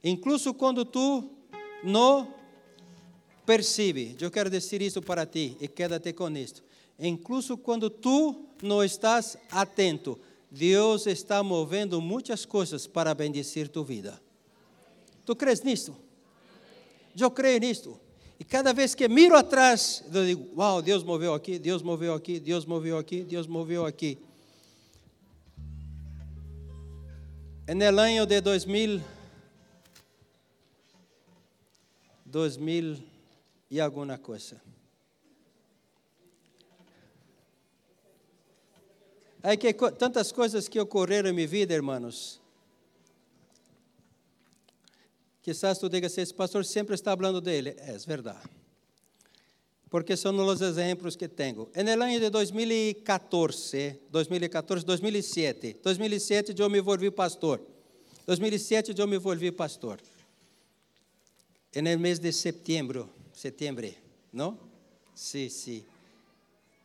Incluso 0.03 0.53
quando 0.53 0.85
tu 0.85 1.29
não 1.83 2.33
percebe, 3.45 4.15
eu 4.19 4.29
quero 4.29 4.49
dizer 4.49 4.81
isso 4.81 5.01
para 5.01 5.25
ti 5.25 5.57
e 5.59 5.67
quédate 5.67 6.13
com 6.13 6.29
isto. 6.37 6.63
Incluso 6.99 7.57
quando 7.57 7.89
tu 7.89 8.45
não 8.61 8.83
estás 8.83 9.37
atento, 9.51 10.19
Deus 10.49 11.05
está 11.07 11.43
movendo 11.43 12.01
muitas 12.01 12.45
coisas 12.45 12.87
para 12.87 13.13
bendecir 13.13 13.67
tu 13.67 13.83
vida. 13.83 14.21
Tu 15.25 15.35
crees 15.35 15.61
nisto? 15.61 15.95
Eu 17.19 17.29
creio 17.29 17.59
nisto. 17.59 17.99
E 18.39 18.43
cada 18.43 18.71
vez 18.71 18.93
que 18.93 19.07
miro 19.07 19.35
atrás, 19.35 20.03
eu 20.13 20.25
digo: 20.25 20.47
Uau, 20.55 20.81
Deus 20.81 21.03
moveu 21.03 21.33
aqui, 21.33 21.57
Deus 21.57 21.81
moveu 21.81 22.13
aqui, 22.13 22.39
Deus 22.39 22.65
moveu 22.65 22.97
aqui, 22.97 23.23
Deus 23.23 23.47
moveu 23.47 23.85
aqui. 23.85 24.17
El 27.67 27.99
año 27.99 28.25
de 28.25 28.39
2000, 28.39 29.01
2000 32.25 33.03
e 33.69 33.81
alguma 33.81 34.17
coisa. 34.17 34.66
É 39.43 39.55
que 39.55 39.73
tantas 39.73 40.31
coisas 40.31 40.67
que 40.67 40.79
ocorreram 40.79 41.29
em 41.29 41.33
minha 41.33 41.47
vida, 41.47 41.73
irmãos. 41.73 42.41
Quizás 45.41 45.77
tu 45.77 45.87
digas, 45.87 46.17
esse 46.17 46.33
pastor 46.33 46.65
sempre 46.65 46.95
está 46.95 47.15
falando 47.15 47.39
dele. 47.39 47.75
É 47.77 47.97
verdade. 48.05 48.49
Porque 49.89 50.17
são 50.17 50.35
os 50.45 50.61
exemplos 50.61 51.15
que 51.15 51.29
tenho. 51.29 51.69
En 51.73 51.87
el 51.87 52.01
ano 52.01 52.19
de 52.19 52.29
2014, 52.29 54.01
2014, 54.11 54.85
2007, 54.85 55.77
2007 55.81 56.53
eu 56.57 56.69
me 56.69 56.81
volvi 56.81 57.09
pastor. 57.09 57.61
2007 58.25 58.93
eu 58.97 59.07
me 59.07 59.17
volvi 59.17 59.51
pastor. 59.51 60.01
En 61.73 61.87
el 61.87 61.97
mês 61.97 62.19
de 62.19 62.33
setembro, 62.33 63.09
setembro, 63.33 63.87
não? 64.33 64.59
Sim, 65.15 65.47
sim. 65.49 65.85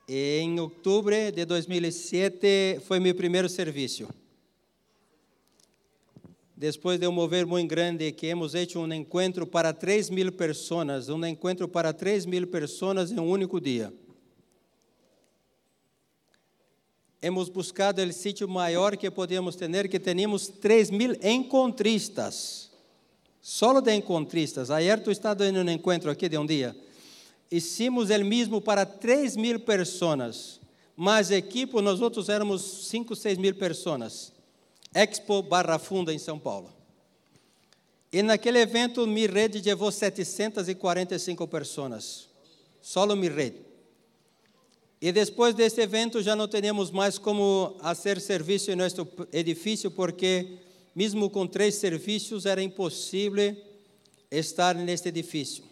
Em 0.09 0.59
outubro 0.59 1.15
de 1.33 1.45
2007 1.45 2.81
foi 2.85 2.99
meu 2.99 3.15
primeiro 3.15 3.49
serviço. 3.49 4.09
Depois 6.57 6.99
de 6.99 7.07
um 7.07 7.13
mover 7.13 7.47
muito 7.47 7.69
grande, 7.69 8.13
que 8.13 8.27
hemos 8.27 8.55
hecho 8.55 8.81
um 8.81 8.93
encontro 8.93 9.47
para 9.47 9.73
3 9.73 10.11
mil 10.11 10.31
pessoas, 10.33 11.09
um 11.09 11.25
encontro 11.25 11.69
para 11.69 11.93
3 11.93 12.27
mil 12.27 12.47
pessoas 12.47 13.11
em 13.11 13.19
um 13.19 13.29
único 13.29 13.61
dia. 13.61 13.93
Hemos 17.21 17.49
buscado 17.49 18.03
o 18.03 18.13
sítio 18.13 18.49
maior 18.49 18.97
que 18.97 19.09
podíamos 19.09 19.55
ter, 19.55 19.89
que 19.89 20.01
teníamos 20.01 20.49
3 20.49 20.91
mil 20.91 21.17
encontristas. 21.23 22.71
Solo 23.41 23.81
de 23.81 23.95
encontristas. 23.95 24.71
Ayer 24.71 25.03
tu 25.03 25.11
estado 25.11 25.45
em 25.45 25.57
um 25.57 25.69
encontro 25.69 26.11
aqui 26.11 26.29
de 26.29 26.37
um 26.37 26.47
dia. 26.47 26.77
Hicimos 27.53 28.09
o 28.09 28.25
mesmo 28.25 28.63
para 28.63 28.87
3 28.87 29.37
mil 29.37 29.61
pessoas. 29.61 30.59
Mas 30.97 31.31
equipe, 31.31 31.79
nós 31.83 32.01
outros 32.01 32.31
éramos 32.31 32.89
5, 32.89 33.15
6 33.15 33.37
mil 33.37 33.55
pessoas. 33.55 34.33
Expo 34.95 35.43
Barra 35.43 35.79
Funda, 35.79 36.15
em 36.15 36.19
São 36.19 36.39
Paulo. 36.39 36.73
E 38.11 38.23
naquele 38.23 38.59
evento, 38.59 39.07
mi 39.07 39.27
rede 39.27 39.61
levou 39.61 39.93
745 39.93 41.47
pessoas. 41.47 42.27
Solo 42.81 43.15
mi 43.15 43.29
rede. 43.29 43.61
E 44.99 45.13
depois 45.13 45.55
deste 45.55 45.83
evento 45.83 46.23
já 46.23 46.35
não 46.35 46.49
teríamos 46.49 46.91
mais 46.91 47.19
como 47.19 47.77
fazer 47.83 48.19
serviço 48.19 48.71
em 48.71 48.77
nosso 48.77 49.07
edifício, 49.31 49.91
porque 49.91 50.59
mesmo 50.95 51.29
com 51.29 51.47
três 51.47 51.75
serviços 51.75 52.47
era 52.47 52.63
impossível 52.63 53.55
estar 54.31 54.75
neste 54.75 55.09
edifício. 55.09 55.72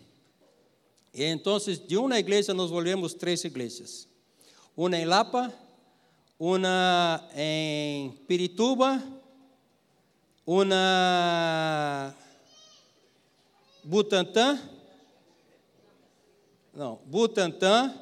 E 1.13 1.25
então, 1.25 1.59
de 1.59 1.97
uma 1.97 2.19
igreja, 2.19 2.55
nos 2.55 2.71
volvemos 2.71 3.15
três 3.15 3.43
igrejas. 3.45 4.09
Uma 4.77 4.97
em 4.97 5.05
Lapa, 5.05 5.53
uma 6.39 7.29
em 7.37 8.13
Pirituba 8.27 9.03
uma 10.53 12.13
Butantan, 13.85 14.59
não, 16.75 16.99
Butantan 17.07 17.95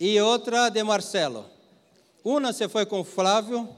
e 0.00 0.20
outra 0.20 0.70
de 0.70 0.82
Marcelo. 0.82 1.48
Uma 2.24 2.52
se 2.52 2.68
foi 2.68 2.84
com 2.84 3.04
Flávio, 3.04 3.68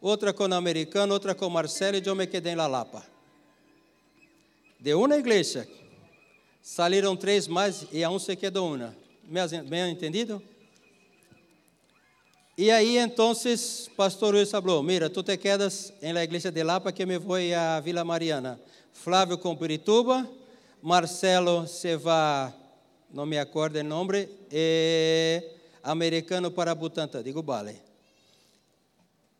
outra 0.00 0.32
com 0.32 0.48
o 0.48 0.54
americano, 0.54 1.12
outra 1.14 1.32
com 1.32 1.48
Marcelo 1.48 1.96
e 1.96 2.02
eu 2.04 2.16
me 2.16 2.26
quedei 2.26 2.56
La 2.56 2.66
Lapa. 2.66 3.06
De 4.80 4.94
uma 4.94 5.16
igreja, 5.16 5.68
saíram 6.64 7.14
três 7.14 7.46
mais 7.46 7.86
e 7.92 8.02
a 8.02 8.08
um 8.08 8.18
se 8.18 8.34
quedou 8.34 8.74
uma. 8.74 8.96
Me, 9.24 9.40
me 9.68 9.90
entendido? 9.90 10.42
Aí, 12.58 12.96
então, 12.96 13.32
pastor 13.96 14.32
Luiz 14.32 14.50
falou, 14.50 14.82
mira, 14.82 15.10
tu 15.10 15.22
te 15.22 15.36
quedas 15.36 15.92
em 16.00 16.12
la 16.12 16.24
igreja 16.24 16.50
de 16.50 16.62
Lapa 16.62 16.90
que 16.90 17.04
me 17.04 17.18
vou 17.18 17.36
a 17.36 17.80
Vila 17.80 18.02
Mariana. 18.02 18.58
Flávio 18.92 19.36
com 19.36 19.54
Pirituba, 19.54 20.26
Marcelo 20.80 21.66
se 21.66 21.96
vai, 21.96 22.54
não 23.12 23.26
me 23.26 23.38
acordo 23.38 23.78
o 23.78 23.84
nome, 23.84 24.28
e 24.50 25.42
americano 25.82 26.50
para 26.50 26.74
Butantã, 26.74 27.22
digo, 27.22 27.42
vale. 27.42 27.76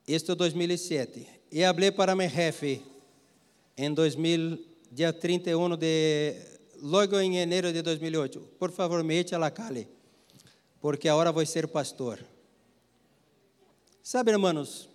Isto 0.07 0.33
é 0.33 0.35
2007. 0.35 1.27
E 1.51 1.63
falei 1.63 1.91
para 1.91 2.15
meu 2.15 2.29
jefe 2.29 2.83
em 3.79 3.95
2000, 3.95 4.59
dia 4.91 5.13
31 5.13 5.77
de, 5.77 6.54
logo 6.85 7.19
em 7.19 7.39
janeiro 7.39 7.73
de 7.73 7.81
2008, 7.81 8.41
por 8.59 8.71
favor, 8.71 9.03
me 9.03 9.19
eche 9.19 9.35
a 9.35 9.39
la 9.39 9.51
calle, 9.51 9.89
porque 10.83 11.09
agora 11.09 11.33
vou 11.33 11.45
ser 11.47 11.67
pastor. 11.67 12.19
Sabe, 14.03 14.33
hermanos, 14.33 14.91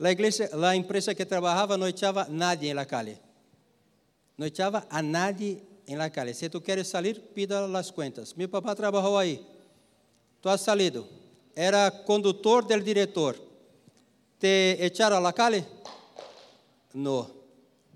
a 0.00 0.10
igreja, 0.10 0.50
a 0.52 0.74
empresa 0.74 1.14
que 1.14 1.24
trabalhava 1.24 1.76
não 1.76 1.86
echava 1.86 2.26
nadie 2.28 2.74
na 2.74 2.84
calle. 2.84 3.20
Não 4.36 4.48
echava 4.48 4.84
a 4.90 5.00
nadie 5.00 5.62
em 5.86 5.96
la 5.96 6.10
calle. 6.10 6.34
Se 6.34 6.48
tu 6.48 6.60
queres 6.60 6.88
sair, 6.88 7.20
pida 7.34 7.66
as 7.78 7.92
contas. 7.92 8.34
Meu 8.34 8.48
papá 8.48 8.74
trabalhou 8.74 9.16
aí. 9.16 9.40
Tu 10.42 10.48
has 10.48 10.60
salido. 10.60 11.06
Era 11.54 11.90
condutor 11.90 12.64
del 12.64 12.82
diretor. 12.82 13.36
Te 14.40 14.76
echaram 14.84 15.18
a 15.18 15.20
la 15.20 15.32
calle? 15.32 15.64
Não. 16.94 17.30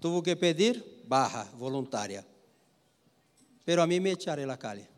Tuvo 0.01 0.22
que 0.22 0.36
pedir 0.36 1.03
barra 1.07 1.45
voluntária. 1.57 2.32
Pero 3.65 3.83
a 3.83 3.87
mim 3.87 4.01
me 4.01 4.11
echaram 4.11 4.43
a 4.45 4.47
la 4.47 4.57
calle. 4.57 4.89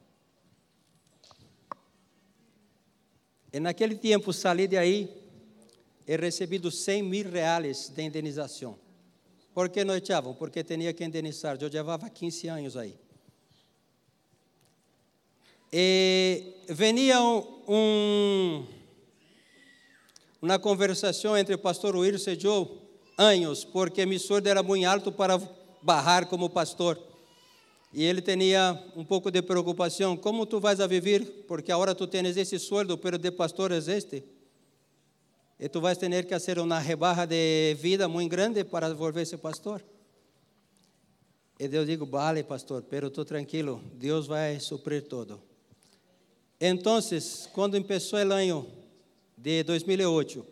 E 3.53 3.61
naquele 3.61 3.95
tempo 3.95 4.33
saí 4.33 4.67
de 4.67 4.77
aí 4.77 5.25
he 6.07 6.17
recebido 6.17 6.71
100 6.71 7.03
mil 7.03 7.31
reais 7.31 7.89
de 7.89 8.03
indenização. 8.03 8.77
Por 9.55 9.69
que 9.69 9.85
não 9.85 9.95
echavam? 9.95 10.35
Porque 10.35 10.65
tinha 10.65 10.93
que 10.93 11.05
indenizar. 11.05 11.57
Eu 11.61 11.69
levava 11.69 12.11
15 12.11 12.49
anos 12.49 12.77
aí. 12.77 12.99
E 15.73 16.57
venia 16.69 17.21
um, 17.23 18.67
uma 20.43 20.59
conversação 20.59 21.37
entre 21.37 21.55
o 21.55 21.59
pastor 21.59 21.97
Wilson 21.97 22.31
e 22.33 22.45
eu, 22.45 22.83
anos, 23.17 23.65
porque 23.65 24.05
meu 24.05 24.19
sordo 24.19 24.49
era 24.49 24.63
muito 24.63 24.87
alto 24.87 25.13
para 25.13 25.39
barrar 25.81 26.27
como 26.27 26.51
pastor. 26.51 27.14
E 27.95 28.03
ele 28.03 28.21
tinha 28.21 28.77
um 28.97 29.05
pouco 29.05 29.31
de 29.31 29.41
preocupação: 29.41 30.17
como 30.17 30.47
tu 30.47 30.59
vais 30.59 30.81
a 30.81 30.87
viver? 30.89 31.45
Porque 31.47 31.71
agora 31.71 31.95
tu 31.95 32.09
tens 32.09 32.37
esse 32.37 32.59
sueldo, 32.59 32.99
pero 32.99 33.17
de 33.17 33.31
pastor 33.31 33.71
é 33.71 33.79
este. 33.79 34.25
E 35.61 35.69
tu 35.69 35.81
vais 35.81 35.97
ter 35.97 36.25
que 36.25 36.31
fazer 36.31 36.59
uma 36.59 36.81
rebarra 36.81 37.25
de 37.25 37.77
vida 37.79 38.09
muito 38.09 38.33
grande 38.33 38.65
para 38.65 38.93
volver-se 38.93 39.37
pastor. 39.37 39.81
E 41.57 41.67
eu 41.67 41.85
digo, 41.85 42.05
vale, 42.05 42.43
pastor, 42.43 42.83
pero 42.83 43.07
estou 43.07 43.25
tranquilo, 43.25 43.81
Deus 43.95 44.27
vai 44.27 44.59
suprir 44.59 45.05
todo. 45.05 45.41
Então, 46.61 46.99
quando 47.53 47.81
começou 47.81 48.19
o 48.19 48.33
ano 48.33 48.67
de 49.39 49.63
2008, 49.63 50.45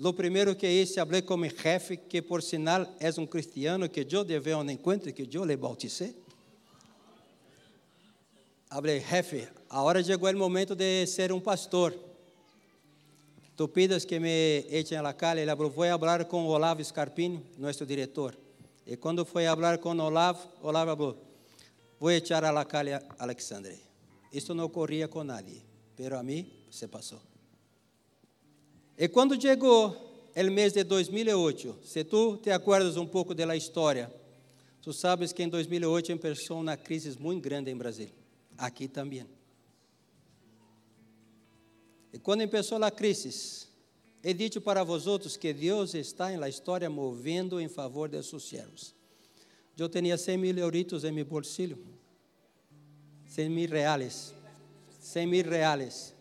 o 0.00 0.12
primeiro 0.12 0.56
que 0.56 0.66
hice, 0.66 0.94
falei 0.94 1.22
com 1.22 1.36
meu 1.36 1.50
jefe, 1.50 1.96
que 1.96 2.20
por 2.20 2.42
sinal 2.42 2.84
é 2.98 3.08
um 3.20 3.26
cristiano 3.26 3.88
que 3.88 4.04
eu 4.10 4.22
levei 4.22 4.54
a 4.54 4.58
um 4.58 4.68
encontro, 4.68 5.12
que 5.12 5.28
eu 5.32 5.44
le 5.44 5.56
bauticei. 5.56 6.16
Falei, 8.70 9.00
jefe, 9.00 9.48
agora 9.70 10.04
chegou 10.04 10.30
o 10.30 10.36
momento 10.36 10.74
de 10.74 11.06
ser 11.06 11.32
um 11.32 11.40
pastor. 11.40 11.94
Tu 13.56 13.66
pides 13.66 14.04
que 14.04 14.20
me 14.20 14.66
echen 14.70 14.98
a 14.98 15.02
la 15.02 15.14
calle. 15.14 15.46
Falou, 15.46 15.70
vou 15.70 15.98
falar 15.98 16.24
com 16.26 16.46
Olavo 16.46 16.84
Scarpini, 16.84 17.42
nosso 17.56 17.86
diretor. 17.86 18.36
E 18.86 18.96
quando 18.96 19.24
foi 19.24 19.46
falar 19.46 19.78
com 19.78 19.98
Olavo, 19.98 20.46
Olavo 20.62 20.96
falou, 20.96 21.16
vou 21.98 22.10
echar 22.10 22.44
a 22.44 22.50
la 22.50 22.66
calle 22.66 22.92
a 22.92 23.02
Alexandre. 23.18 23.76
Isso 24.32 24.54
não 24.54 24.64
ocorria 24.66 25.08
com 25.08 25.24
nadie, 25.24 25.62
pero 25.96 26.18
a 26.18 26.22
mim 26.22 26.46
se 26.70 26.86
passou. 26.86 27.20
E 28.98 29.08
quando 29.08 29.40
chegou 29.40 29.96
o 30.36 30.50
mês 30.50 30.74
de 30.74 30.84
2008, 30.84 31.78
se 31.84 32.04
tu 32.04 32.36
te 32.36 32.50
acuerdas 32.50 32.96
um 32.96 33.06
pouco 33.06 33.34
da 33.34 33.56
história, 33.56 34.12
tu 34.82 34.92
sabes 34.92 35.32
que 35.32 35.42
em 35.42 35.48
2008 35.48 36.18
começou 36.18 36.60
uma 36.60 36.76
crise 36.76 37.18
muito 37.18 37.42
grande 37.42 37.70
em 37.70 37.76
Brasil, 37.76 38.10
aqui 38.58 38.88
também. 38.88 39.26
E 42.12 42.18
quando 42.18 42.46
começou 42.48 42.82
a 42.82 42.90
crise, 42.90 43.68
he 44.22 44.34
dicho 44.34 44.60
para 44.60 44.82
vosotros 44.82 45.36
que 45.36 45.52
Deus 45.52 45.94
está 45.94 46.32
em 46.32 46.36
la 46.36 46.48
história 46.48 46.90
movendo 46.90 47.60
em 47.60 47.68
favor 47.68 48.08
de 48.08 48.20
seus 48.22 48.48
servos. 48.48 48.94
Eu 49.76 49.88
tinha 49.88 50.18
100 50.18 50.36
mil 50.36 50.58
euritos 50.58 51.04
em 51.04 51.12
meu 51.12 51.24
bolsillo, 51.24 51.78
100 53.26 53.48
mil 53.48 53.70
reais, 53.70 54.34
100 54.98 55.26
mil 55.26 55.44
reais, 55.44 56.14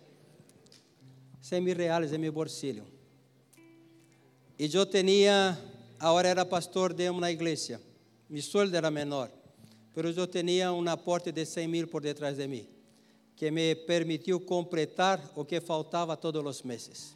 100 1.42 1.62
mil 1.62 1.76
reais 1.76 2.14
em 2.14 2.20
meu 2.20 2.32
bolsillo. 2.32 2.86
E 4.60 4.70
eu 4.72 4.86
tinha, 4.86 5.58
agora 6.00 6.28
era 6.28 6.46
pastor 6.46 6.94
de 6.94 7.10
uma 7.10 7.32
igreja, 7.32 7.82
meu 8.30 8.42
sueldo 8.44 8.76
era 8.76 8.92
menor, 8.92 9.32
mas 10.04 10.18
eu 10.18 10.28
tinha 10.28 10.72
um 10.72 10.88
aporte 10.88 11.32
de 11.32 11.46
100 11.46 11.68
mil 11.68 11.88
por 11.88 12.02
detrás 12.02 12.38
de 12.38 12.48
mim 12.48 12.68
que 13.38 13.52
me 13.52 13.76
permitiu 13.76 14.40
completar 14.40 15.24
o 15.36 15.46
que 15.46 15.62
faltava 15.62 16.18
todos 16.18 16.44
os 16.44 16.64
meses. 16.64 17.16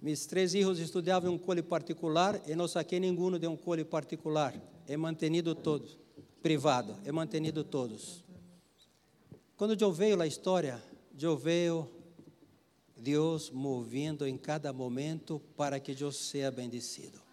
Meus 0.00 0.24
três 0.24 0.52
filhos 0.52 0.78
estudavam 0.78 1.32
em 1.32 1.34
um 1.34 1.38
cole 1.38 1.64
particular 1.64 2.40
e 2.46 2.54
não 2.54 2.68
saquei 2.68 3.00
nenhum 3.00 3.36
de 3.36 3.48
um 3.48 3.56
cole 3.56 3.84
particular. 3.84 4.54
He 4.88 4.96
mantenido 4.96 5.52
todos, 5.52 5.98
privado, 6.40 6.96
he 7.04 7.10
mantenido 7.10 7.64
todos. 7.64 8.22
Quando 9.56 9.76
eu 9.80 9.92
vejo 9.92 10.20
a 10.22 10.26
história, 10.28 10.80
eu 11.20 11.36
vejo 11.36 11.88
Deus 12.96 13.50
movendo 13.50 14.24
em 14.24 14.38
cada 14.38 14.72
momento 14.72 15.40
para 15.56 15.80
que 15.80 16.00
eu 16.00 16.12
seja 16.12 16.52
bendecido. 16.52 17.27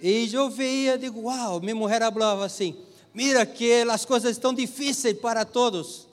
E 0.00 0.32
eu 0.32 0.50
veia, 0.50 0.98
digo, 0.98 1.22
uau, 1.22 1.60
minha 1.60 1.74
mulher 1.74 2.00
falava 2.12 2.44
assim, 2.44 2.76
mira 3.12 3.46
que 3.46 3.82
as 3.82 4.04
coisas 4.04 4.32
estão 4.32 4.52
difíceis 4.52 5.18
para 5.18 5.44
todos. 5.44 6.08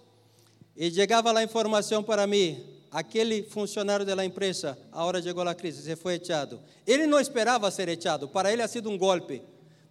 E 0.75 0.89
chegava 0.89 1.37
a 1.37 1.43
informação 1.43 2.01
para 2.01 2.25
mim, 2.25 2.63
aquele 2.91 3.43
funcionário 3.43 4.05
da 4.05 4.23
empresa, 4.23 4.77
a 4.91 5.03
hora 5.03 5.21
chegou 5.21 5.47
a 5.47 5.55
crise, 5.55 5.81
se 5.81 5.95
foi 5.95 6.15
echado. 6.15 6.59
Ele 6.85 7.07
não 7.07 7.19
esperava 7.19 7.69
ser 7.71 7.89
echado, 7.89 8.27
para 8.27 8.51
ele 8.51 8.61
ha 8.61 8.67
sido 8.67 8.89
um 8.89 8.97
golpe, 8.97 9.41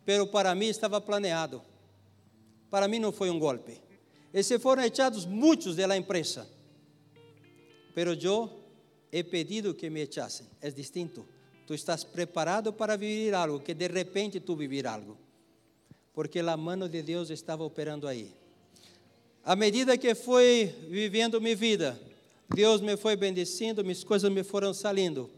pero 0.04 0.26
para 0.26 0.54
mim 0.54 0.66
estava 0.66 1.00
planeado. 1.00 1.62
Para 2.70 2.86
mim 2.86 2.98
não 2.98 3.12
foi 3.12 3.30
um 3.30 3.38
golpe. 3.38 3.80
E 4.32 4.42
se 4.42 4.58
foram 4.58 4.82
echados 4.84 5.26
muitos 5.26 5.76
da 5.76 5.96
empresa, 5.96 6.48
pero 7.94 8.14
eu 8.14 8.60
he 9.12 9.22
pedido 9.24 9.74
que 9.74 9.90
me 9.90 10.02
echassem, 10.02 10.46
é 10.60 10.70
distinto. 10.70 11.26
Tu 11.70 11.74
estás 11.74 12.02
preparado 12.02 12.72
para 12.72 12.96
viver 12.96 13.32
algo, 13.32 13.60
que 13.60 13.74
de 13.74 13.86
repente 13.86 14.40
tu 14.40 14.56
vivir 14.56 14.88
algo 14.88 15.16
porque 16.12 16.40
a 16.40 16.56
mão 16.56 16.88
de 16.88 17.00
Deus 17.00 17.30
estava 17.30 17.62
operando 17.62 18.08
aí. 18.08 18.34
À 19.44 19.54
medida 19.54 19.96
que 19.96 20.12
fui 20.16 20.66
vivendo 20.88 21.40
minha 21.40 21.54
vida, 21.54 21.96
Deus 22.52 22.80
me 22.80 22.96
foi 22.96 23.14
bendecindo, 23.14 23.84
minhas 23.84 24.02
coisas 24.02 24.28
me 24.32 24.42
foram 24.42 24.74
saindo. 24.74 25.30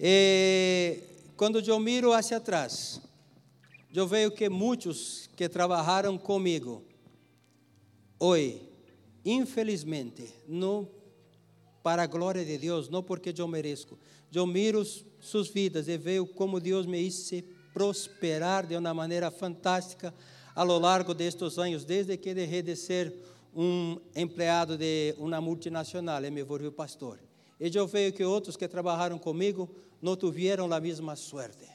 E 0.00 1.00
quando 1.36 1.60
eu 1.60 1.78
miro 1.78 2.14
hacia 2.14 2.38
atrás, 2.38 2.98
eu 3.94 4.06
vejo 4.06 4.30
que 4.30 4.48
muitos 4.48 5.28
que 5.36 5.46
trabalharam 5.46 6.16
comigo, 6.16 6.82
hoje, 8.18 8.62
infelizmente, 9.26 10.32
não 10.48 10.88
para 11.82 12.04
a 12.04 12.06
glória 12.06 12.46
de 12.46 12.56
Deus, 12.56 12.88
não 12.88 13.02
porque 13.02 13.34
eu 13.36 13.46
mereço, 13.46 13.98
eu 14.32 14.46
miro 14.46 14.82
suas 15.20 15.48
vidas 15.48 15.88
e 15.88 15.96
vejo 15.96 16.26
como 16.26 16.60
Deus 16.60 16.86
me 16.86 17.02
disse 17.02 17.42
prosperar 17.72 18.66
de 18.66 18.76
uma 18.76 18.92
maneira 18.92 19.30
fantástica 19.30 20.14
a 20.54 20.64
lo 20.64 20.78
largo 20.78 21.12
anos, 21.58 21.84
desde 21.84 22.16
que 22.16 22.34
deixei 22.34 22.62
de 22.62 22.74
ser 22.74 23.14
um 23.54 23.98
empregado 24.14 24.76
de 24.76 25.14
uma 25.18 25.40
multinacional 25.40 26.24
e 26.24 26.30
me 26.30 26.42
volvi 26.42 26.70
pastor. 26.70 27.18
E 27.60 27.70
eu 27.74 27.86
vejo 27.86 28.16
que 28.16 28.24
outros 28.24 28.56
que 28.56 28.68
trabalharam 28.68 29.18
comigo 29.18 29.68
no 30.00 30.16
tuvieron 30.16 30.68
la 30.68 30.80
misma 30.80 31.16
suerte. 31.16 31.68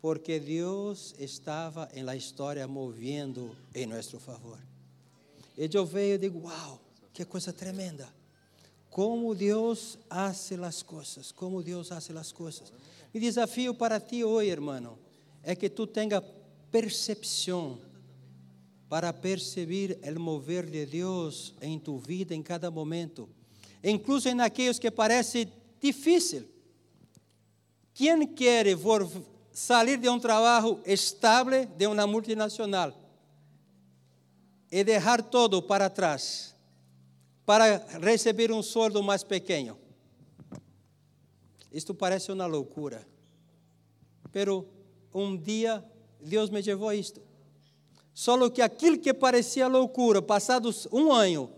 Porque 0.00 0.40
Deus 0.40 1.14
estava 1.18 1.88
em 1.94 2.02
la 2.02 2.16
história 2.16 2.66
movendo 2.66 3.56
em 3.72 3.86
nosso 3.86 4.18
favor. 4.18 4.58
E 5.56 5.68
eu 5.72 5.86
vejo 5.86 6.14
e 6.14 6.18
digo, 6.18 6.40
uau, 6.40 6.80
que 7.12 7.24
coisa 7.24 7.52
tremenda. 7.52 8.08
Como 8.92 9.34
Deus 9.34 9.98
hace 10.10 10.54
as 10.56 10.82
coisas, 10.82 11.32
como 11.32 11.62
Deus 11.62 11.90
hace 11.90 12.12
as 12.12 12.30
coisas. 12.30 12.70
Mi 13.12 13.18
desafio 13.18 13.72
para 13.72 13.98
ti 13.98 14.22
hoje, 14.22 14.50
hermano, 14.50 14.98
é 15.42 15.56
que 15.56 15.70
tu 15.70 15.86
tenha 15.86 16.22
percepção 16.70 17.78
para 18.90 19.10
perceber 19.10 19.98
o 20.14 20.20
mover 20.20 20.66
de 20.66 20.84
Deus 20.84 21.54
em 21.62 21.78
tu 21.78 21.96
vida 21.96 22.34
em 22.34 22.42
cada 22.42 22.70
momento, 22.70 23.26
incluso 23.82 24.28
em 24.28 24.38
aqueles 24.42 24.78
que 24.78 24.90
parece 24.90 25.48
difícil. 25.80 26.46
Quem 27.94 28.26
quer 28.26 28.66
sair 29.52 29.96
de 29.96 30.08
um 30.10 30.20
trabalho 30.20 30.78
estável 30.84 31.64
de 31.64 31.86
uma 31.86 32.06
multinacional 32.06 32.92
e 34.70 34.84
deixar 34.84 35.22
todo 35.22 35.62
para 35.62 35.88
trás 35.88 36.51
para 37.44 37.78
receber 38.00 38.52
um 38.52 38.62
sueldo 38.62 39.02
mais 39.02 39.24
pequeno? 39.24 39.78
Isto 41.72 41.94
parece 41.94 42.30
uma 42.30 42.46
loucura. 42.46 43.06
Pero 44.30 44.66
um 45.14 45.36
dia 45.36 45.84
Deus 46.20 46.50
me 46.50 46.60
levou 46.62 46.88
a 46.88 46.94
isto. 46.94 47.20
Só 48.14 48.48
que 48.50 48.60
aquilo 48.60 48.98
que 48.98 49.12
parecia 49.14 49.66
loucura, 49.66 50.20
passados 50.20 50.86
um 50.92 51.12
ano, 51.12 51.50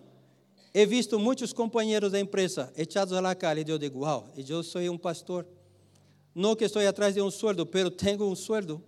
he 0.73 0.87
visto 0.87 1.19
muitos 1.19 1.53
companheiros 1.53 2.13
da 2.13 2.21
empresa 2.21 2.73
echados 2.77 3.21
la 3.21 3.35
calle. 3.35 3.65
E 3.67 3.71
eu 3.71 3.79
digo, 3.79 4.01
uau, 4.01 4.29
eu 4.37 4.63
sou 4.63 4.81
um 4.83 4.99
pastor. 4.99 5.47
Não 6.35 6.57
que 6.57 6.65
estou 6.65 6.87
atrás 6.87 7.15
de 7.15 7.23
um 7.23 7.31
sueldo, 7.31 7.67
pero 7.67 7.91
tenho 7.91 8.25
um 8.25 8.35
sueldo. 8.35 8.83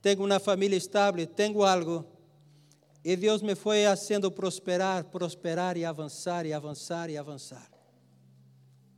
Tenho 0.00 0.24
uma 0.24 0.38
família 0.38 0.76
estável, 0.76 1.26
tenho 1.26 1.62
algo. 1.62 2.04
E 3.08 3.16
Deus 3.16 3.40
me 3.40 3.54
foi 3.54 3.84
fazendo 3.84 4.30
prosperar, 4.30 5.02
prosperar 5.04 5.78
e 5.78 5.84
avançar, 5.86 6.44
e 6.44 6.52
avançar, 6.52 7.08
e 7.08 7.16
avançar. 7.16 7.70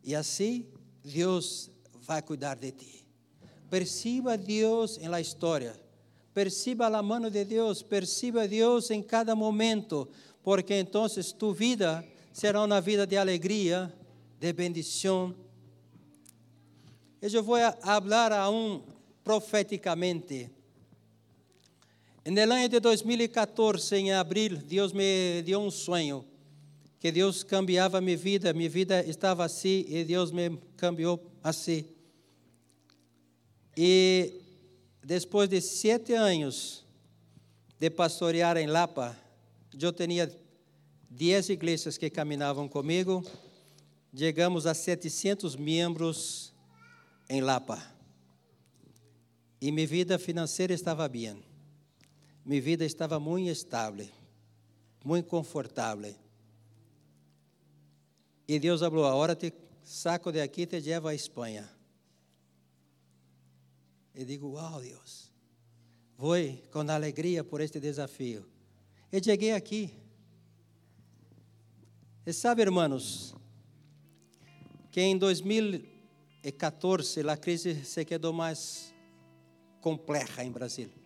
E 0.03 0.17
assim 0.17 0.67
Deus 1.01 1.71
vai 2.03 2.21
cuidar 2.21 2.57
de 2.57 2.73
ti. 2.73 3.07
Perciba 3.71 4.37
Deus 4.37 4.99
em 4.99 5.07
la 5.07 5.21
história. 5.21 5.81
Perciba 6.35 6.89
a 6.89 7.03
mano 7.05 7.31
de 7.31 7.45
Deus, 7.45 7.85
perciba 7.85 8.49
Deus 8.49 8.91
em 8.91 9.01
cada 9.01 9.37
momento, 9.37 10.09
porque 10.43 10.75
então 10.75 11.07
tu 11.39 11.53
vida 11.53 12.05
será 12.33 12.65
uma 12.65 12.81
vida 12.81 13.07
de 13.07 13.17
alegria, 13.17 13.95
de 14.41 14.53
bendição. 14.53 15.33
Eu 17.23 17.45
vou 17.45 17.59
falar 17.81 18.33
a 18.33 18.51
um 18.51 18.83
profeticamente. 19.23 20.51
No 22.25 22.43
ano 22.43 22.69
de 22.69 22.79
2014, 22.81 23.97
em 23.97 24.13
abril, 24.13 24.59
Deus 24.59 24.93
me 24.93 25.43
deu 25.43 25.59
um 25.61 25.71
sonho 25.71 26.25
que 26.99 27.11
Deus 27.11 27.43
cambiava 27.43 27.99
minha 27.99 28.17
vida, 28.17 28.53
minha 28.53 28.69
vida 28.69 29.03
estava 29.07 29.43
assim 29.43 29.87
e 29.89 30.05
Deus 30.05 30.31
me 30.31 30.59
cambiou 30.77 31.19
assim. 31.43 31.87
E 33.75 34.35
depois 35.03 35.49
de 35.49 35.63
sete 35.63 36.13
anos 36.13 36.85
de 37.79 37.89
pastorear 37.89 38.59
em 38.59 38.67
Lapa, 38.67 39.17
eu 39.81 39.91
tinha 39.91 40.31
dez 41.09 41.49
igrejas 41.49 41.97
que 41.97 42.11
caminhavam 42.11 42.69
comigo, 42.69 43.25
chegamos 44.15 44.67
a 44.67 44.75
700 44.75 45.57
membros 45.57 46.53
em 47.31 47.41
Lapa. 47.41 47.83
E 49.59 49.73
minha 49.73 49.87
vida 49.87 50.19
financeira 50.19 50.75
estava 50.75 51.09
bem. 51.09 51.50
Minha 52.51 52.63
vida 52.63 52.85
estava 52.85 53.21
muito 53.21 53.49
estável, 53.49 54.09
muito 55.05 55.29
confortável. 55.29 56.13
E 58.49 58.59
Deus 58.59 58.81
falou: 58.81 59.07
agora 59.07 59.37
te 59.37 59.55
saco 59.85 60.33
de 60.33 60.41
aqui 60.41 60.63
e 60.63 60.67
te 60.67 60.81
leva 60.81 61.11
à 61.11 61.15
Espanha. 61.15 61.71
E 64.13 64.25
digo: 64.25 64.55
Uau, 64.55 64.81
Deus, 64.81 65.33
vou 66.19 66.35
com 66.73 66.81
alegria 66.91 67.45
por 67.45 67.61
este 67.61 67.79
desafio. 67.79 68.45
E 69.13 69.23
cheguei 69.23 69.53
aqui. 69.53 69.95
E 72.27 72.33
sabe, 72.33 72.63
irmãos, 72.63 73.33
que 74.91 75.01
em 75.01 75.17
2014 75.17 77.31
a 77.31 77.37
crise 77.37 77.85
se 77.85 78.05
quedou 78.05 78.33
mais 78.33 78.93
complexa 79.81 80.43
em 80.43 80.51
Brasil. 80.51 81.00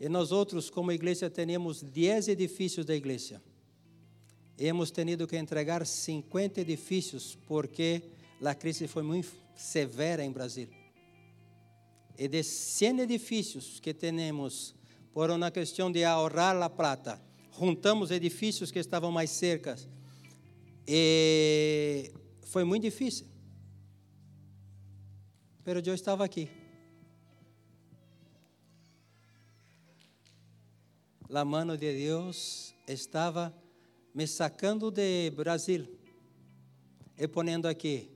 E 0.00 0.08
nós 0.08 0.32
outros, 0.32 0.70
como 0.70 0.90
igreja, 0.90 1.28
temos 1.28 1.82
10 1.82 2.28
edifícios 2.28 2.86
da 2.86 2.96
igreja 2.96 3.40
hemos 4.60 4.90
tenido 4.90 5.26
que 5.26 5.36
entregar 5.36 5.86
50 5.86 6.60
edifícios 6.60 7.36
porque 7.46 8.02
a 8.44 8.54
crise 8.54 8.86
foi 8.86 9.02
muito 9.02 9.32
severa 9.56 10.22
em 10.22 10.30
Brasil. 10.30 10.68
E 12.18 12.28
de 12.28 12.42
100 12.42 13.00
edifícios 13.00 13.80
que 13.80 13.94
temos, 13.94 14.74
por 15.14 15.30
uma 15.30 15.50
questão 15.50 15.90
de 15.90 16.04
ahorrar 16.04 16.60
a 16.62 16.68
plata, 16.68 17.20
juntamos 17.58 18.10
edifícios 18.10 18.70
que 18.70 18.78
estavam 18.78 19.10
mais 19.10 19.30
cercas. 19.30 19.88
E 20.86 22.12
foi 22.42 22.62
muito 22.62 22.82
difícil. 22.82 23.26
Pero 25.64 25.80
eu 25.84 25.94
estava 25.94 26.22
aqui. 26.22 26.59
A 31.32 31.44
mano 31.44 31.76
de 31.76 31.92
Deus 31.92 32.74
estava 32.88 33.54
me 34.12 34.26
sacando 34.26 34.90
de 34.90 35.30
Brasil 35.30 35.86
e 37.16 37.28
ponendo 37.28 37.68
aqui. 37.68 38.10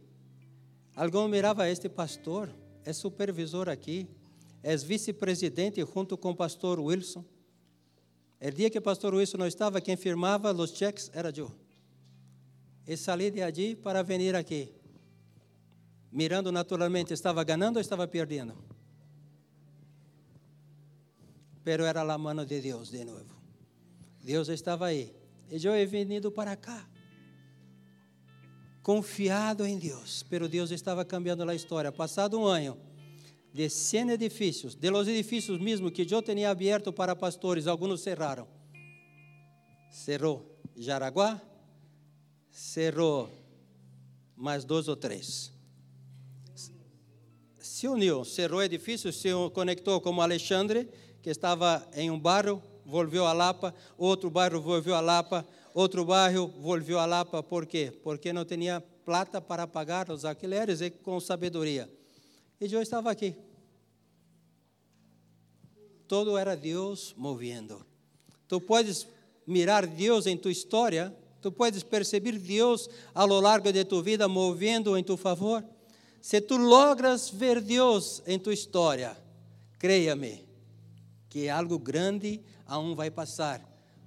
Alguém 0.96 1.28
mirava 1.28 1.68
este 1.68 1.88
pastor, 1.88 2.50
é 2.84 2.92
supervisor 2.92 3.68
aqui, 3.68 4.08
é 4.64 4.76
vice-presidente 4.76 5.80
junto 5.84 6.18
com 6.18 6.30
o 6.30 6.36
pastor 6.36 6.80
Wilson. 6.80 7.24
O 8.40 8.50
dia 8.50 8.68
que 8.68 8.78
o 8.78 8.82
pastor 8.82 9.14
Wilson 9.14 9.38
não 9.38 9.46
estava, 9.46 9.80
quem 9.80 9.96
firmava 9.96 10.52
os 10.52 10.70
cheques 10.70 11.08
era 11.14 11.32
eu. 11.36 11.52
E 12.84 12.96
saí 12.96 13.30
de 13.30 13.42
allí 13.42 13.76
para 13.76 14.02
vir 14.02 14.34
aqui. 14.34 14.74
Mirando 16.10 16.50
naturalmente, 16.50 17.14
estava 17.14 17.44
ganhando 17.44 17.76
ou 17.76 17.80
estava 17.80 18.08
perdendo? 18.08 18.73
Pero 21.64 21.84
era 21.86 22.02
a 22.02 22.18
mano 22.18 22.44
de 22.44 22.60
Deus 22.60 22.90
de 22.90 23.04
novo. 23.04 23.34
Deus 24.22 24.48
estava 24.48 24.86
aí. 24.86 25.14
E 25.50 25.64
eu 25.64 25.74
he 25.74 25.86
venido 25.86 26.30
para 26.30 26.54
cá. 26.56 26.86
Confiado 28.82 29.64
em 29.64 29.78
Deus. 29.78 30.22
Pero 30.28 30.48
Deus 30.48 30.70
estava 30.70 31.04
cambiando 31.04 31.48
a 31.48 31.54
história. 31.54 31.90
Passado 31.90 32.38
um 32.38 32.44
ano, 32.44 32.76
de 33.52 33.70
100 33.70 34.10
edifícios, 34.10 34.74
de 34.74 34.90
los 34.90 35.08
edifícios 35.08 35.60
mesmo 35.60 35.90
que 35.90 36.06
eu 36.12 36.22
tinha 36.22 36.50
aberto 36.50 36.92
para 36.92 37.16
pastores, 37.16 37.66
alguns 37.66 38.00
cerraram. 38.00 38.46
Cerrou 39.90 40.54
Jaraguá, 40.76 41.40
cerrou 42.50 43.30
mais 44.36 44.64
dois 44.64 44.88
ou 44.88 44.96
três. 44.96 45.52
Se 47.60 47.86
uniu, 47.86 48.24
cerrou 48.24 48.62
edifício, 48.62 49.12
se 49.12 49.28
conectou 49.52 50.00
com 50.00 50.20
Alexandre, 50.20 50.88
que 51.24 51.30
estava 51.30 51.82
em 51.94 52.10
um 52.10 52.20
bairro 52.20 52.62
volviu 52.84 53.24
a 53.24 53.32
Lapa, 53.32 53.74
outro 53.96 54.28
bairro 54.28 54.60
volviu 54.60 54.94
a 54.94 55.00
Lapa, 55.00 55.42
outro 55.72 56.04
bairro 56.04 56.48
volviu 56.60 56.98
a 56.98 57.06
Lapa, 57.06 57.42
por 57.42 57.64
quê? 57.64 57.90
Porque 58.02 58.30
não 58.30 58.44
tinha 58.44 58.82
plata 59.06 59.40
para 59.40 59.66
pagar 59.66 60.10
os 60.10 60.26
alquileres 60.26 60.82
e 60.82 60.90
com 60.90 61.18
sabedoria. 61.18 61.90
E 62.60 62.70
eu 62.70 62.82
estava 62.82 63.10
aqui. 63.10 63.34
Todo 66.06 66.36
era 66.36 66.54
Deus 66.54 67.14
movendo. 67.16 67.86
Tu 68.46 68.60
podes 68.60 69.06
mirar 69.46 69.86
Deus 69.86 70.26
em 70.26 70.36
tua 70.36 70.52
história, 70.52 71.10
tu 71.40 71.50
podes 71.50 71.82
perceber 71.82 72.38
Deus 72.38 72.86
ao 73.14 73.26
longo 73.26 73.72
de 73.72 73.82
tua 73.86 74.02
vida 74.02 74.28
movendo 74.28 74.94
em 74.94 75.02
tu 75.02 75.16
favor. 75.16 75.64
Se 76.20 76.38
tu 76.38 76.58
logras 76.58 77.30
ver 77.30 77.62
Deus 77.62 78.22
em 78.26 78.38
tua 78.38 78.52
história, 78.52 79.16
creia-me, 79.78 80.44
que 81.34 81.50
algo 81.50 81.80
grande 81.80 82.40
aún 82.64 82.94
vai 82.94 83.10
passar, 83.10 83.58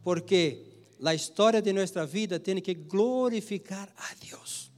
porque 0.01 0.63
a 1.03 1.13
história 1.13 1.61
de 1.61 1.73
nossa 1.73 2.05
vida 2.05 2.39
tem 2.39 2.61
que 2.61 2.73
glorificar 2.73 3.89
a 3.97 4.15
Deus. 4.15 4.71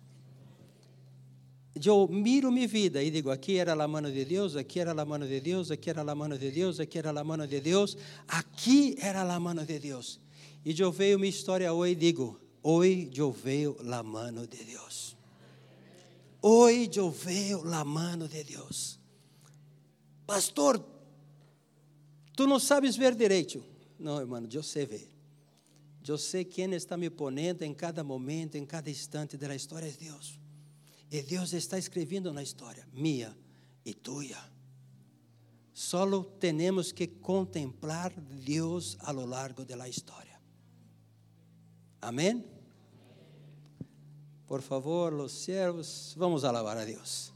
Eu 1.75 2.07
miro 2.07 2.51
minha 2.51 2.67
vida 2.67 3.03
e 3.03 3.11
digo: 3.11 3.29
aqui 3.29 3.59
era 3.59 3.73
a 3.73 3.87
mão 3.87 4.01
de 4.01 4.25
Deus, 4.25 4.55
aqui 4.55 4.79
era 4.79 4.99
a 4.99 5.05
mão 5.05 5.19
de 5.19 5.39
Deus, 5.39 5.69
aqui 5.69 5.91
era 5.91 6.01
a 6.01 6.15
mão 6.15 6.27
de 6.27 6.49
Deus, 6.49 6.79
aqui 6.79 6.97
era 6.97 7.11
a 7.11 7.23
mão 7.23 7.37
de 7.37 7.61
Deus, 7.61 7.95
aqui 8.27 8.97
era 8.99 9.21
a 9.21 9.39
mão 9.39 9.53
de 9.53 9.77
Deus. 9.77 10.19
E 10.65 10.77
eu 10.81 10.91
vejo 10.91 11.19
minha 11.19 11.29
história 11.29 11.71
hoje 11.71 11.91
e 11.91 11.95
digo: 11.95 12.41
hoje 12.63 13.11
eu 13.15 13.31
vejo 13.31 13.77
a 13.93 14.01
mão 14.01 14.33
de 14.47 14.63
Deus. 14.65 15.15
Hoje 16.41 16.89
eu 16.95 17.11
vejo 17.11 17.61
a 17.71 17.85
mano 17.85 18.27
de 18.27 18.43
Deus. 18.43 18.97
Pastor, 20.25 20.83
tu 22.39 22.47
não 22.47 22.57
sabes 22.57 22.95
ver 22.95 23.15
direito. 23.15 23.61
Não, 23.99 24.17
irmão, 24.17 24.47
eu 24.49 24.63
sei 24.63 24.85
ver. 24.85 25.11
Eu 26.07 26.17
sei 26.17 26.45
quem 26.45 26.73
está 26.73 26.95
me 26.95 27.09
ponendo 27.09 27.63
em 27.65 27.73
cada 27.73 28.01
momento, 28.01 28.55
em 28.55 28.65
cada 28.65 28.89
instante 28.89 29.35
da 29.35 29.53
história 29.53 29.89
é 29.89 29.91
Deus. 29.91 30.39
E 31.11 31.21
Deus 31.21 31.51
está 31.51 31.77
escrevendo 31.77 32.31
na 32.31 32.41
história, 32.41 32.87
minha 32.93 33.37
e 33.83 33.93
tua. 33.93 34.37
Solo 35.73 36.23
temos 36.23 36.93
que 36.93 37.07
contemplar 37.07 38.13
Deus 38.17 38.95
a 39.01 39.11
lo 39.11 39.25
largo 39.25 39.65
da 39.65 39.89
história. 39.89 40.39
Amém? 42.01 42.45
Por 44.47 44.61
favor, 44.61 45.13
os 45.13 45.33
servos, 45.33 46.15
vamos 46.17 46.45
alabar 46.45 46.77
a 46.77 46.85
Deus. 46.85 47.33